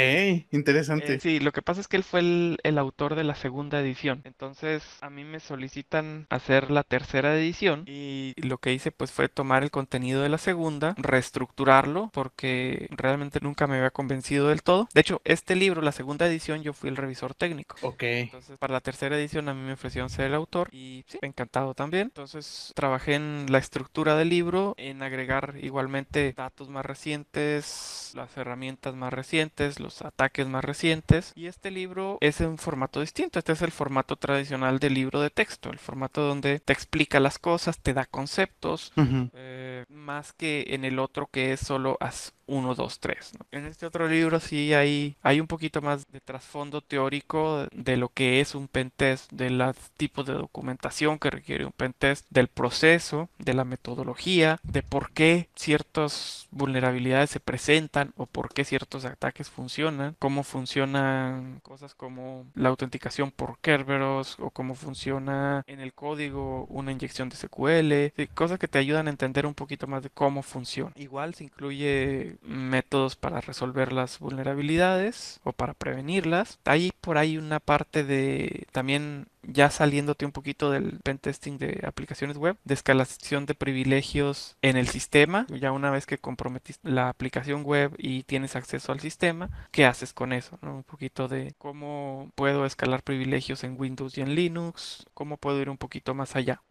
interesante. 0.51 1.15
Eh, 1.15 1.21
sí, 1.21 1.41
lo 1.41 1.53
que 1.53 1.63
pasa 1.63 1.81
es 1.81 1.89
que 1.89 1.97
él 1.97 2.05
fue 2.05 2.21
el, 2.21 2.59
el, 2.63 2.79
autor 2.79 3.15
de 3.15 3.25
la 3.25 3.35
segunda 3.35 3.81
edición. 3.81 4.23
Entonces 4.25 4.83
a 5.01 5.11
mí 5.11 5.25
me 5.25 5.41
solicitan 5.41 6.27
hacer 6.31 6.71
la 6.71 6.83
tercera 6.83 7.37
edición 7.37 7.85
y 7.87 8.35
lo 8.37 8.59
que 8.59 8.73
hice 8.73 8.93
pues 8.93 9.13
fue 9.13 9.29
tomar 9.29 9.63
el 9.63 9.71
contenido 9.71 10.23
de 10.23 10.29
la 10.29 10.39
segunda, 10.39 10.95
reestructurarlo 10.99 12.11
porque 12.13 12.89
realmente 12.91 13.41
nunca 13.43 13.67
me 13.67 13.77
había 13.77 13.91
convencido 13.91 14.49
del 14.49 14.63
todo. 14.63 14.89
De 14.95 15.01
hecho, 15.01 15.21
este 15.25 15.57
libro, 15.57 15.83
la 15.83 15.93
segunda 15.93 16.27
edición, 16.27 16.63
yo 16.63 16.73
fui 16.73 16.89
el 16.89 16.97
revisor 16.97 17.35
técnico. 17.35 17.77
Ok. 17.83 18.03
Entonces 18.03 18.59
para 18.59 18.73
la 18.73 18.81
tercera 18.81 19.17
edición 19.17 19.49
a 19.49 19.55
mí 19.55 19.63
me 19.63 19.73
ofrecieron 19.73 20.11
ser 20.11 20.27
el 20.27 20.35
autor 20.35 20.69
y 20.73 21.05
sí, 21.09 21.19
encantado 21.23 21.75
también. 21.75 22.09
Entonces 22.09 22.73
trabajé 22.75 23.15
en 23.15 23.47
la 23.49 23.59
estructura 23.59 24.17
del 24.17 24.29
libro, 24.29 24.75
en 24.79 25.03
agregar 25.03 25.55
igualmente 25.61 26.33
datos 26.37 26.69
más 26.69 26.85
recientes, 26.85 28.13
las 28.15 28.37
herramientas 28.37 28.95
más 28.95 29.13
recientes, 29.13 29.81
los 29.81 30.00
ataques 30.03 30.47
más 30.47 30.65
recientes. 30.65 31.33
Y 31.35 31.47
este 31.47 31.71
libro 31.71 32.19
es 32.21 32.41
en 32.41 32.59
formato 32.59 33.01
distinto. 33.01 33.39
Este 33.39 33.53
es 33.53 33.63
el 33.63 33.73
formato 33.73 34.17
tradicional 34.17 34.79
del 34.79 34.95
libro 34.95 35.21
de 35.21 35.31
texto, 35.31 35.71
el 35.71 35.79
formato 35.79 36.23
donde 36.23 36.61
te 36.61 36.73
explica 36.73 37.21
las 37.21 37.39
cosas, 37.39 37.79
te 37.81 37.95
da 37.95 38.07
conceptos, 38.07 38.93
Uh 38.97 39.01
-huh. 39.03 39.31
eh, 39.35 39.85
más 39.89 40.33
que 40.33 40.67
en 40.71 40.85
el 40.85 40.99
otro 40.99 41.29
que 41.31 41.53
es 41.53 41.61
solo 41.61 41.97
haz 42.01 42.33
1, 42.51 42.75
2, 42.75 43.01
3. 43.01 43.33
¿no? 43.39 43.47
En 43.53 43.65
este 43.67 43.87
otro 43.87 44.09
libro 44.09 44.41
sí 44.41 44.75
hay, 44.75 45.17
hay 45.23 45.41
un 45.41 45.47
poquito 45.47 45.81
más 45.81 46.11
de 46.11 46.21
trasfondo 46.21 46.81
teórico 46.81 47.67
de 47.73 47.97
lo 47.97 48.09
que 48.09 48.41
es 48.41 48.55
un 48.55 48.69
pentest, 48.69 49.31
de 49.33 49.51
los 49.51 49.77
tipos 49.97 50.27
de 50.27 50.35
documentación 50.35 51.19
que 51.19 51.31
requiere 51.31 51.65
un 51.65 51.73
pentest, 51.73 52.27
del 52.31 52.49
proceso, 52.49 53.29
de 53.39 53.55
la 53.55 53.65
metodología, 53.65 54.59
de 54.65 54.83
por 54.83 55.13
qué 55.13 55.49
ciertas 55.55 56.49
vulnerabilidades 56.51 57.31
se 57.31 57.41
presentan 57.41 58.13
o 58.17 58.27
por 58.27 58.53
qué 58.53 58.65
ciertos 58.65 59.05
ataques 59.05 59.49
funcionan, 59.49 60.17
cómo 60.19 60.43
funcionan 60.43 61.61
cosas 61.63 61.95
como 61.95 62.47
la 62.55 62.69
autenticación 62.69 63.31
por 63.31 63.59
Kerberos 63.59 64.37
o 64.41 64.51
cómo 64.51 64.75
funciona 64.75 65.63
en 65.67 65.81
el 65.81 65.93
código 65.93 66.67
una 66.67 66.93
inyección 66.93 67.29
de 67.29 67.37
SQL, 67.37 68.29
cosas 68.35 68.59
que 68.59 68.69
te 68.69 68.79
ayudan 68.79 69.07
a 69.07 69.11
entender 69.11 69.47
un 69.47 69.55
poquito 69.55 69.87
más 69.87 70.03
de 70.03 70.11
cómo 70.11 70.43
funciona. 70.43 70.93
Igual 70.97 71.35
se 71.35 71.45
incluye 71.45 72.39
métodos 72.43 73.17
para 73.17 73.41
resolver 73.41 73.93
las 73.93 74.19
vulnerabilidades 74.19 75.41
o 75.45 75.53
para 75.53 75.75
prevenirlas. 75.75 76.59
Hay 76.65 76.93
por 77.01 77.19
ahí 77.19 77.39
una 77.39 77.61
parte 77.61 78.05
de 78.05 78.67
también 78.73 79.27
ya 79.43 79.71
saliéndote 79.71 80.27
un 80.27 80.33
poquito 80.33 80.71
del 80.71 80.99
pentesting 81.03 81.59
de 81.59 81.83
aplicaciones 81.87 82.37
web, 82.37 82.57
de 82.65 82.75
escalación 82.75 83.47
de 83.47 83.55
privilegios 83.55 84.57
en 84.63 84.77
el 84.77 84.89
sistema, 84.89 85.47
ya 85.49 85.73
una 85.73 85.91
vez 85.91 86.07
que 86.07 86.19
comprometiste 86.19 86.89
la 86.89 87.09
aplicación 87.09 87.63
web 87.63 87.95
y 87.99 88.23
tienes 88.25 88.57
acceso 88.57 88.93
al 88.93 89.01
sistema, 89.01 89.51
¿qué 89.71 89.87
haces 89.87 90.13
con 90.13 90.33
eso? 90.33 90.59
¿no? 90.63 90.77
Un 90.77 90.83
poquito 90.83 91.29
de 91.29 91.55
cómo 91.59 92.31
puedo 92.35 92.67
escalar 92.67 93.03
privilegios 93.03 93.65
en 93.65 93.77
Windows 93.79 94.17
y 94.19 94.21
en 94.21 94.35
Linux, 94.35 95.07
cómo 95.15 95.37
puedo 95.37 95.61
ir 95.61 95.71
un 95.71 95.79
poquito 95.79 96.15
más 96.15 96.37
allá. 96.37 96.63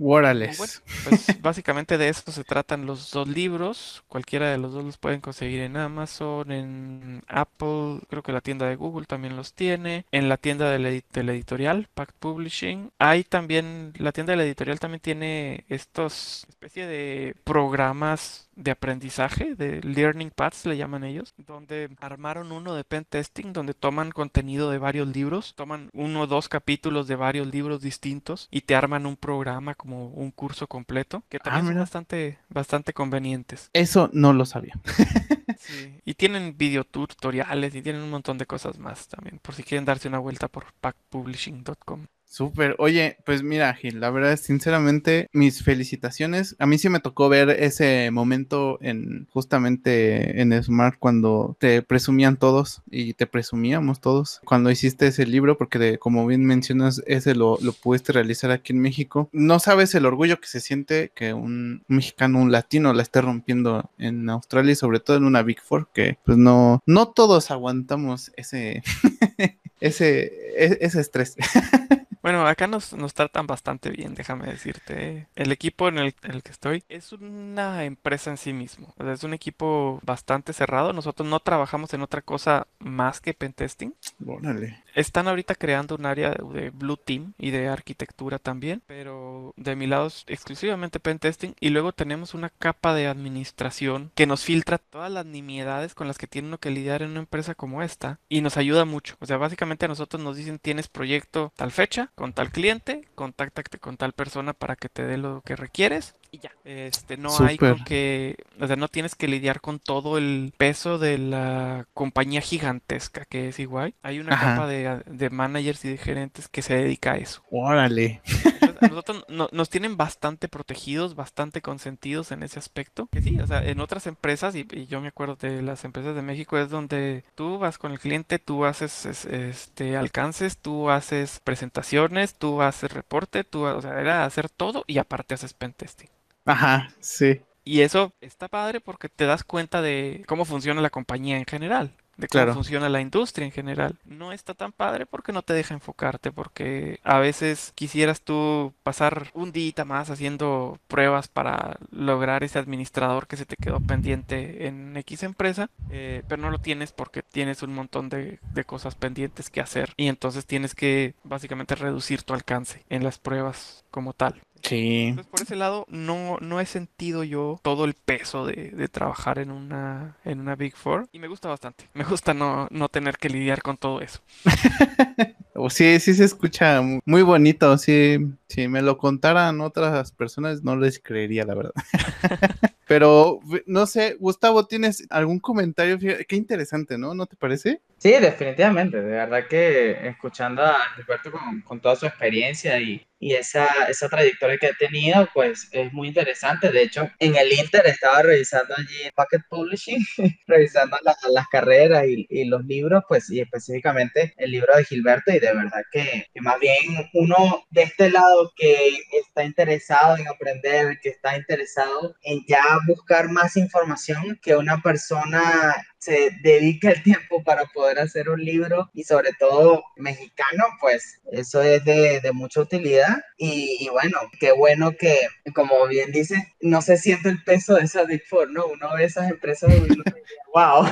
Bueno, 0.57 0.79
pues 1.07 1.35
básicamente 1.41 1.97
de 1.97 2.09
eso 2.09 2.31
se 2.31 2.43
tratan 2.43 2.85
los 2.85 3.11
dos 3.11 3.27
libros, 3.27 4.03
cualquiera 4.07 4.49
de 4.49 4.57
los 4.57 4.73
dos 4.73 4.83
los 4.83 4.97
pueden 4.97 5.21
conseguir 5.21 5.61
en 5.61 5.77
Amazon, 5.77 6.51
en 6.51 7.23
Apple, 7.27 8.01
creo 8.09 8.23
que 8.23 8.31
la 8.31 8.41
tienda 8.41 8.67
de 8.67 8.75
Google 8.75 9.05
también 9.05 9.35
los 9.35 9.53
tiene, 9.53 10.05
en 10.11 10.29
la 10.29 10.37
tienda 10.37 10.69
de 10.69 10.79
la, 10.79 10.89
de 10.89 11.23
la 11.23 11.31
editorial, 11.31 11.87
Pact 11.93 12.15
Publishing 12.59 12.91
hay 12.99 13.23
también, 13.23 13.93
la 13.97 14.11
tienda 14.11 14.31
de 14.31 14.37
la 14.37 14.43
editorial 14.43 14.79
también 14.79 14.99
tiene 14.99 15.65
estos 15.69 16.45
especie 16.49 16.87
de 16.87 17.35
programas 17.43 18.49
de 18.55 18.71
aprendizaje, 18.71 19.55
de 19.55 19.81
learning 19.81 20.31
paths 20.31 20.65
le 20.65 20.75
llaman 20.75 21.05
ellos, 21.05 21.33
donde 21.37 21.89
armaron 22.01 22.51
uno 22.51 22.75
de 22.75 22.83
pen 22.83 23.05
testing, 23.07 23.53
donde 23.53 23.73
toman 23.73 24.11
contenido 24.11 24.69
de 24.69 24.77
varios 24.77 25.07
libros, 25.07 25.53
toman 25.55 25.89
uno 25.93 26.21
o 26.21 26.27
dos 26.27 26.49
capítulos 26.49 27.07
de 27.07 27.15
varios 27.15 27.47
libros 27.47 27.81
distintos 27.81 28.49
y 28.51 28.61
te 28.61 28.75
arman 28.75 29.05
un 29.05 29.15
programa 29.15 29.75
como 29.75 30.07
un 30.07 30.31
curso 30.31 30.67
completo, 30.67 31.23
que 31.29 31.39
también 31.39 31.65
ah, 31.65 31.69
son 31.69 31.79
bastante, 31.79 32.39
bastante 32.49 32.93
convenientes. 32.93 33.69
Eso 33.71 34.09
no 34.11 34.33
lo 34.33 34.45
sabía. 34.45 34.73
sí. 35.59 35.95
Y 36.03 36.15
tienen 36.15 36.57
video 36.57 36.83
tutoriales 36.83 37.73
y 37.73 37.81
tienen 37.81 38.01
un 38.01 38.09
montón 38.09 38.37
de 38.37 38.45
cosas 38.45 38.77
más 38.77 39.07
también, 39.07 39.39
por 39.39 39.55
si 39.55 39.63
quieren 39.63 39.85
darse 39.85 40.09
una 40.09 40.19
vuelta 40.19 40.49
por 40.49 40.73
packpublishing.com. 40.81 42.07
Súper. 42.29 42.75
Oye, 42.77 43.17
pues 43.25 43.41
mira, 43.41 43.73
Gil, 43.73 43.99
la 43.99 44.11
verdad, 44.11 44.37
sinceramente, 44.37 45.27
mis 45.33 45.63
felicitaciones. 45.63 46.55
A 46.59 46.67
mí 46.67 46.77
sí 46.77 46.87
me 46.87 46.99
tocó 46.99 47.27
ver 47.27 47.49
ese 47.49 48.11
momento 48.11 48.77
en 48.81 49.27
justamente 49.31 50.39
en 50.39 50.63
Smart 50.63 50.97
cuando 50.99 51.57
te 51.59 51.81
presumían 51.81 52.37
todos 52.37 52.83
y 52.91 53.15
te 53.15 53.25
presumíamos 53.25 53.99
todos 53.99 54.41
cuando 54.45 54.69
hiciste 54.69 55.07
ese 55.07 55.25
libro, 55.25 55.57
porque 55.57 55.79
de, 55.79 55.97
como 55.97 56.27
bien 56.27 56.45
mencionas, 56.45 57.01
ese 57.07 57.33
lo, 57.33 57.57
lo 57.61 57.73
pudiste 57.73 58.13
realizar 58.13 58.51
aquí 58.51 58.73
en 58.73 58.79
México. 58.79 59.29
No 59.31 59.57
sabes 59.57 59.95
el 59.95 60.05
orgullo 60.05 60.39
que 60.39 60.47
se 60.47 60.59
siente 60.59 61.11
que 61.15 61.33
un 61.33 61.83
mexicano, 61.87 62.39
un 62.39 62.51
latino 62.51 62.93
la 62.93 63.01
esté 63.01 63.21
rompiendo 63.21 63.89
en 63.97 64.29
Australia 64.29 64.73
y 64.73 64.75
sobre 64.75 64.99
todo 64.99 65.17
en 65.17 65.25
una 65.25 65.41
Big 65.41 65.61
Four, 65.61 65.89
que 65.91 66.19
pues 66.23 66.37
no, 66.37 66.79
no 66.85 67.07
todos 67.07 67.49
aguantamos 67.49 68.31
ese, 68.37 68.83
ese, 69.79 70.31
e, 70.55 70.77
ese 70.81 71.01
estrés. 71.01 71.35
Bueno, 72.29 72.45
acá 72.45 72.67
nos, 72.67 72.91
tratan 73.15 73.47
bastante 73.47 73.89
bien, 73.89 74.13
déjame 74.13 74.45
decirte. 74.45 75.27
El 75.35 75.51
equipo 75.51 75.87
en 75.87 75.97
el, 75.97 76.13
que 76.13 76.51
estoy 76.51 76.83
es 76.87 77.11
una 77.11 77.85
empresa 77.85 78.29
en 78.29 78.37
sí 78.37 78.53
mismo. 78.53 78.93
O 78.99 79.03
sea, 79.03 79.13
es 79.13 79.23
un 79.23 79.33
equipo 79.33 79.99
bastante 80.03 80.53
cerrado. 80.53 80.93
Nosotros 80.93 81.27
no 81.27 81.39
trabajamos 81.39 81.91
en 81.95 82.03
otra 82.03 82.21
cosa 82.21 82.67
más 82.77 83.19
que 83.19 83.33
pentesting. 83.33 83.95
Órale. 84.23 84.83
Están 84.99 85.29
ahorita 85.29 85.55
creando 85.55 85.95
un 85.95 86.05
área 86.05 86.31
de, 86.31 86.71
Blue 86.71 86.97
Team 86.97 87.31
y 87.37 87.51
de 87.51 87.69
arquitectura 87.69 88.37
también, 88.37 88.83
pero 88.85 89.53
de 89.55 89.77
mi 89.77 89.87
lado 89.87 90.07
es 90.07 90.25
exclusivamente 90.27 90.99
pentesting. 90.99 91.55
Y 91.61 91.69
luego 91.69 91.93
tenemos 91.93 92.33
una 92.33 92.49
capa 92.49 92.93
de 92.93 93.07
administración 93.07 94.11
que 94.13 94.27
nos 94.27 94.43
filtra 94.43 94.77
todas 94.77 95.09
las 95.09 95.25
nimiedades 95.25 95.95
con 95.95 96.07
las 96.07 96.17
que 96.17 96.27
tiene 96.27 96.49
uno 96.49 96.57
que 96.57 96.69
lidiar 96.69 97.01
en 97.01 97.11
una 97.11 97.21
empresa 97.21 97.55
como 97.55 97.81
esta 97.81 98.19
y 98.27 98.41
nos 98.41 98.57
ayuda 98.57 98.83
mucho. 98.83 99.15
O 99.21 99.25
sea, 99.25 99.37
básicamente 99.37 99.85
a 99.85 99.87
nosotros 99.87 100.21
nos 100.21 100.35
dicen 100.35 100.59
tienes 100.59 100.89
proyecto 100.89 101.53
tal 101.55 101.71
fecha 101.71 102.11
con 102.15 102.33
tal 102.33 102.51
cliente, 102.51 103.07
contáctate 103.15 103.79
con 103.79 103.95
tal 103.95 104.11
persona 104.11 104.51
para 104.51 104.75
que 104.75 104.89
te 104.89 105.05
dé 105.05 105.15
lo 105.15 105.41
que 105.45 105.55
requieres 105.55 106.13
y 106.31 106.39
ya. 106.39 106.51
Este, 106.63 107.17
no 107.17 107.29
hay 107.39 107.57
con 107.57 107.83
que, 107.83 108.35
o 108.59 108.67
sea, 108.67 108.75
no 108.75 108.87
tienes 108.87 109.15
que 109.15 109.27
lidiar 109.27 109.61
con 109.61 109.79
todo 109.79 110.17
el 110.17 110.53
peso 110.57 110.97
de 110.97 111.17
la 111.17 111.87
compañía 111.93 112.41
gigantesca 112.41 113.25
que 113.25 113.49
es 113.49 113.59
igual. 113.59 113.93
Hay 114.03 114.19
una 114.19 114.33
Ajá. 114.35 114.55
capa 114.55 114.67
de, 114.67 115.01
de 115.05 115.29
managers 115.29 115.83
y 115.85 115.89
de 115.89 115.97
gerentes 115.97 116.47
que 116.47 116.61
se 116.61 116.75
dedica 116.75 117.13
a 117.13 117.17
eso. 117.17 117.43
Órale. 117.49 118.21
Entonces, 118.25 118.78
a 118.81 118.87
nosotros 118.87 119.25
no- 119.27 119.49
nos 119.51 119.69
tienen 119.69 119.97
bastante 119.97 120.47
protegidos, 120.47 121.15
bastante 121.15 121.61
consentidos 121.61 122.31
en 122.31 122.43
ese 122.43 122.59
aspecto. 122.59 123.07
Que 123.11 123.21
sí, 123.21 123.39
o 123.39 123.47
sea, 123.47 123.63
en 123.63 123.79
otras 123.79 124.07
empresas, 124.07 124.55
y, 124.55 124.67
y 124.71 124.87
yo 124.87 125.01
me 125.01 125.07
acuerdo 125.09 125.35
de 125.35 125.61
las 125.61 125.83
empresas 125.85 126.15
de 126.15 126.21
México, 126.21 126.57
es 126.57 126.69
donde 126.69 127.23
tú 127.35 127.57
vas 127.59 127.77
con 127.77 127.91
el 127.91 127.99
cliente, 127.99 128.39
tú 128.39 128.65
haces 128.65 129.05
es- 129.05 129.25
este 129.25 129.97
alcances, 129.97 130.57
tú 130.57 130.89
haces 130.89 131.39
presentaciones, 131.43 132.35
tú 132.35 132.61
haces 132.61 132.91
reporte, 132.91 133.43
tú, 133.43 133.65
o 133.65 133.81
sea, 133.81 133.99
era 133.99 134.25
hacer 134.25 134.49
todo 134.49 134.83
y 134.87 134.97
aparte 134.99 135.33
haces 135.35 135.53
pentesting. 135.53 136.09
Ajá, 136.45 136.89
sí, 136.99 137.41
Y 137.63 137.81
eso 137.81 138.13
está 138.21 138.47
padre 138.47 138.81
porque 138.81 139.09
te 139.09 139.25
das 139.25 139.43
cuenta 139.43 139.81
de 139.81 140.23
cómo 140.27 140.45
funciona 140.45 140.81
la 140.81 140.89
compañía 140.89 141.37
en 141.37 141.45
general, 141.45 141.93
de 142.19 142.27
cómo 142.27 142.43
Claro. 142.43 142.53
funciona 142.53 142.89
la 142.89 143.01
industria 143.01 143.45
en 143.45 143.51
general. 143.51 143.97
No 144.05 144.31
está 144.31 144.53
tan 144.53 144.71
padre 144.71 145.05
porque 145.05 145.31
no 145.31 145.41
te 145.41 145.53
deja 145.53 145.73
enfocarte, 145.73 146.31
porque 146.31 146.99
a 147.03 147.19
veces 147.19 147.71
quisieras 147.75 148.21
tú 148.21 148.73
pasar 148.83 149.31
un 149.33 149.51
día 149.51 149.85
más 149.85 150.09
haciendo 150.09 150.79
pruebas 150.87 151.27
para 151.27 151.77
lograr 151.91 152.43
ese 152.43 152.59
administrador 152.59 153.27
que 153.27 153.37
se 153.37 153.45
te 153.45 153.55
quedó 153.55 153.79
pendiente 153.79 154.67
en 154.67 154.95
X 154.97 155.23
empresa, 155.23 155.69
eh, 155.89 156.23
pero 156.27 156.41
no 156.41 156.49
lo 156.49 156.59
tienes 156.59 156.91
porque 156.91 157.21
tienes 157.23 157.61
un 157.63 157.73
montón 157.73 158.09
de, 158.09 158.39
de 158.53 158.63
cosas 158.63 158.95
pendientes 158.95 159.49
que 159.49 159.61
hacer 159.61 159.93
y 159.97 160.07
entonces 160.07 160.45
tienes 160.45 160.75
que 160.75 161.13
básicamente 161.23 161.75
reducir 161.75 162.23
tu 162.23 162.33
alcance 162.33 162.83
en 162.89 163.03
las 163.03 163.19
pruebas 163.19 163.85
como 163.91 164.13
tal. 164.13 164.41
Sí. 164.63 165.07
Entonces, 165.07 165.29
por 165.31 165.41
ese 165.41 165.55
lado, 165.55 165.85
no, 165.89 166.37
no 166.41 166.59
he 166.59 166.65
sentido 166.65 167.23
yo 167.23 167.59
todo 167.63 167.85
el 167.85 167.93
peso 167.93 168.45
de, 168.45 168.71
de 168.71 168.87
trabajar 168.87 169.39
en 169.39 169.51
una, 169.51 170.17
en 170.25 170.39
una 170.39 170.55
Big 170.55 170.75
Four 170.75 171.07
y 171.11 171.19
me 171.19 171.27
gusta 171.27 171.49
bastante. 171.49 171.89
Me 171.93 172.03
gusta 172.03 172.33
no, 172.33 172.67
no 172.71 172.89
tener 172.89 173.17
que 173.17 173.29
lidiar 173.29 173.61
con 173.61 173.77
todo 173.77 174.01
eso. 174.01 174.19
O 175.61 175.69
sí, 175.69 175.99
sí 175.99 176.13
se 176.13 176.23
escucha 176.23 176.81
mu- 176.81 177.01
muy 177.05 177.21
bonito. 177.21 177.77
Sí, 177.77 178.17
si 178.47 178.67
me 178.69 178.81
lo 178.81 178.97
contaran 178.97 179.59
otras 179.59 180.11
personas, 180.13 180.63
no 180.63 180.77
les 180.77 180.99
creería, 180.99 181.43
la 181.43 181.53
verdad. 181.55 181.73
Pero 182.87 183.39
no 183.65 183.85
sé, 183.85 184.15
Gustavo, 184.19 184.67
¿tienes 184.67 185.05
algún 185.09 185.39
comentario? 185.39 185.99
Fíjate, 185.99 186.25
Qué 186.25 186.35
interesante, 186.37 186.97
¿no? 186.97 187.13
¿No 187.13 187.25
te 187.25 187.35
parece? 187.35 187.81
Sí, 188.01 188.11
definitivamente. 188.13 189.01
De 189.01 189.11
verdad 189.11 189.45
que 189.49 190.07
escuchando 190.07 190.63
a 190.63 190.77
Gilberto 190.95 191.31
con, 191.65 191.81
toda 191.81 191.97
su 191.97 192.05
experiencia 192.05 192.79
y, 192.79 193.05
esa, 193.21 193.67
trayectoria 194.09 194.57
que 194.57 194.67
ha 194.67 194.73
tenido, 194.79 195.27
pues 195.33 195.67
es 195.73 195.91
muy 195.91 196.07
interesante. 196.07 196.71
De 196.71 196.83
hecho, 196.83 197.09
en 197.19 197.35
el 197.35 197.51
Inter 197.51 197.85
estaba 197.87 198.21
revisando 198.21 198.73
allí 198.77 199.03
en 199.03 199.11
Pocket 199.13 199.39
Publishing, 199.49 199.97
revisando 200.47 200.95
la- 201.03 201.17
las 201.33 201.45
carreras 201.49 202.05
y, 202.07 202.25
y 202.29 202.45
los 202.45 202.63
libros, 202.63 203.03
pues, 203.09 203.29
y 203.29 203.41
específicamente 203.41 204.33
el 204.37 204.51
libro 204.51 204.73
de 204.77 204.85
Gilberto, 204.85 205.31
y 205.33 205.39
de 205.39 205.53
verdad 205.53 205.81
que, 205.91 206.27
que 206.33 206.39
más 206.41 206.57
bien 206.61 207.09
uno 207.13 207.65
de 207.71 207.83
este 207.83 208.09
lado 208.09 208.53
que 208.55 208.93
está 209.11 209.43
interesado 209.43 210.15
en 210.15 210.29
aprender, 210.29 210.97
que 211.01 211.09
está 211.09 211.35
interesado 211.37 212.15
en 212.21 212.45
ya 212.47 212.63
buscar 212.87 213.29
más 213.29 213.57
información, 213.57 214.39
que 214.41 214.55
una 214.55 214.81
persona 214.81 215.75
se 215.99 216.31
dedica 216.41 216.91
el 216.91 217.03
tiempo 217.03 217.43
para 217.43 217.65
poder 217.65 217.99
hacer 217.99 218.29
un 218.29 218.43
libro 218.43 218.89
y 218.93 219.03
sobre 219.03 219.31
todo 219.37 219.83
mexicano, 219.97 220.63
pues 220.79 221.21
eso 221.31 221.61
es 221.61 221.83
de, 221.83 222.21
de 222.21 222.31
mucha 222.31 222.61
utilidad 222.61 223.17
y, 223.37 223.87
bueno, 223.91 224.17
qué 224.39 224.53
bueno 224.53 224.93
que, 224.97 225.27
como 225.53 225.87
bien 225.87 226.11
dices, 226.11 226.39
no 226.61 226.81
se 226.81 226.97
siente 226.97 227.29
el 227.29 227.43
peso 227.43 227.75
de 227.75 227.83
esa 227.83 228.05
Big 228.05 228.25
Four, 228.25 228.49
¿no? 228.51 228.65
Uno 228.67 228.95
ve 228.95 229.03
esas 229.05 229.29
empresas 229.29 229.69
dice, 229.69 230.01
wow, 230.53 230.85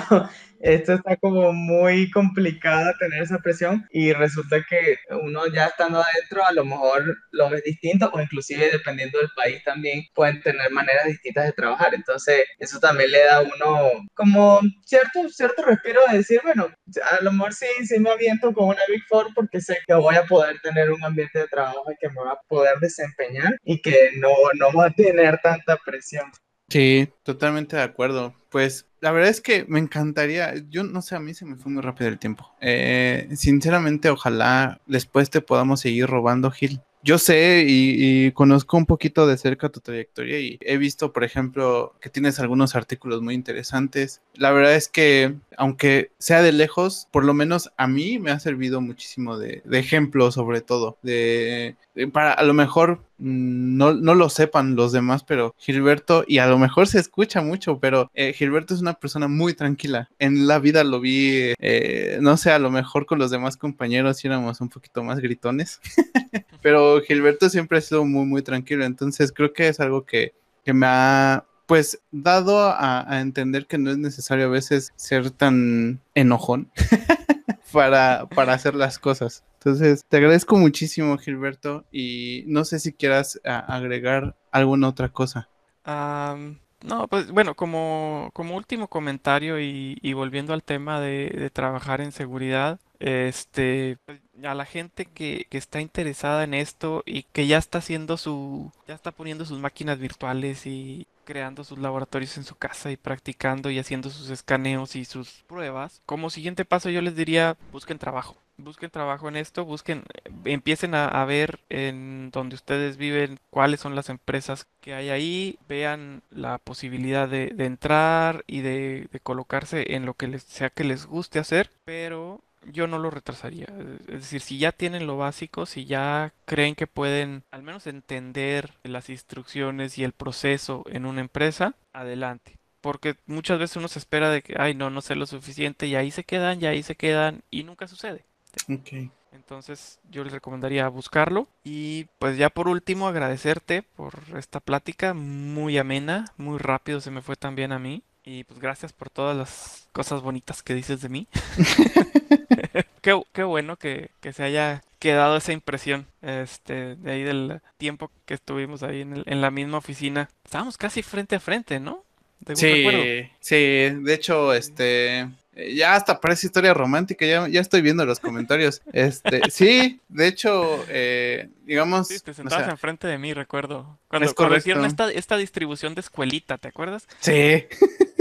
esto 0.60 0.94
está 0.94 1.16
como 1.18 1.54
muy 1.54 2.10
complicado 2.12 2.94
tener 3.00 3.24
esa 3.24 3.40
presión 3.40 3.86
y 3.92 4.14
resulta 4.14 4.64
que 4.68 4.98
uno 5.22 5.48
ya 5.48 5.68
estando 5.68 6.00
adentro 6.02 6.46
a 6.46 6.52
lo 6.52 6.66
mejor 6.66 7.18
lo 7.32 7.50
ves 7.50 7.64
distinto 7.64 8.10
o 8.14 8.22
inclusive 8.22 8.72
dependiendo 8.72 9.20
del 9.20 9.30
país 9.36 9.64
también 9.64 10.04
pueden 10.14 10.42
tener 10.42 10.72
maneras 10.72 11.06
distintas 11.06 11.46
de 11.46 11.54
trabajar. 11.54 11.94
Entonces 11.94 12.46
eso 12.60 12.80
también 12.80 13.12
le 13.12 13.24
da 13.24 13.38
a 13.38 13.42
uno 13.42 14.06
como 14.14 14.62
cierto, 14.86 15.30
cierto 15.30 15.64
respiro 15.64 16.02
de 16.10 16.18
decir, 16.18 16.42
bueno, 16.44 16.70
a 17.12 17.24
lo 17.24 17.32
mejor 17.32 17.54
sí, 17.54 17.68
sí 17.86 18.00
me 18.00 18.10
aviento 18.10 18.54
con 18.54 18.70
una 18.70 18.82
Big 18.88 19.04
Four 19.08 19.34
porque 19.34 19.62
sé 19.62 19.78
que 19.86 19.94
voy 19.94 20.16
a 20.16 20.26
poder 20.26 20.60
tener 20.62 20.92
un 20.92 21.04
ambiente 21.04 21.40
de 21.40 21.48
trabajo 21.48 21.86
y 21.92 21.96
que 22.00 22.10
me 22.10 22.22
va 22.22 22.34
a 22.34 22.42
poder 22.48 22.80
desempeñar 22.80 23.58
y 23.64 23.82
que 23.82 24.12
no, 24.18 24.30
no 24.56 24.72
va 24.78 24.88
a 24.88 24.92
tener 24.92 25.40
tanta 25.42 25.78
presión. 25.86 26.32
Sí, 26.70 27.10
totalmente 27.24 27.78
de 27.78 27.84
acuerdo. 27.84 28.34
Pues 28.50 28.86
la 29.00 29.12
verdad 29.12 29.30
es 29.30 29.42
que 29.42 29.66
me 29.68 29.80
encantaría, 29.80 30.54
yo 30.70 30.84
no 30.84 31.02
sé, 31.02 31.16
a 31.16 31.20
mí 31.20 31.34
se 31.34 31.46
me 31.46 31.56
fue 31.56 31.72
muy 31.72 31.82
rápido 31.82 32.10
el 32.10 32.20
tiempo. 32.20 32.52
Eh, 32.62 33.30
sinceramente, 33.36 34.10
ojalá 34.10 34.82
después 34.86 35.30
te 35.30 35.42
podamos 35.42 35.82
seguir 35.82 36.08
robando, 36.08 36.52
Gil. 36.52 36.82
Yo 37.04 37.18
sé 37.20 37.64
y, 37.66 38.32
conozco 38.32 38.76
un 38.76 38.86
poquito 38.86 39.28
de 39.28 39.38
cerca 39.38 39.70
tu 39.70 39.80
trayectoria 39.80 40.40
y 40.40 40.58
he 40.60 40.78
visto, 40.78 41.14
por 41.14 41.24
ejemplo, 41.24 41.94
que 42.02 42.10
tienes 42.10 42.40
algunos 42.40 42.76
artículos 42.76 43.22
muy 43.22 43.34
interesantes. 43.34 44.22
La 44.34 44.52
verdad 44.52 44.76
es 44.76 44.90
que, 44.90 45.36
aunque 45.58 46.12
sea 46.18 46.42
de 46.42 46.52
lejos, 46.52 47.08
por 47.12 47.24
lo 47.24 47.34
menos 47.34 47.72
a 47.78 47.88
mí 47.88 48.20
me 48.20 48.32
ha 48.32 48.40
servido 48.40 48.82
muchísimo 48.82 49.38
de, 49.38 49.62
ejemplo, 49.72 50.32
sobre 50.32 50.60
todo, 50.60 50.98
de, 51.02 51.78
para 52.12 52.34
a 52.34 52.44
lo 52.44 52.54
mejor 52.54 53.07
no, 53.18 53.94
no 53.94 54.16
lo 54.16 54.30
sepan 54.30 54.76
los 54.76 54.92
demás, 54.92 55.24
pero 55.24 55.56
Gilberto, 55.58 56.24
y 56.28 56.38
a 56.38 56.48
lo 56.48 56.58
mejor 56.58 56.88
se 56.88 57.00
escucha 57.00 57.42
mucho, 57.42 57.80
pero 57.80 58.12
eh, 58.14 58.34
Gilberto 58.34 58.74
es 58.74 58.82
una 58.82 58.94
persona 58.94 59.28
muy 59.28 59.54
tranquila. 59.54 60.10
En 60.20 60.48
la 60.48 60.60
vida 60.60 60.84
lo 60.84 61.00
vi, 61.00 61.54
eh, 61.60 62.20
no 62.22 62.38
sé, 62.38 62.52
a 62.52 62.60
lo 62.60 62.70
mejor 62.70 63.06
con 63.06 63.20
los 63.20 63.32
demás 63.32 63.58
compañeros 63.58 64.24
éramos 64.24 64.62
un 64.62 64.70
poquito 64.70 65.04
más 65.04 65.20
gritones, 65.20 65.80
pero 66.62 67.02
Gilberto 67.02 67.50
siempre 67.50 67.80
ha 67.80 67.82
sido 67.82 68.06
muy, 68.06 68.26
muy 68.26 68.42
tranquilo, 68.42 68.86
entonces 68.86 69.32
creo 69.32 69.54
que 69.54 69.68
es 69.68 69.80
algo 69.80 70.06
que, 70.06 70.34
que 70.64 70.74
me 70.74 70.88
ha 70.88 71.46
pues 71.66 72.00
dado 72.12 72.62
a, 72.62 73.12
a 73.14 73.20
entender 73.20 73.68
que 73.68 73.78
no 73.78 73.92
es 73.92 73.98
necesario 73.98 74.46
a 74.46 74.50
veces 74.50 74.94
ser 74.96 75.32
tan 75.32 76.00
enojón 76.16 76.72
para, 77.74 78.28
para 78.34 78.54
hacer 78.54 78.74
las 78.76 79.00
cosas. 79.00 79.44
Entonces, 79.68 80.06
te 80.08 80.16
agradezco 80.16 80.56
muchísimo, 80.56 81.18
Gilberto, 81.18 81.84
y 81.92 82.46
no 82.48 82.64
sé 82.64 82.80
si 82.80 82.94
quieras 82.94 83.38
a, 83.44 83.60
agregar 83.76 84.38
alguna 84.50 84.88
otra 84.88 85.10
cosa. 85.10 85.50
Am, 85.84 86.60
no, 86.86 87.10
pues 87.10 87.32
bueno, 87.32 87.54
como, 87.54 88.30
como 88.32 88.56
último 88.56 88.88
comentario 88.88 89.60
y, 89.60 89.98
y 90.02 90.14
volviendo 90.14 90.54
al 90.54 90.64
tema 90.64 91.02
de, 91.02 91.32
de 91.38 91.50
trabajar 91.50 92.00
en 92.00 92.14
seguridad, 92.14 92.80
este, 93.00 93.98
pues, 94.06 94.22
a 94.42 94.54
la 94.54 94.64
gente 94.64 95.06
que, 95.06 95.48
que 95.50 95.58
está 95.58 95.82
interesada 95.82 96.46
en 96.46 96.54
esto 96.54 97.04
y 97.06 97.24
que 97.24 97.46
ya 97.46 97.58
está 97.58 97.80
haciendo 97.80 98.16
su, 98.16 98.72
ya 98.88 98.96
está 98.96 99.12
poniendo 99.12 99.44
sus 99.44 99.60
máquinas 99.60 100.00
virtuales 100.00 100.66
y 100.66 101.08
creando 101.26 101.66
sus 101.66 101.78
laboratorios 101.78 102.38
en 102.38 102.46
su 102.46 102.56
casa 102.56 102.90
y 102.90 102.96
practicando 102.96 103.70
y 103.70 103.80
haciendo 103.80 104.10
sus 104.12 104.30
escaneos 104.30 104.96
y 104.96 105.04
sus 105.04 105.44
pruebas, 105.46 106.02
como 106.06 106.30
siguiente 106.30 106.64
paso 106.64 106.90
yo 106.90 107.02
les 107.02 107.18
diría, 107.18 107.58
busquen 107.74 108.00
trabajo. 108.00 108.38
Busquen 108.58 108.90
trabajo 108.90 109.28
en 109.30 109.36
esto, 109.36 109.66
busquen, 109.66 110.04
empiecen 110.46 110.96
a, 110.96 111.08
a 111.08 111.26
ver 111.26 111.60
en 111.70 112.32
donde 112.32 112.56
ustedes 112.56 112.98
viven 112.98 113.40
cuáles 113.50 113.80
son 113.80 113.96
las 113.96 114.10
empresas 114.10 114.68
que 114.82 114.94
hay 114.94 115.10
ahí, 115.10 115.60
vean 115.68 116.24
la 116.32 116.58
posibilidad 116.58 117.28
de, 117.30 117.48
de 117.48 117.66
entrar 117.66 118.44
y 118.48 118.62
de, 118.62 119.08
de 119.12 119.20
colocarse 119.20 119.96
en 119.96 120.06
lo 120.06 120.14
que 120.14 120.28
les 120.28 120.44
sea 120.44 120.70
que 120.70 120.84
les 120.84 121.06
guste 121.06 121.40
hacer, 121.40 121.70
pero 121.86 122.42
yo 122.66 122.88
no 122.88 123.00
lo 123.00 123.10
retrasaría. 123.10 123.68
Es 124.08 124.22
decir, 124.22 124.42
si 124.42 124.58
ya 124.58 124.72
tienen 124.72 125.08
lo 125.08 125.18
básico, 125.18 125.66
si 125.66 125.86
ya 125.86 126.34
creen 126.46 126.76
que 126.76 126.88
pueden 126.88 127.44
al 127.52 127.64
menos 127.64 127.88
entender 127.88 128.74
las 128.84 129.10
instrucciones 129.10 129.98
y 129.98 130.04
el 130.04 130.12
proceso 130.12 130.84
en 130.90 131.06
una 131.06 131.22
empresa, 131.22 131.76
adelante. 131.94 132.58
Porque 132.82 133.16
muchas 133.26 133.60
veces 133.60 133.78
uno 133.78 133.88
se 133.88 134.00
espera 134.00 134.30
de 134.30 134.42
que, 134.42 134.56
ay, 134.58 134.74
no, 134.76 134.90
no 134.90 135.02
sé 135.02 135.16
lo 135.16 135.26
suficiente 135.26 135.88
y 135.88 135.96
ahí 135.96 136.12
se 136.12 136.24
quedan, 136.24 136.62
y 136.62 136.66
ahí 136.66 136.84
se 136.84 136.96
quedan 136.96 137.42
y 137.50 137.64
nunca 137.64 137.88
sucede. 137.88 138.27
Ok. 138.70 139.10
Entonces 139.32 140.00
yo 140.10 140.24
les 140.24 140.34
recomendaría 140.34 140.88
buscarlo. 140.88 141.48
Y 141.64 142.06
pues 142.20 142.38
ya 142.38 142.50
por 142.50 142.68
último 142.68 143.08
agradecerte 143.08 143.84
por 143.96 144.14
esta 144.38 144.60
plática 144.60 145.14
muy 145.14 145.78
amena, 145.78 146.26
muy 146.38 146.58
rápido 146.58 147.02
se 147.02 147.12
me 147.12 147.22
fue 147.22 147.36
también 147.36 147.72
a 147.72 147.80
mí. 147.80 148.04
Y 148.24 148.44
pues 148.44 148.60
gracias 148.60 148.92
por 148.94 149.10
todas 149.10 149.38
las 149.38 149.88
cosas 149.94 150.22
bonitas 150.22 150.64
que 150.64 150.74
dices 150.74 151.02
de 151.02 151.10
mí. 151.10 151.28
qué, 153.02 153.22
qué 153.34 153.44
bueno 153.44 153.78
que, 153.78 154.12
que 154.22 154.34
se 154.34 154.44
haya 154.44 154.84
quedado 155.00 155.38
esa 155.38 155.54
impresión 155.54 156.08
este, 156.22 156.96
de 156.96 157.12
ahí 157.12 157.24
del 157.24 157.62
tiempo 157.78 158.12
que 158.26 158.34
estuvimos 158.34 158.84
ahí 158.84 159.02
en, 159.02 159.14
el- 159.18 159.24
en 159.28 159.42
la 159.42 159.52
misma 159.52 159.78
oficina. 159.78 160.30
Estábamos 160.44 160.78
casi 160.78 161.04
frente 161.04 161.36
a 161.36 161.40
frente, 161.40 161.80
¿no? 161.80 162.04
Recuerdo. 162.42 163.04
Sí, 163.04 163.30
sí, 163.40 163.56
de 163.56 164.14
hecho, 164.14 164.54
este, 164.54 165.28
ya 165.76 165.96
hasta 165.96 166.20
parece 166.20 166.48
historia 166.48 166.74
romántica, 166.74 167.26
ya, 167.26 167.48
ya 167.48 167.62
estoy 167.62 167.82
viendo 167.82 168.06
los 168.06 168.20
comentarios. 168.20 168.82
Este, 168.94 169.42
sí, 169.52 170.00
de 170.10 170.28
hecho, 170.28 170.86
eh, 170.90 171.50
digamos, 171.66 172.08
Sí, 172.08 172.20
te 172.20 172.32
o 172.32 172.34
sentabas 172.34 172.66
sea, 172.66 172.72
enfrente 172.72 173.08
de 173.08 173.18
mí, 173.18 173.34
recuerdo. 173.34 173.98
Cuando, 174.08 174.28
Es 174.28 174.34
cuando 174.34 174.58
hicieron 174.58 174.86
esta, 174.86 175.12
esta 175.12 175.38
distribución 175.38 175.96
de 175.96 176.02
escuelita, 176.02 176.58
¿te 176.58 176.68
acuerdas? 176.68 177.08
sí, 177.20 177.66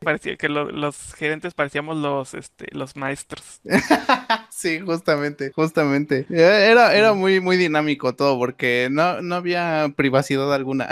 Parecía 0.00 0.36
que 0.36 0.48
lo- 0.48 0.70
los 0.70 1.12
gerentes 1.14 1.54
parecíamos 1.54 1.96
los, 1.96 2.32
este, 2.34 2.66
los 2.70 2.94
maestros. 2.96 3.60
sí, 4.50 4.78
justamente, 4.78 5.50
justamente. 5.52 6.24
Era, 6.30 6.94
era 6.94 7.12
Sí. 7.12 7.18
muy, 7.18 7.40
muy 7.40 7.56
dinámico 7.56 8.14
todo 8.14 8.38
porque 8.38 8.88
no, 8.90 9.20
no 9.22 9.34
había 9.34 9.92
privacidad 9.96 10.54
alguna. 10.54 10.88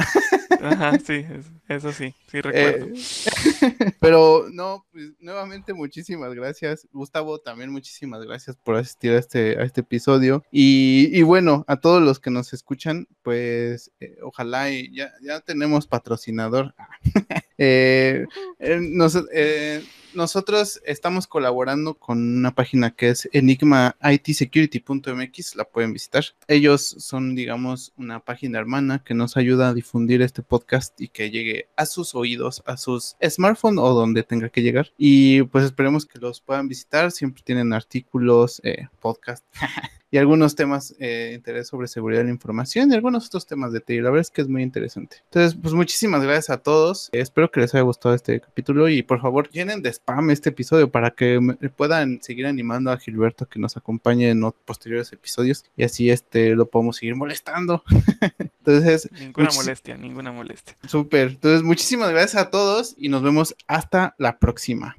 Ajá, 0.61 0.99
sí, 0.99 1.15
es- 1.15 1.47
eso 1.69 1.93
sí, 1.93 2.15
sí 2.31 2.41
recuerdo. 2.41 2.87
Eh, 2.87 2.95
pero 4.01 4.47
no, 4.51 4.85
pues, 4.91 5.13
nuevamente 5.21 5.73
muchísimas 5.73 6.35
gracias. 6.35 6.89
Gustavo, 6.93 7.39
también 7.39 7.71
muchísimas 7.71 8.25
gracias 8.25 8.57
por 8.57 8.75
asistir 8.77 9.13
a 9.13 9.19
este, 9.19 9.57
a 9.59 9.63
este 9.63 9.83
episodio. 9.83 10.43
Y, 10.51 11.11
y 11.13 11.23
bueno, 11.23 11.65
a 11.69 11.77
todos 11.81 12.03
los 12.03 12.19
que 12.19 12.31
nos 12.31 12.53
escuchan, 12.53 13.07
pues 13.23 13.93
eh, 14.01 14.17
ojalá 14.23 14.71
y 14.71 14.93
ya, 14.93 15.13
ya 15.23 15.41
tenemos 15.41 15.87
patrocinador. 15.87 16.75
Eh, 17.59 18.25
eh, 18.59 18.79
nos- 18.81 19.25
eh, 19.33 19.83
nosotros 20.17 20.81
estamos 20.85 21.27
colaborando 21.27 21.95
con 21.95 22.39
una 22.39 22.55
página 22.55 22.91
que 22.91 23.09
es 23.11 23.29
enigmaitsecurity.mx, 23.33 25.57
la 25.57 25.64
pueden 25.64 25.93
visitar. 25.93 26.25
Ellos 26.49 26.97
son, 26.99 27.35
digamos, 27.35 27.93
una 27.97 28.21
página 28.21 28.59
hermana 28.59 29.03
que 29.05 29.12
nos 29.14 29.37
ayuda 29.37 29.69
a 29.69 29.75
difundir 29.75 30.23
este 30.23 30.41
podcast 30.43 30.99
y 31.01 31.09
que 31.09 31.31
llegue 31.31 31.69
a 31.77 31.85
sus 31.87 32.14
oídos, 32.14 32.62
a 32.67 32.79
sus 32.79 33.17
smartphones 33.23 33.81
o 33.81 33.93
donde 33.93 34.23
tenga 34.23 34.49
que 34.49 34.62
llegar. 34.62 34.93
Y 34.97 35.43
pues 35.43 35.67
esperemos 35.67 36.07
que 36.07 36.19
los 36.19 36.41
puedan 36.41 36.67
visitar. 36.67 37.12
Siempre 37.12 37.43
tienen 37.45 37.75
artículos, 37.75 38.62
eh, 38.64 38.89
podcast 39.01 39.45
y 40.11 40.19
algunos 40.19 40.55
temas 40.55 40.95
eh, 40.99 41.29
de 41.29 41.35
interés 41.35 41.69
sobre 41.69 41.89
seguridad 41.89 42.21
de 42.21 42.27
la 42.27 42.31
información 42.31 42.91
y 42.91 42.95
algunos 42.95 43.27
otros 43.27 43.47
temas 43.47 43.73
de 43.73 43.81
TI. 43.81 44.01
La 44.01 44.11
verdad 44.11 44.23
es 44.23 44.31
que 44.31 44.43
es 44.43 44.49
muy 44.49 44.62
interesante. 44.62 45.19
Entonces, 45.25 45.59
pues 45.61 45.75
muchísimas 45.75 46.23
gracias 46.23 46.51
a 46.51 46.62
todos. 46.62 47.09
Eh, 47.12 47.21
espero 47.21 47.51
que 47.51 47.61
les 47.61 47.75
haya 47.75 47.83
gustado 47.83 48.14
este 48.14 48.41
capítulo 48.41 48.89
y 48.89 49.03
por 49.03 49.21
favor 49.21 49.49
llenen 49.51 49.83
de 49.83 49.91
spam 50.07 50.31
este 50.31 50.51
episodio 50.51 50.89
para 50.91 51.11
que 51.11 51.41
me- 51.41 51.55
puedan 51.71 52.23
seguir 52.23 52.47
animando 52.47 52.93
a 52.93 52.97
Gilberto 52.99 53.47
que 53.49 53.59
nos 53.59 53.77
acompañe 53.77 54.31
en 54.31 54.41
posteriores 54.65 55.13
episodios 55.13 55.65
y 55.77 55.83
así 55.83 56.11
este 56.11 56.55
lo 56.55 56.67
podemos 56.71 56.97
seguir 56.97 57.17
molestando. 57.17 57.83
Entonces, 58.39 59.11
Ninguna 59.19 59.49
molestia, 59.55 59.97
ninguna 59.97 60.31
molestia. 60.33 60.77
súper. 60.87 61.29
Entonces, 61.33 61.63
muchísimas 61.65 62.11
gracias 62.11 62.41
a 62.41 62.51
todos 62.51 62.95
y 62.97 63.09
nos 63.09 63.23
vemos 63.23 63.57
hasta 63.67 64.15
la 64.19 64.39
próxima. 64.39 64.97